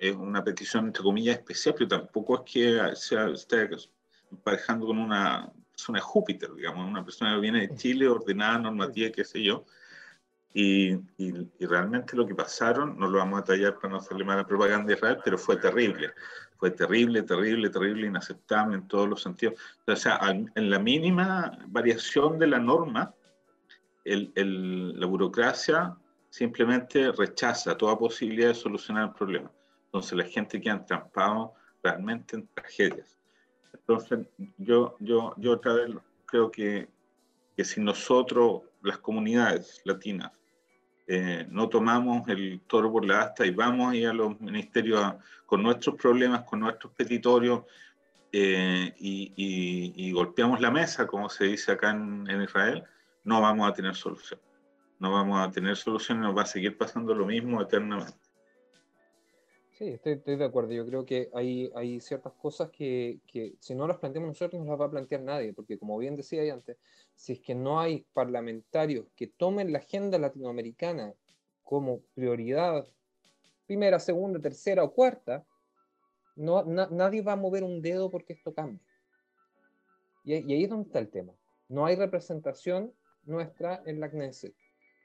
es 0.01 0.14
una 0.14 0.42
petición 0.44 0.86
entre 0.86 1.03
comillas 1.03 1.38
especial, 1.38 1.74
pero 1.76 1.88
tampoco 1.88 2.36
es 2.36 2.53
que 2.53 2.96
sea, 2.96 3.34
sea 3.36 3.68
emparejando 4.30 4.86
con 4.86 4.99
una 4.99 5.53
persona 5.70 5.99
de 5.99 6.03
Júpiter, 6.03 6.55
digamos, 6.55 6.88
una 6.88 7.05
persona 7.05 7.34
que 7.34 7.40
viene 7.40 7.66
de 7.66 7.74
Chile, 7.76 8.09
ordenada, 8.09 8.59
normativa, 8.59 9.11
qué 9.11 9.24
sé 9.24 9.42
yo. 9.42 9.64
Y, 10.55 10.92
y, 11.18 11.32
realmente 11.61 12.16
lo 12.16 12.26
que 12.26 12.34
pasaron, 12.34 12.99
no 12.99 13.07
lo 13.07 13.18
vamos 13.18 13.40
a 13.40 13.44
tallar 13.44 13.76
para 13.76 13.90
no 13.90 13.99
hacerle 13.99 14.24
mala 14.24 14.46
propaganda 14.46 14.92
a 14.92 14.96
Israel, 14.96 15.18
pero 15.22 15.38
fue 15.38 15.57
terrible. 15.57 16.12
Fue 16.57 16.70
terrible, 16.70 17.22
terrible, 17.22 17.70
terrible, 17.70 18.07
inaceptable 18.07 18.76
en 18.76 18.88
todos 18.88 19.09
los 19.09 19.22
sentidos. 19.22 19.55
O 19.86 19.94
sea, 19.94 20.18
en 20.24 20.70
la 20.70 20.78
mínima 20.78 21.57
variación 21.68 22.38
de 22.38 22.49
la 22.49 22.59
norma, 22.59 23.14
el, 24.05 24.32
el, 24.34 24.99
la 24.99 25.07
burocracia 25.07 25.96
simplemente 26.30 27.12
rechaza 27.12 27.76
toda 27.76 27.99
posibilidad 27.99 28.49
de 28.49 28.55
solucionar 28.55 29.09
el 29.09 29.14
problema. 29.14 29.51
Entonces 29.89 30.18
la 30.18 30.24
gente 30.24 30.61
queda 30.61 30.74
entrampado 30.74 31.55
realmente 31.82 32.36
en 32.36 32.47
tragedias. 32.49 33.18
Entonces, 33.72 34.26
yo, 34.59 34.97
yo, 35.01 35.34
yo 35.39 35.53
otra 35.53 35.72
vez 35.72 35.95
creo 36.26 36.51
que, 36.51 36.89
que 37.57 37.64
si 37.64 37.80
nosotros, 37.80 38.62
las 38.82 38.99
comunidades 38.99 39.80
latinas, 39.84 40.30
eh, 41.07 41.47
no 41.49 41.70
tomamos 41.70 42.28
el 42.28 42.61
toro 42.66 42.93
por 42.93 43.07
la 43.07 43.22
asta 43.22 43.47
y 43.47 43.51
vamos 43.51 43.91
ahí 43.91 44.05
a 44.05 44.12
los 44.12 44.39
ministerios 44.41 45.14
con 45.47 45.62
nuestros 45.62 45.97
problemas, 45.97 46.43
con 46.43 46.61
nuestros 46.61 46.93
petitorios 46.93 47.62
eh, 48.30 48.95
y, 48.99 49.32
y, 49.97 50.12
golpeamos 50.12 50.61
la 50.61 50.70
mesa, 50.70 51.07
como 51.07 51.30
se 51.30 51.45
dice 51.45 51.72
acá 51.72 51.93
en, 51.93 52.28
en, 52.28 52.43
Israel, 52.43 52.84
no 53.24 53.41
vamos 53.41 53.66
a 53.66 53.72
tener 53.72 53.95
solución. 53.95 54.39
No 54.99 55.12
vamos 55.12 55.41
a 55.41 55.51
tener 55.51 55.76
solución 55.76 56.18
y 56.18 56.20
nos 56.22 56.36
va 56.36 56.43
a 56.43 56.47
seguir 56.47 56.76
pasando 56.76 57.14
lo 57.14 57.24
mismo 57.24 57.62
eternamente. 57.62 58.27
Sí, 59.78 59.96
estoy, 60.02 60.34
de 60.34 60.44
acuerdo. 60.44 60.72
Yo 60.72 60.84
creo 60.84 61.06
que 61.06 61.30
hay, 61.32 61.70
hay 61.76 62.00
ciertas 62.00 62.32
cosas 62.32 62.68
que, 62.70 63.20
que, 63.28 63.54
si 63.60 63.76
no 63.76 63.86
las 63.86 63.98
planteamos 63.98 64.30
nosotros, 64.30 64.60
no 64.60 64.72
las 64.72 64.80
va 64.80 64.86
a 64.86 64.90
plantear 64.90 65.22
nadie, 65.22 65.52
porque 65.52 65.78
como 65.78 65.96
bien 65.98 66.16
decía 66.16 66.52
antes, 66.52 66.76
si 67.14 67.34
es 67.34 67.40
que 67.40 67.54
no 67.54 67.78
hay 67.78 68.04
parlamentarios 68.12 69.06
que 69.14 69.28
tomen 69.28 69.70
la 69.70 69.78
agenda 69.78 70.18
latinoamericana 70.18 71.14
como 71.62 72.00
prioridad, 72.14 72.88
primera, 73.68 74.00
segunda, 74.00 74.40
tercera 74.40 74.82
o 74.82 74.92
cuarta, 74.92 75.46
no, 76.34 76.64
nadie 76.64 77.22
va 77.22 77.34
a 77.34 77.36
mover 77.36 77.62
un 77.62 77.80
dedo 77.80 78.10
porque 78.10 78.32
esto 78.32 78.52
cambie. 78.52 78.80
Y, 80.24 80.34
y 80.34 80.54
ahí 80.54 80.64
es 80.64 80.70
donde 80.70 80.88
está 80.88 80.98
el 80.98 81.08
tema. 81.08 81.34
No 81.68 81.86
hay 81.86 81.94
representación 81.94 82.92
nuestra 83.22 83.80
en 83.86 84.00
la 84.00 84.10
Knesset. 84.10 84.56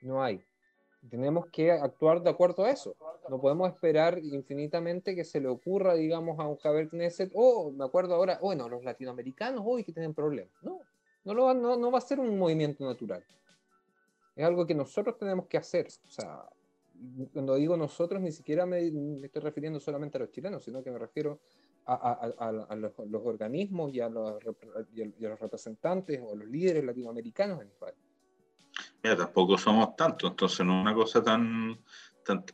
No 0.01 0.23
hay 0.23 0.43
tenemos 1.09 1.47
que 1.47 1.71
actuar 1.71 2.21
de 2.21 2.29
acuerdo 2.29 2.65
a 2.65 2.71
eso. 2.71 2.95
No 3.29 3.39
podemos 3.39 3.69
esperar 3.69 4.19
infinitamente 4.19 5.15
que 5.15 5.23
se 5.23 5.39
le 5.39 5.47
ocurra, 5.47 5.95
digamos, 5.95 6.39
a 6.39 6.47
un 6.47 6.57
Javier 6.57 6.89
Knesset, 6.89 7.31
oh, 7.35 7.71
me 7.71 7.85
acuerdo 7.85 8.15
ahora, 8.15 8.39
bueno, 8.41 8.69
los 8.69 8.83
latinoamericanos 8.83 9.61
hoy 9.65 9.83
que 9.83 9.93
tienen 9.93 10.13
problemas. 10.13 10.53
No, 10.61 10.79
no, 11.25 11.33
lo 11.33 11.45
va, 11.45 11.53
no, 11.53 11.77
no 11.77 11.91
va 11.91 11.97
a 11.97 12.01
ser 12.01 12.19
un 12.19 12.37
movimiento 12.37 12.85
natural. 12.85 13.23
Es 14.35 14.45
algo 14.45 14.65
que 14.65 14.75
nosotros 14.75 15.17
tenemos 15.17 15.47
que 15.47 15.57
hacer. 15.57 15.87
O 15.87 16.11
sea, 16.11 16.49
cuando 17.33 17.55
digo 17.55 17.77
nosotros, 17.77 18.21
ni 18.21 18.31
siquiera 18.31 18.65
me, 18.65 18.87
estoy 19.23 19.41
refiriendo 19.41 19.79
solamente 19.79 20.17
a 20.17 20.21
los 20.21 20.31
chilenos, 20.31 20.63
sino 20.63 20.83
que 20.83 20.91
me 20.91 20.99
refiero 20.99 21.39
a, 21.85 22.31
a, 22.39 22.75
los, 22.75 22.93
organismos 23.25 23.93
y 23.93 23.99
a 23.99 24.07
los, 24.07 24.41
y 24.95 25.25
a 25.25 25.29
los 25.29 25.39
representantes 25.39 26.21
o 26.25 26.35
los 26.35 26.47
líderes 26.47 26.83
latinoamericanos 26.83 27.61
en 27.61 27.67
Israel. 27.67 27.95
Mira, 29.03 29.17
tampoco 29.17 29.57
somos 29.57 29.97
tantos, 29.97 30.31
entonces 30.31 30.65
no 30.65 30.77
es 30.77 30.81
una 30.81 30.93
cosa 30.93 31.21
tan, 31.21 31.77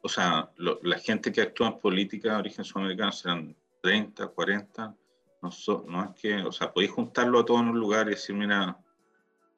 o 0.02 0.10
sea, 0.10 0.50
la 0.58 0.98
gente 0.98 1.32
que 1.32 1.42
actúa 1.42 1.68
en 1.68 1.80
política 1.80 2.34
de 2.34 2.40
origen 2.40 2.66
sudamericano 2.66 3.12
serán 3.12 3.56
30, 3.82 4.28
40, 4.28 4.96
no, 5.42 5.50
no 5.88 6.04
es 6.04 6.20
que, 6.20 6.42
o 6.42 6.52
sea, 6.52 6.74
podéis 6.74 6.92
juntarlo 6.92 7.40
a 7.40 7.46
todos 7.46 7.62
en 7.62 7.70
un 7.70 7.80
lugar 7.80 8.08
y 8.08 8.12
decir, 8.12 8.36
mira, 8.36 8.78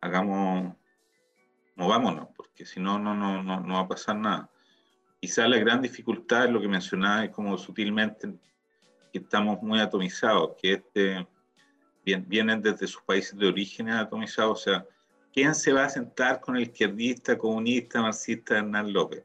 hagamos, 0.01 0.75
movámonos, 1.75 2.27
porque 2.35 2.65
si 2.65 2.81
no, 2.81 2.99
no, 2.99 3.15
no, 3.15 3.41
no, 3.41 3.61
no 3.61 3.73
va 3.75 3.79
a 3.79 3.87
pasar 3.87 4.17
nada. 4.17 4.49
Quizás 5.21 5.47
la 5.47 5.57
gran 5.59 5.81
dificultad 5.81 6.45
es 6.45 6.51
lo 6.51 6.59
que 6.59 6.67
mencionaba, 6.67 7.23
es 7.23 7.31
como 7.31 7.57
sutilmente 7.57 8.33
que 9.13 9.19
estamos 9.19 9.61
muy 9.61 9.79
atomizados, 9.79 10.55
que 10.61 10.73
este, 10.73 11.25
vienen 12.03 12.61
desde 12.61 12.85
sus 12.85 13.01
países 13.03 13.37
de 13.37 13.47
origen 13.47 13.89
atomizados, 13.89 14.59
o 14.59 14.63
sea, 14.63 14.85
¿quién 15.33 15.55
se 15.55 15.73
va 15.73 15.85
a 15.85 15.89
sentar 15.89 16.39
con 16.39 16.55
el 16.55 16.63
izquierdista, 16.63 17.37
comunista, 17.37 18.01
marxista 18.01 18.57
Hernán 18.57 18.93
López? 18.93 19.23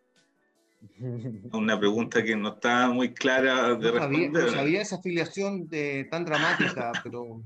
Una 1.53 1.79
pregunta 1.79 2.23
que 2.23 2.37
no 2.37 2.51
está 2.51 2.89
muy 2.89 3.13
clara 3.13 3.75
de 3.75 3.93
no 3.93 3.99
responder. 3.99 4.45
no 4.45 4.51
sabía 4.51 4.83
esa 4.83 4.97
afiliación 4.97 5.69
de, 5.69 6.07
tan 6.11 6.25
dramática, 6.25 6.93
pero... 7.03 7.43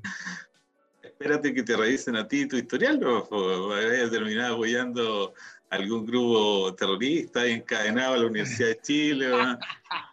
Espérate 1.02 1.52
que 1.52 1.62
te 1.62 1.76
revisen 1.76 2.16
a 2.16 2.26
ti 2.26 2.46
tu 2.46 2.56
historial, 2.56 2.98
¿no? 2.98 3.28
Vaya 3.68 4.08
terminar 4.10 4.52
apoyando 4.52 5.34
algún 5.70 6.04
grupo 6.04 6.74
terrorista 6.74 7.46
encadenado 7.46 8.14
a 8.14 8.18
la 8.18 8.26
Universidad 8.26 8.68
de 8.70 8.80
Chile. 8.80 9.30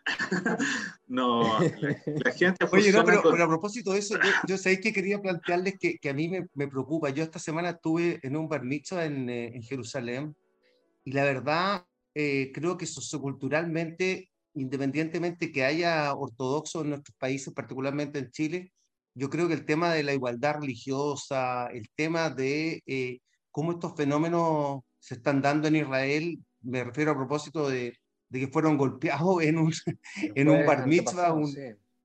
no, 1.08 1.60
la, 1.60 2.32
gente... 2.32 2.66
Oye, 2.72 2.92
no, 2.92 3.04
pero, 3.04 3.44
a 3.44 3.48
propósito 3.48 3.92
de 3.92 4.00
eso, 4.00 4.16
yo, 4.48 4.58
sé 4.58 4.80
que 4.80 4.94
quería 4.94 5.20
plantearles 5.20 5.80
que, 5.80 5.98
que 5.98 6.10
a 6.10 6.14
mí 6.14 6.30
me, 6.30 6.48
me, 6.54 6.68
preocupa. 6.68 7.10
Yo 7.10 7.24
esta 7.24 7.40
semana 7.40 7.72
estuve 7.72 8.20
en 8.22 8.38
un 8.38 8.48
bar 8.48 8.62
en, 8.64 9.30
eh, 9.30 9.52
en 9.56 9.64
Jerusalén 9.64 10.36
y 11.04 11.12
la 11.12 11.24
verdad 11.24 11.86
eh, 12.14 12.52
creo 12.54 12.78
que 12.78 12.86
socioculturalmente, 12.86 14.30
independientemente 14.54 15.52
que 15.52 15.66
haya 15.66 16.14
ortodoxos 16.14 16.84
en 16.84 16.90
nuestros 16.90 17.18
países, 17.18 17.52
particularmente 17.54 18.20
en 18.20 18.30
Chile, 18.30 18.74
yo 19.16 19.32
creo 19.32 19.48
que 19.48 19.56
el 19.56 19.66
tema 19.66 19.92
de 19.92 20.04
la 20.04 20.14
igualdad 20.14 20.60
religiosa, 20.60 21.66
el 21.68 21.90
tema 21.96 22.30
de 22.30 22.84
eh, 22.86 23.20
cómo 23.50 23.72
estos 23.72 23.96
fenómenos 23.96 24.82
se 25.08 25.14
están 25.16 25.42
dando 25.42 25.70
en 25.70 25.78
Israel, 25.78 26.38
me 26.64 26.84
refiero 26.84 27.12
a 27.12 27.16
propósito 27.16 27.70
de, 27.70 27.98
de 28.28 28.40
que 28.42 28.48
fueron 28.50 28.76
golpeados 28.78 29.42
en 29.42 29.58
un, 29.58 29.74
en 30.36 30.50
un 30.50 30.66
bar 30.66 30.86
mitzvah, 30.86 31.34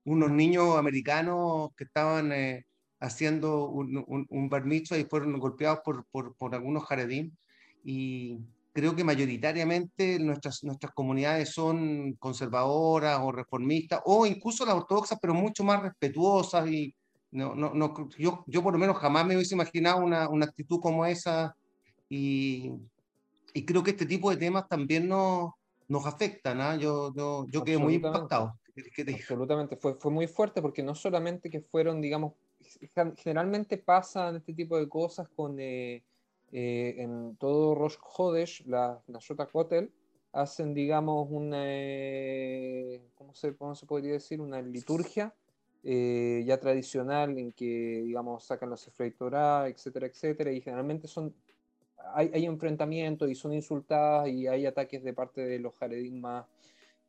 unos 0.05 0.31
niños 0.31 0.77
americanos 0.77 1.71
que 1.75 1.83
estaban 1.83 2.31
eh, 2.31 2.65
haciendo 3.01 3.67
un, 3.67 4.05
un, 4.07 4.25
un, 4.29 4.49
bar 4.49 4.63
mitzvah 4.63 4.97
y 4.97 5.03
fueron 5.03 5.37
golpeados 5.37 5.79
por, 5.83 6.05
por, 6.11 6.33
por 6.35 6.55
algunos 6.55 6.85
jaredín. 6.85 7.37
Y 7.83 8.39
creo 8.71 8.95
que 8.95 9.03
mayoritariamente 9.03 10.17
nuestras, 10.19 10.63
nuestras 10.63 10.93
comunidades 10.93 11.49
son 11.49 12.13
conservadoras 12.13 13.19
o 13.21 13.33
reformistas, 13.33 13.99
o 14.05 14.25
incluso 14.25 14.65
las 14.65 14.75
ortodoxas, 14.75 15.19
pero 15.21 15.33
mucho 15.33 15.65
más 15.65 15.81
respetuosas. 15.81 16.69
Y 16.69 16.95
no, 17.31 17.53
no, 17.53 17.73
no, 17.73 18.09
yo, 18.17 18.45
yo 18.47 18.63
por 18.63 18.71
lo 18.71 18.79
menos 18.79 18.97
jamás 18.97 19.25
me 19.25 19.35
hubiese 19.35 19.55
imaginado 19.55 19.97
una, 19.97 20.29
una 20.29 20.45
actitud 20.45 20.79
como 20.79 21.05
esa. 21.05 21.53
Y, 22.07 22.71
y 23.53 23.65
creo 23.65 23.83
que 23.83 23.91
este 23.91 24.05
tipo 24.05 24.29
de 24.29 24.37
temas 24.37 24.67
también 24.67 25.07
nos, 25.07 25.51
nos 25.87 26.05
afectan. 26.05 26.59
¿ah? 26.61 26.75
Yo, 26.75 27.13
yo, 27.15 27.45
yo 27.49 27.63
quedé 27.63 27.77
muy 27.77 27.95
impactado. 27.95 28.59
Absolutamente, 29.13 29.77
fue, 29.77 29.95
fue 29.95 30.11
muy 30.11 30.27
fuerte 30.27 30.61
porque 30.61 30.81
no 30.81 30.95
solamente 30.95 31.49
que 31.49 31.61
fueron, 31.61 32.01
digamos, 32.01 32.33
generalmente 33.17 33.77
pasan 33.77 34.37
este 34.37 34.53
tipo 34.53 34.77
de 34.77 34.89
cosas 34.89 35.29
con, 35.29 35.59
eh, 35.59 36.03
eh, 36.51 36.95
en 36.97 37.35
todo 37.37 37.75
Rosh 37.75 37.97
Hodesh, 38.01 38.65
la 38.65 38.99
Nashota 39.07 39.45
Kotel, 39.45 39.91
hacen, 40.31 40.73
digamos, 40.73 41.27
una, 41.29 41.63
eh, 41.65 43.01
¿cómo 43.13 43.35
se, 43.35 43.55
¿cómo 43.55 43.75
se 43.75 43.85
podría 43.85 44.13
decir? 44.13 44.41
Una 44.41 44.61
liturgia 44.61 45.33
ya 45.85 46.57
tradicional 46.61 47.37
en 47.37 47.51
que, 47.51 48.03
digamos, 48.05 48.45
sacan 48.45 48.69
los 48.69 48.87
Efrei 48.87 49.13
etcétera, 49.67 50.07
etcétera, 50.07 50.51
y 50.53 50.61
generalmente 50.61 51.09
son 51.09 51.35
hay, 52.13 52.45
enfrentamientos 52.45 53.29
y 53.29 53.35
son 53.35 53.53
insultadas 53.53 54.27
y 54.29 54.47
hay 54.47 54.65
ataques 54.65 55.03
de 55.03 55.13
parte 55.13 55.41
de 55.41 55.59
los 55.59 55.75
jaredín 55.75 56.21
más 56.21 56.45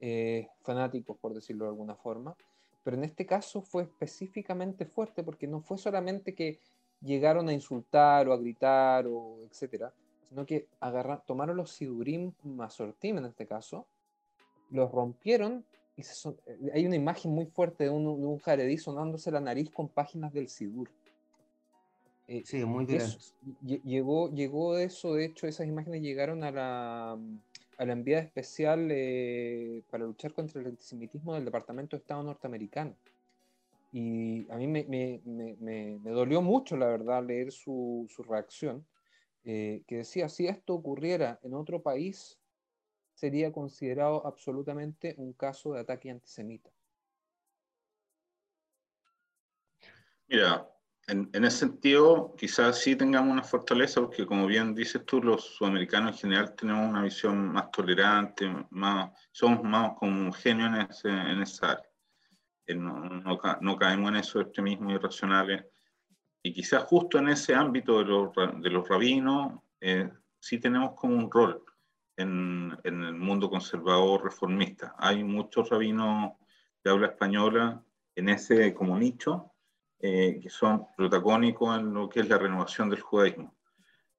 eh, 0.01 0.49
fanáticos, 0.63 1.17
por 1.19 1.35
decirlo 1.35 1.65
de 1.65 1.71
alguna 1.71 1.95
forma. 1.95 2.37
pero 2.83 2.97
en 2.97 3.05
este 3.05 3.25
caso 3.25 3.63
fue 3.63 3.85
específicamente 3.85 4.85
fuerte 4.87 5.23
porque 5.23 5.47
no 5.47 5.61
fue 5.61 5.79
solamente 5.79 6.35
que 6.35 6.61
llegaron 7.01 7.49
a 7.49 7.53
insultar 7.53 8.29
o 8.29 8.33
a 8.33 8.37
gritar 8.37 9.07
o 9.07 9.39
etcétera, 9.51 9.93
sino 10.29 10.45
que 10.45 10.69
agarraron, 10.81 11.23
tomaron 11.27 11.57
los 11.57 11.71
sidurim 11.73 12.33
masortim 12.43 13.19
en 13.19 13.27
este 13.27 13.47
caso, 13.47 13.87
los 14.71 14.91
rompieron 14.91 15.65
y 15.97 16.03
eh, 16.03 16.71
hay 16.73 16.87
una 16.87 16.97
imagen 16.97 17.33
muy 17.33 17.47
fuerte 17.47 17.85
de 17.85 17.91
un, 17.91 18.41
de 18.45 18.79
sonándose 18.79 19.31
la 19.31 19.41
nariz 19.41 19.71
con 19.71 19.89
páginas 19.89 20.33
del 20.33 20.49
sidur. 20.49 20.91
Eh, 22.27 22.43
sí, 22.45 22.65
muy 22.65 22.87
bien. 22.87 23.03
Llegó, 23.85 24.31
llegó 24.31 24.79
eso, 24.79 25.15
de 25.15 25.27
hecho, 25.27 25.47
esas 25.47 25.67
imágenes 25.67 26.01
llegaron 26.01 26.43
a 26.43 26.51
la, 26.51 27.13
a 27.13 27.85
la 27.85 27.93
enviada 27.93 28.23
especial 28.23 28.89
eh, 28.91 29.83
para 29.91 30.05
luchar 30.05 30.33
contra 30.33 30.61
el 30.61 30.69
antisemitismo 30.69 31.35
del 31.35 31.45
Departamento 31.45 31.97
de 31.97 32.01
Estado 32.01 32.23
norteamericano. 32.23 32.97
Y 33.93 34.51
a 34.51 34.57
mí 34.57 34.67
me, 34.67 34.85
me, 34.85 35.21
me, 35.25 35.99
me 36.03 36.11
dolió 36.11 36.43
mucho, 36.43 36.77
la 36.77 36.87
verdad, 36.87 37.25
leer 37.25 37.53
su, 37.53 38.07
su 38.09 38.23
reacción, 38.25 38.85
eh, 39.45 39.83
que 39.87 39.99
decía, 39.99 40.29
si 40.29 40.47
esto 40.47 40.75
ocurriera 40.75 41.39
en 41.43 41.55
otro 41.55 41.83
país, 41.83 42.39
sería 43.15 43.53
considerado 43.53 44.27
absolutamente 44.27 45.15
un 45.19 45.33
caso 45.35 45.75
de 45.75 45.81
ataque 45.81 46.11
antisemita. 46.11 46.71
Mira, 50.27 50.74
en, 51.07 51.29
en, 51.33 51.45
ese 51.45 51.59
sentido, 51.59 52.35
quizás 52.37 52.79
sí 52.79 52.97
tengamos 52.97 53.33
una 53.33 53.43
fortaleza, 53.43 54.01
porque 54.01 54.27
como 54.27 54.47
bien 54.47 54.75
dices 54.75 55.05
tú, 55.05 55.23
los 55.23 55.45
sudamericanos 55.45 56.13
en 56.13 56.19
general 56.19 56.55
tenemos 56.55 56.89
una 56.89 57.03
visión 57.03 57.53
más 57.53 57.71
tolerante, 57.71 58.51
más, 58.71 59.11
somos 59.33 59.63
más 59.63 59.93
homogéneos 60.01 60.75
en, 60.75 60.81
ese, 60.91 61.09
en 61.09 61.43
esa 61.43 61.73
área. 61.73 61.91
Eh, 62.67 62.75
no, 62.75 62.99
no, 62.99 63.39
no, 63.61 63.77
caemos 63.77 64.09
en 64.11 64.17
esos 64.17 64.43
extremismos 64.43 64.95
irracionales. 64.95 65.65
Y 66.43 66.53
quizás 66.53 66.85
justo 66.85 67.19
en 67.19 67.29
ese 67.29 67.55
ámbito 67.55 67.99
de 67.99 68.05
los, 68.07 68.31
de 68.61 68.71
los 68.71 68.89
rabinos, 68.89 69.61
eh, 69.81 70.11
sí 70.39 70.59
tenemos 70.59 70.93
como 70.95 71.17
un 71.17 71.31
rol 71.31 71.63
en, 72.17 72.77
en, 72.85 73.03
el 73.03 73.15
mundo 73.15 73.51
conservador 73.51 74.25
reformista. 74.25 74.95
Hay 74.99 75.23
muchos 75.25 75.69
rabinos 75.69 76.33
de 76.83 76.91
habla 76.91 77.09
española 77.09 77.83
en 78.15 78.29
ese 78.29 78.73
como 78.75 78.99
nicho, 78.99 79.54
eh, 80.07 80.39
que 80.39 80.51
son 80.51 80.87
protagónicos 80.95 81.79
en 81.79 81.95
lo 81.95 82.11
que 82.11 82.21
es 82.21 82.29
la 82.29 82.37
renovación 82.37 82.91
del 82.91 83.01
judaísmo. 83.01 83.55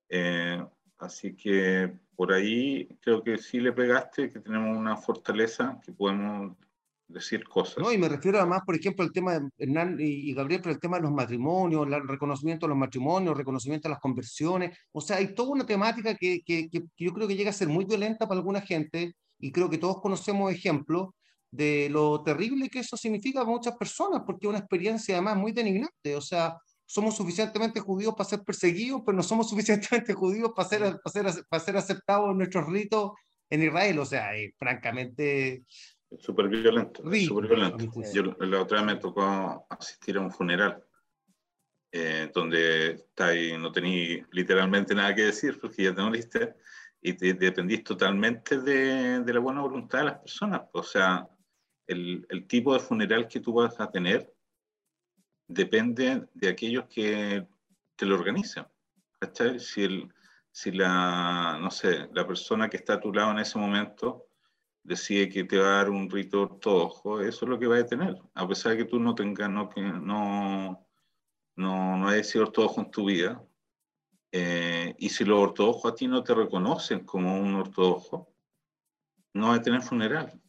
Eh, 0.09 0.59
así 0.97 1.36
que 1.36 1.93
por 2.15 2.33
ahí 2.33 2.88
creo 3.01 3.23
que 3.23 3.38
sí 3.38 3.59
le 3.59 3.71
pegaste, 3.71 4.31
que 4.31 4.39
tenemos 4.39 4.75
una 4.75 4.97
fortaleza 4.97 5.79
que 5.86 5.91
podemos 5.91 6.57
decir 7.07 7.47
cosas. 7.47 7.77
No, 7.77 7.93
y 7.93 7.99
me 7.99 8.09
refiero 8.09 8.39
además, 8.39 8.63
por 8.65 8.75
ejemplo, 8.75 9.05
al 9.05 9.11
tema 9.11 9.38
de 9.38 9.47
Hernán 9.59 9.97
y, 9.99 10.33
Gabriel, 10.33 10.61
pero 10.63 10.73
el 10.73 10.81
tema 10.81 10.97
de 10.97 11.03
los 11.03 11.11
matrimonios, 11.11 11.86
el 11.86 12.07
reconocimiento 12.07 12.65
de 12.65 12.69
los 12.69 12.79
matrimonios, 12.79 13.38
reconocimiento 13.38 13.88
de 13.88 13.93
las 13.93 14.01
conversiones. 14.01 14.75
O 14.91 15.01
sea, 15.01 15.17
hay 15.17 15.36
toda 15.36 15.51
una 15.51 15.67
temática 15.67 16.15
que, 16.15 16.41
que, 16.43 16.67
que 16.67 16.81
yo 16.97 17.13
creo 17.13 17.27
que 17.27 17.36
llega 17.36 17.51
a 17.51 17.53
ser 17.53 17.67
muy 17.67 17.86
violenta 17.86 18.27
para 18.27 18.39
alguna 18.39 18.61
gente 18.61 19.13
y 19.38 19.51
creo 19.51 19.69
que 19.69 19.77
todos 19.77 20.01
conocemos 20.01 20.51
ejemplos 20.51 21.09
de 21.56 21.89
lo 21.89 22.22
terrible 22.24 22.70
que 22.70 22.80
eso 22.80 22.97
significa 22.97 23.39
para 23.39 23.51
muchas 23.51 23.78
personas, 23.78 24.24
porque 24.26 24.45
es 24.45 24.49
una 24.49 24.60
experiencia 24.60 25.16
además 25.16 25.38
muy 25.38 25.51
denigrante. 25.51 26.16
O 26.16 26.22
sea, 26.22 26.58
somos 26.86 27.16
suficientemente 27.16 27.80
judíos 27.80 28.14
para 28.16 28.30
ser 28.30 28.43
perseguidos, 28.43 29.01
pero 29.06 29.16
no 29.16 29.24
somos 29.24 29.49
suficientemente 29.49 30.14
judíos 30.14 30.51
para 30.56 30.70
ser, 30.70 30.80
para 30.80 31.34
ser, 31.34 31.45
para 31.49 31.64
ser 31.64 31.78
aceptados 31.78 32.32
en 32.32 32.38
nuestros 32.38 32.68
ritos 32.68 33.12
en 33.49 33.64
Israel. 33.64 33.99
O 33.99 34.06
sea, 34.06 34.32
francamente... 34.58 35.64
Súper 36.18 36.47
violento, 36.47 37.01
súper 37.03 37.47
violento. 37.47 37.86
Yo 38.14 38.24
la 38.24 38.62
otra 38.62 38.78
vez 38.78 38.86
me 38.86 38.95
tocó 39.01 39.66
asistir 39.70 40.18
a 40.18 40.22
un 40.22 40.32
funeral 40.32 40.82
eh, 41.91 42.30
donde 42.34 42.91
está 42.91 43.28
ahí, 43.28 43.58
no 43.58 43.72
tenía 43.72 44.26
literalmente 44.32 44.93
nada 44.93 45.16
que 45.16 45.24
decir 45.24 45.60
porque 45.60 45.84
ya 45.84 45.95
te 45.95 46.01
moriste 46.01 46.56
y 47.01 47.14
te, 47.14 47.34
dependís 47.34 47.84
totalmente 47.84 48.60
de, 48.60 49.22
de, 49.22 49.34
la 49.34 49.39
buena 49.39 49.62
voluntad 49.62 49.99
de 49.99 50.06
las 50.06 50.20
personas. 50.20 50.62
O 50.74 50.84
sea, 50.84 51.28
el, 51.88 52.25
el, 52.29 52.47
tipo 52.47 52.73
de 52.73 52.79
funeral 52.79 53.27
que 53.27 53.39
tú 53.39 53.53
vas 53.53 53.79
a 53.79 53.89
tener 53.89 54.33
depende 55.47 56.27
de 56.33 56.49
aquellos 56.49 56.86
que 56.86 57.47
te 57.95 58.05
lo 58.05 58.15
organizan. 58.15 58.67
¿cachai? 59.19 59.59
Si, 59.59 59.83
el, 59.83 60.13
si 60.51 60.71
la, 60.71 61.57
no 61.61 61.71
sé, 61.71 62.09
la 62.13 62.27
persona 62.27 62.69
que 62.69 62.77
está 62.77 62.95
a 62.95 62.99
tu 62.99 63.13
lado 63.13 63.31
en 63.31 63.39
ese 63.39 63.57
momento 63.57 64.27
decide 64.83 65.29
que 65.29 65.43
te 65.43 65.57
va 65.57 65.65
a 65.67 65.77
dar 65.77 65.89
un 65.89 66.09
rito 66.09 66.43
ortodoxo, 66.43 67.21
eso 67.21 67.45
es 67.45 67.49
lo 67.49 67.57
que 67.57 67.67
va 67.67 67.77
a 67.77 67.86
tener, 67.86 68.15
a 68.36 68.47
pesar 68.47 68.73
de 68.73 68.79
que 68.79 68.86
tú 68.86 68.99
no 68.99 69.15
tengas, 69.15 69.49
no, 69.49 69.67
que 69.69 69.81
no, 69.81 70.88
no, 71.55 71.97
no 71.97 72.07
hayas 72.07 72.29
sido 72.29 72.45
ortodoxo 72.45 72.81
en 72.81 72.91
tu 72.91 73.05
vida. 73.05 73.43
Eh, 74.31 74.93
y 74.99 75.09
si 75.09 75.23
los 75.23 75.39
ortodoxos 75.39 75.91
a 75.91 75.95
ti 75.95 76.07
no 76.07 76.23
te 76.23 76.36
reconocen 76.36 77.05
como 77.05 77.39
un 77.39 77.55
ortodoxo, 77.55 78.27
no 79.33 79.49
va 79.49 79.55
a 79.55 79.61
tener 79.61 79.81
funeral. 79.81 80.41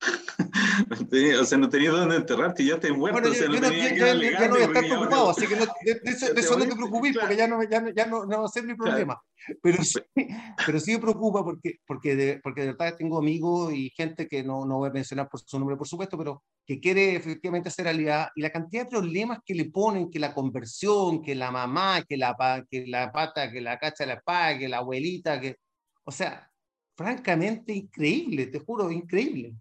o 1.40 1.44
sea, 1.44 1.58
no 1.58 1.68
tenía 1.68 1.90
dónde 1.90 2.16
enterrarte, 2.16 2.64
ya 2.64 2.80
te 2.80 2.92
muerto. 2.92 3.20
Bueno, 3.20 3.34
yo, 3.34 3.50
o 3.50 3.52
sea, 3.52 3.60
no 3.60 3.70
ya, 3.70 3.94
ya, 3.94 4.14
ya, 4.14 4.48
no 4.48 4.54
voy 4.54 4.62
a 4.62 4.66
estar 4.66 4.84
preocupado, 4.84 5.30
así 5.30 5.46
que 5.46 5.56
no, 5.56 5.66
de, 5.84 5.94
de, 5.94 6.10
eso, 6.10 6.32
de 6.34 6.40
eso 6.40 6.58
no 6.58 6.66
te 6.66 6.74
preocupes, 6.74 7.16
porque 7.18 7.36
ya 7.36 7.46
no, 7.46 7.62
ya, 7.62 7.84
ya 7.94 8.06
no, 8.06 8.24
no 8.24 8.40
va 8.40 8.46
a 8.46 8.48
ser 8.48 8.64
mi 8.64 8.74
problema. 8.74 9.20
Pero 9.62 9.82
sí, 9.82 10.00
pero 10.66 10.80
sí 10.80 10.92
me 10.92 10.98
preocupa 10.98 11.44
porque, 11.44 11.76
porque, 11.86 12.16
de, 12.16 12.40
porque 12.42 12.62
de 12.62 12.66
verdad 12.68 12.96
tengo 12.96 13.18
amigos 13.18 13.72
y 13.74 13.90
gente 13.90 14.26
que 14.26 14.42
no, 14.42 14.64
no 14.64 14.78
voy 14.78 14.88
a 14.88 14.92
mencionar 14.92 15.28
por 15.28 15.40
su 15.40 15.58
nombre, 15.58 15.76
por 15.76 15.88
supuesto, 15.88 16.16
pero 16.16 16.42
que 16.66 16.80
quiere 16.80 17.16
efectivamente 17.16 17.68
hacer 17.68 17.84
realidad. 17.84 18.28
Y 18.34 18.42
la 18.42 18.50
cantidad 18.50 18.84
de 18.84 18.90
problemas 18.90 19.40
que 19.44 19.54
le 19.54 19.66
ponen, 19.66 20.10
que 20.10 20.18
la 20.18 20.34
conversión, 20.34 21.22
que 21.22 21.34
la 21.34 21.50
mamá, 21.50 22.02
que 22.08 22.16
la, 22.16 22.64
que 22.70 22.86
la 22.86 23.12
pata, 23.12 23.50
que 23.50 23.60
la 23.60 23.78
cacha 23.78 24.04
de 24.04 24.08
la 24.08 24.14
espada, 24.14 24.58
que 24.58 24.68
la 24.68 24.78
abuelita, 24.78 25.40
que. 25.40 25.56
O 26.04 26.12
sea, 26.12 26.50
francamente 26.96 27.72
increíble, 27.72 28.46
te 28.46 28.58
juro, 28.60 28.90
increíble. 28.90 29.54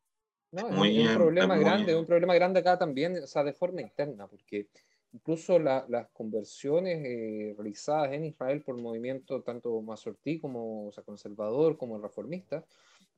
No, 0.52 0.84
es 0.84 1.08
un 1.08 1.16
problema 1.16 1.58
grande, 1.58 1.96
un 1.96 2.06
problema 2.06 2.34
grande 2.34 2.60
acá 2.60 2.78
también, 2.78 3.18
o 3.18 3.28
sea, 3.28 3.44
de 3.44 3.54
forma 3.54 3.82
interna, 3.82 4.28
porque 4.28 4.68
incluso 5.14 5.60
las 5.60 6.08
conversiones 6.12 7.04
eh, 7.06 7.54
realizadas 7.56 8.14
en 8.14 8.26
Israel 8.26 8.62
por 8.62 8.80
movimiento 8.80 9.42
tanto 9.42 9.82
masortí 9.82 10.40
como 10.40 10.88
o 10.88 10.92
sea, 10.92 11.04
conservador 11.04 11.78
como 11.78 12.00
reformista, 12.00 12.64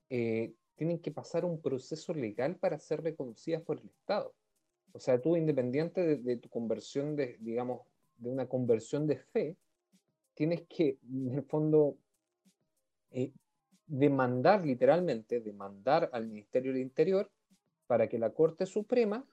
eh, 0.10 0.54
tienen 0.76 1.00
que 1.00 1.12
pasar 1.12 1.46
un 1.46 1.62
proceso 1.62 2.14
legal 2.14 2.56
para 2.56 2.80
ser 2.80 3.02
reconocidas 3.02 3.62
por 3.62 3.80
el 3.80 3.86
Estado. 3.86 4.34
O 4.94 5.00
sea, 5.00 5.22
tú 5.22 5.38
independiente 5.38 6.18
de, 6.18 6.38
tu 6.38 6.50
conversión 6.50 7.16
de, 7.16 7.38
digamos, 7.40 7.82
de 8.18 8.30
una 8.30 8.48
conversión 8.48 9.08
de 9.08 9.18
fe, 9.18 9.56
tienes 10.34 10.64
que, 10.68 10.98
en 11.10 11.36
el 11.36 11.44
fondo, 11.44 11.98
eh, 13.12 13.32
demandar 13.92 14.66
literalmente, 14.66 15.42
demandar 15.42 16.10
al 16.14 16.26
Ministerio 16.26 16.72
del 16.72 16.82
Interior 16.82 17.30
para 17.88 18.08
que 18.08 18.18
la 18.18 18.30
Corte 18.30 18.66
Suprema 18.66 19.26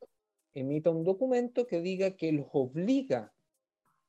emita 0.52 0.90
un 0.90 1.04
documento 1.04 1.64
que 1.64 1.80
diga 1.80 2.16
que 2.16 2.32
los 2.32 2.46
obliga 2.52 3.32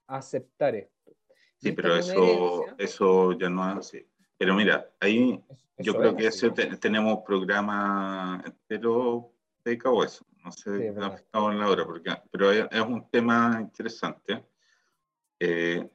a 0.07 0.17
aceptar 0.17 0.75
esto. 0.75 1.15
Sí, 1.57 1.71
pero 1.73 1.95
eso, 1.95 2.65
eso 2.79 3.37
ya 3.37 3.47
no 3.47 3.69
es 3.69 3.77
así. 3.77 4.07
Pero 4.37 4.55
mira, 4.55 4.89
ahí 4.99 5.39
yo 5.77 5.93
creo 5.93 6.15
que 6.15 6.27
ese 6.27 6.49
tenemos 6.49 7.19
programa 7.23 8.41
entero 8.43 9.31
dedicado 9.63 10.01
a 10.01 10.05
eso. 10.05 10.25
No 10.43 10.51
sé, 10.51 10.77
sí, 10.77 10.85
en 10.87 11.59
la 11.59 11.69
hora, 11.69 11.85
porque, 11.85 12.11
pero 12.31 12.51
es 12.51 12.81
un 12.81 13.07
tema 13.11 13.59
interesante. 13.61 14.45
Eh, 15.39 15.87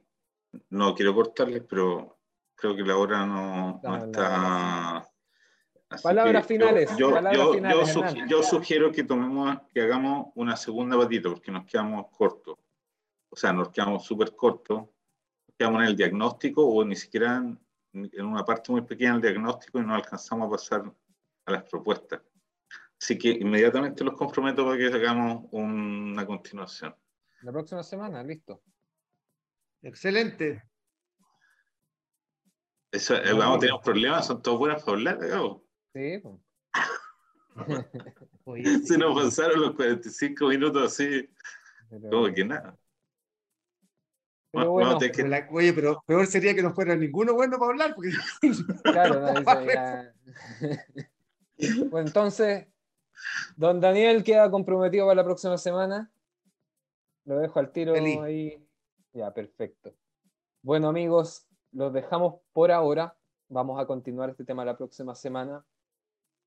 no 0.70 0.94
quiero 0.94 1.12
cortarles, 1.12 1.64
pero 1.68 2.18
creo 2.54 2.76
que 2.76 2.82
la 2.82 2.96
hora 2.96 3.26
no, 3.26 3.80
no 3.82 3.96
está... 3.96 5.08
Palabras 6.02 6.46
finales. 6.46 6.96
Yo, 6.96 7.12
palabras 7.12 7.36
yo, 7.36 7.54
finales, 7.54 7.94
yo, 7.94 8.26
yo, 8.26 8.42
sugiero 8.42 8.90
que 8.90 9.04
tomemos, 9.04 9.58
que 9.72 9.80
hagamos 9.80 10.28
una 10.34 10.56
segunda 10.56 10.96
batida, 10.96 11.30
porque 11.30 11.52
nos 11.52 11.66
quedamos 11.66 12.06
cortos. 12.10 12.58
O 13.28 13.36
sea, 13.36 13.52
nos 13.52 13.68
quedamos 13.68 14.04
súper 14.04 14.34
cortos. 14.34 14.78
Nos 14.78 15.56
quedamos 15.56 15.82
en 15.82 15.88
el 15.88 15.96
diagnóstico 15.96 16.66
o 16.66 16.84
ni 16.84 16.96
siquiera 16.96 17.36
en, 17.36 17.60
en, 17.92 18.24
una 18.24 18.44
parte 18.44 18.72
muy 18.72 18.82
pequeña 18.82 19.12
del 19.12 19.22
diagnóstico 19.22 19.78
y 19.78 19.82
no 19.82 19.94
alcanzamos 19.94 20.48
a 20.48 20.50
pasar 20.50 20.92
a 21.44 21.52
las 21.52 21.62
propuestas. 21.64 22.20
Así 23.00 23.18
que 23.18 23.30
inmediatamente 23.30 24.04
los 24.04 24.14
comprometo 24.14 24.64
para 24.64 24.78
que 24.78 24.86
hagamos 24.86 25.44
una 25.50 26.24
continuación. 26.26 26.94
La 27.42 27.52
próxima 27.52 27.82
semana, 27.82 28.22
listo. 28.22 28.62
Excelente. 29.82 30.62
Eso, 32.94 33.16
eh, 33.16 33.32
vamos 33.32 33.56
a 33.56 33.58
tener 33.58 33.74
un 33.74 33.80
problema, 33.80 34.22
son 34.22 34.40
todos 34.40 34.56
buenas 34.56 34.84
para 34.84 34.96
hablar, 34.96 35.18
¿no? 35.20 35.64
Sí. 38.46 38.86
Se 38.86 38.98
nos 38.98 39.20
pasaron 39.20 39.60
los 39.60 39.74
45 39.74 40.48
minutos 40.48 40.92
así, 40.92 41.28
pero... 41.88 42.10
como 42.10 42.34
que 42.34 42.44
nada. 42.44 42.76
Pero 44.52 44.70
bueno, 44.70 44.98
que... 44.98 45.22
la, 45.22 45.48
oye, 45.50 45.72
pero 45.72 46.02
peor 46.06 46.26
sería 46.26 46.54
que 46.54 46.62
no 46.62 46.74
fuera 46.74 46.94
ninguno 46.94 47.34
bueno 47.34 47.58
para 47.58 47.70
hablar. 47.70 47.94
Porque... 47.94 48.10
Claro, 48.82 49.20
no, 49.20 49.64
ya... 49.66 50.14
bueno, 51.90 52.08
entonces, 52.08 52.66
Don 53.56 53.80
Daniel 53.80 54.22
queda 54.22 54.50
comprometido 54.50 55.06
para 55.06 55.16
la 55.16 55.24
próxima 55.24 55.58
semana. 55.58 56.12
Lo 57.24 57.38
dejo 57.38 57.58
al 57.58 57.72
tiro 57.72 57.94
ahí. 57.94 58.64
Ya, 59.12 59.32
perfecto. 59.32 59.94
Bueno, 60.62 60.88
amigos, 60.88 61.46
los 61.74 61.92
dejamos 61.92 62.36
por 62.52 62.70
ahora. 62.70 63.16
Vamos 63.48 63.80
a 63.80 63.86
continuar 63.86 64.30
este 64.30 64.44
tema 64.44 64.64
la 64.64 64.76
próxima 64.76 65.14
semana. 65.14 65.64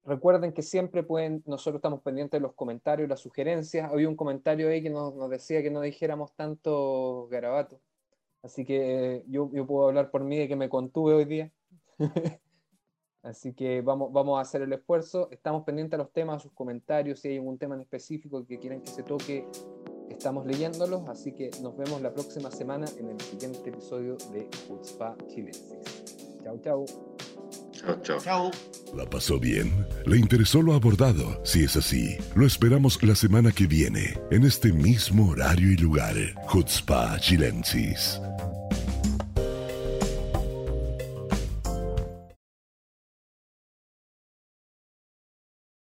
Recuerden 0.03 0.53
que 0.53 0.61
siempre 0.61 1.03
pueden, 1.03 1.43
nosotros 1.45 1.79
estamos 1.79 2.01
pendientes 2.01 2.39
de 2.39 2.41
los 2.41 2.53
comentarios, 2.53 3.09
las 3.09 3.19
sugerencias. 3.19 3.91
Había 3.91 4.07
un 4.07 4.15
comentario 4.15 4.69
ahí 4.69 4.81
que 4.81 4.89
nos, 4.89 5.29
decía 5.29 5.61
que 5.61 5.69
no 5.69 5.81
dijéramos 5.81 6.33
tanto 6.33 7.27
garabato. 7.29 7.81
Así 8.41 8.63
que 8.63 9.25
yo, 9.27 9.51
yo 9.53 9.67
puedo 9.67 9.89
hablar 9.89 10.09
por 10.09 10.23
mí 10.23 10.37
de 10.37 10.47
que 10.47 10.55
me 10.55 10.69
contuve 10.69 11.13
hoy 11.13 11.25
día. 11.25 11.51
Así 13.21 13.53
que 13.53 13.81
vamos, 13.81 14.13
vamos 14.13 14.37
a 14.37 14.41
hacer 14.41 14.61
el 14.61 14.71
esfuerzo. 14.71 15.27
Estamos 15.31 15.63
pendientes 15.63 15.91
de 15.91 15.97
los 15.97 16.13
temas, 16.13 16.41
sus 16.41 16.53
comentarios. 16.53 17.19
Si 17.19 17.27
hay 17.27 17.35
algún 17.37 17.57
tema 17.57 17.75
en 17.75 17.81
específico 17.81 18.45
que 18.45 18.57
quieren 18.57 18.79
que 18.81 18.87
se 18.87 19.03
toque, 19.03 19.45
estamos 20.17 20.45
leyéndolos. 20.45 21.07
Así 21.07 21.31
que 21.31 21.51
nos 21.61 21.77
vemos 21.77 22.01
la 22.01 22.13
próxima 22.13 22.51
semana 22.51 22.87
en 22.99 23.09
el 23.09 23.21
siguiente 23.21 23.69
episodio 23.69 24.17
de 24.31 24.49
Spa 24.83 25.15
Chilensis. 25.27 25.63
Chao, 26.43 26.57
chao. 26.63 26.85
Chao, 27.71 28.01
chao. 28.01 28.19
Chao. 28.19 28.51
¿La 28.95 29.05
pasó 29.05 29.39
bien? 29.39 29.85
¿Le 30.05 30.17
interesó 30.17 30.61
lo 30.61 30.73
abordado? 30.73 31.39
Si 31.43 31.63
es 31.63 31.75
así, 31.75 32.17
lo 32.35 32.45
esperamos 32.45 33.01
la 33.03 33.15
semana 33.15 33.51
que 33.51 33.67
viene, 33.67 34.17
en 34.31 34.43
este 34.43 34.73
mismo 34.73 35.29
horario 35.29 35.71
y 35.71 35.75
lugar. 35.75 36.15
Spa 36.67 37.19
Chilensis 37.19 38.19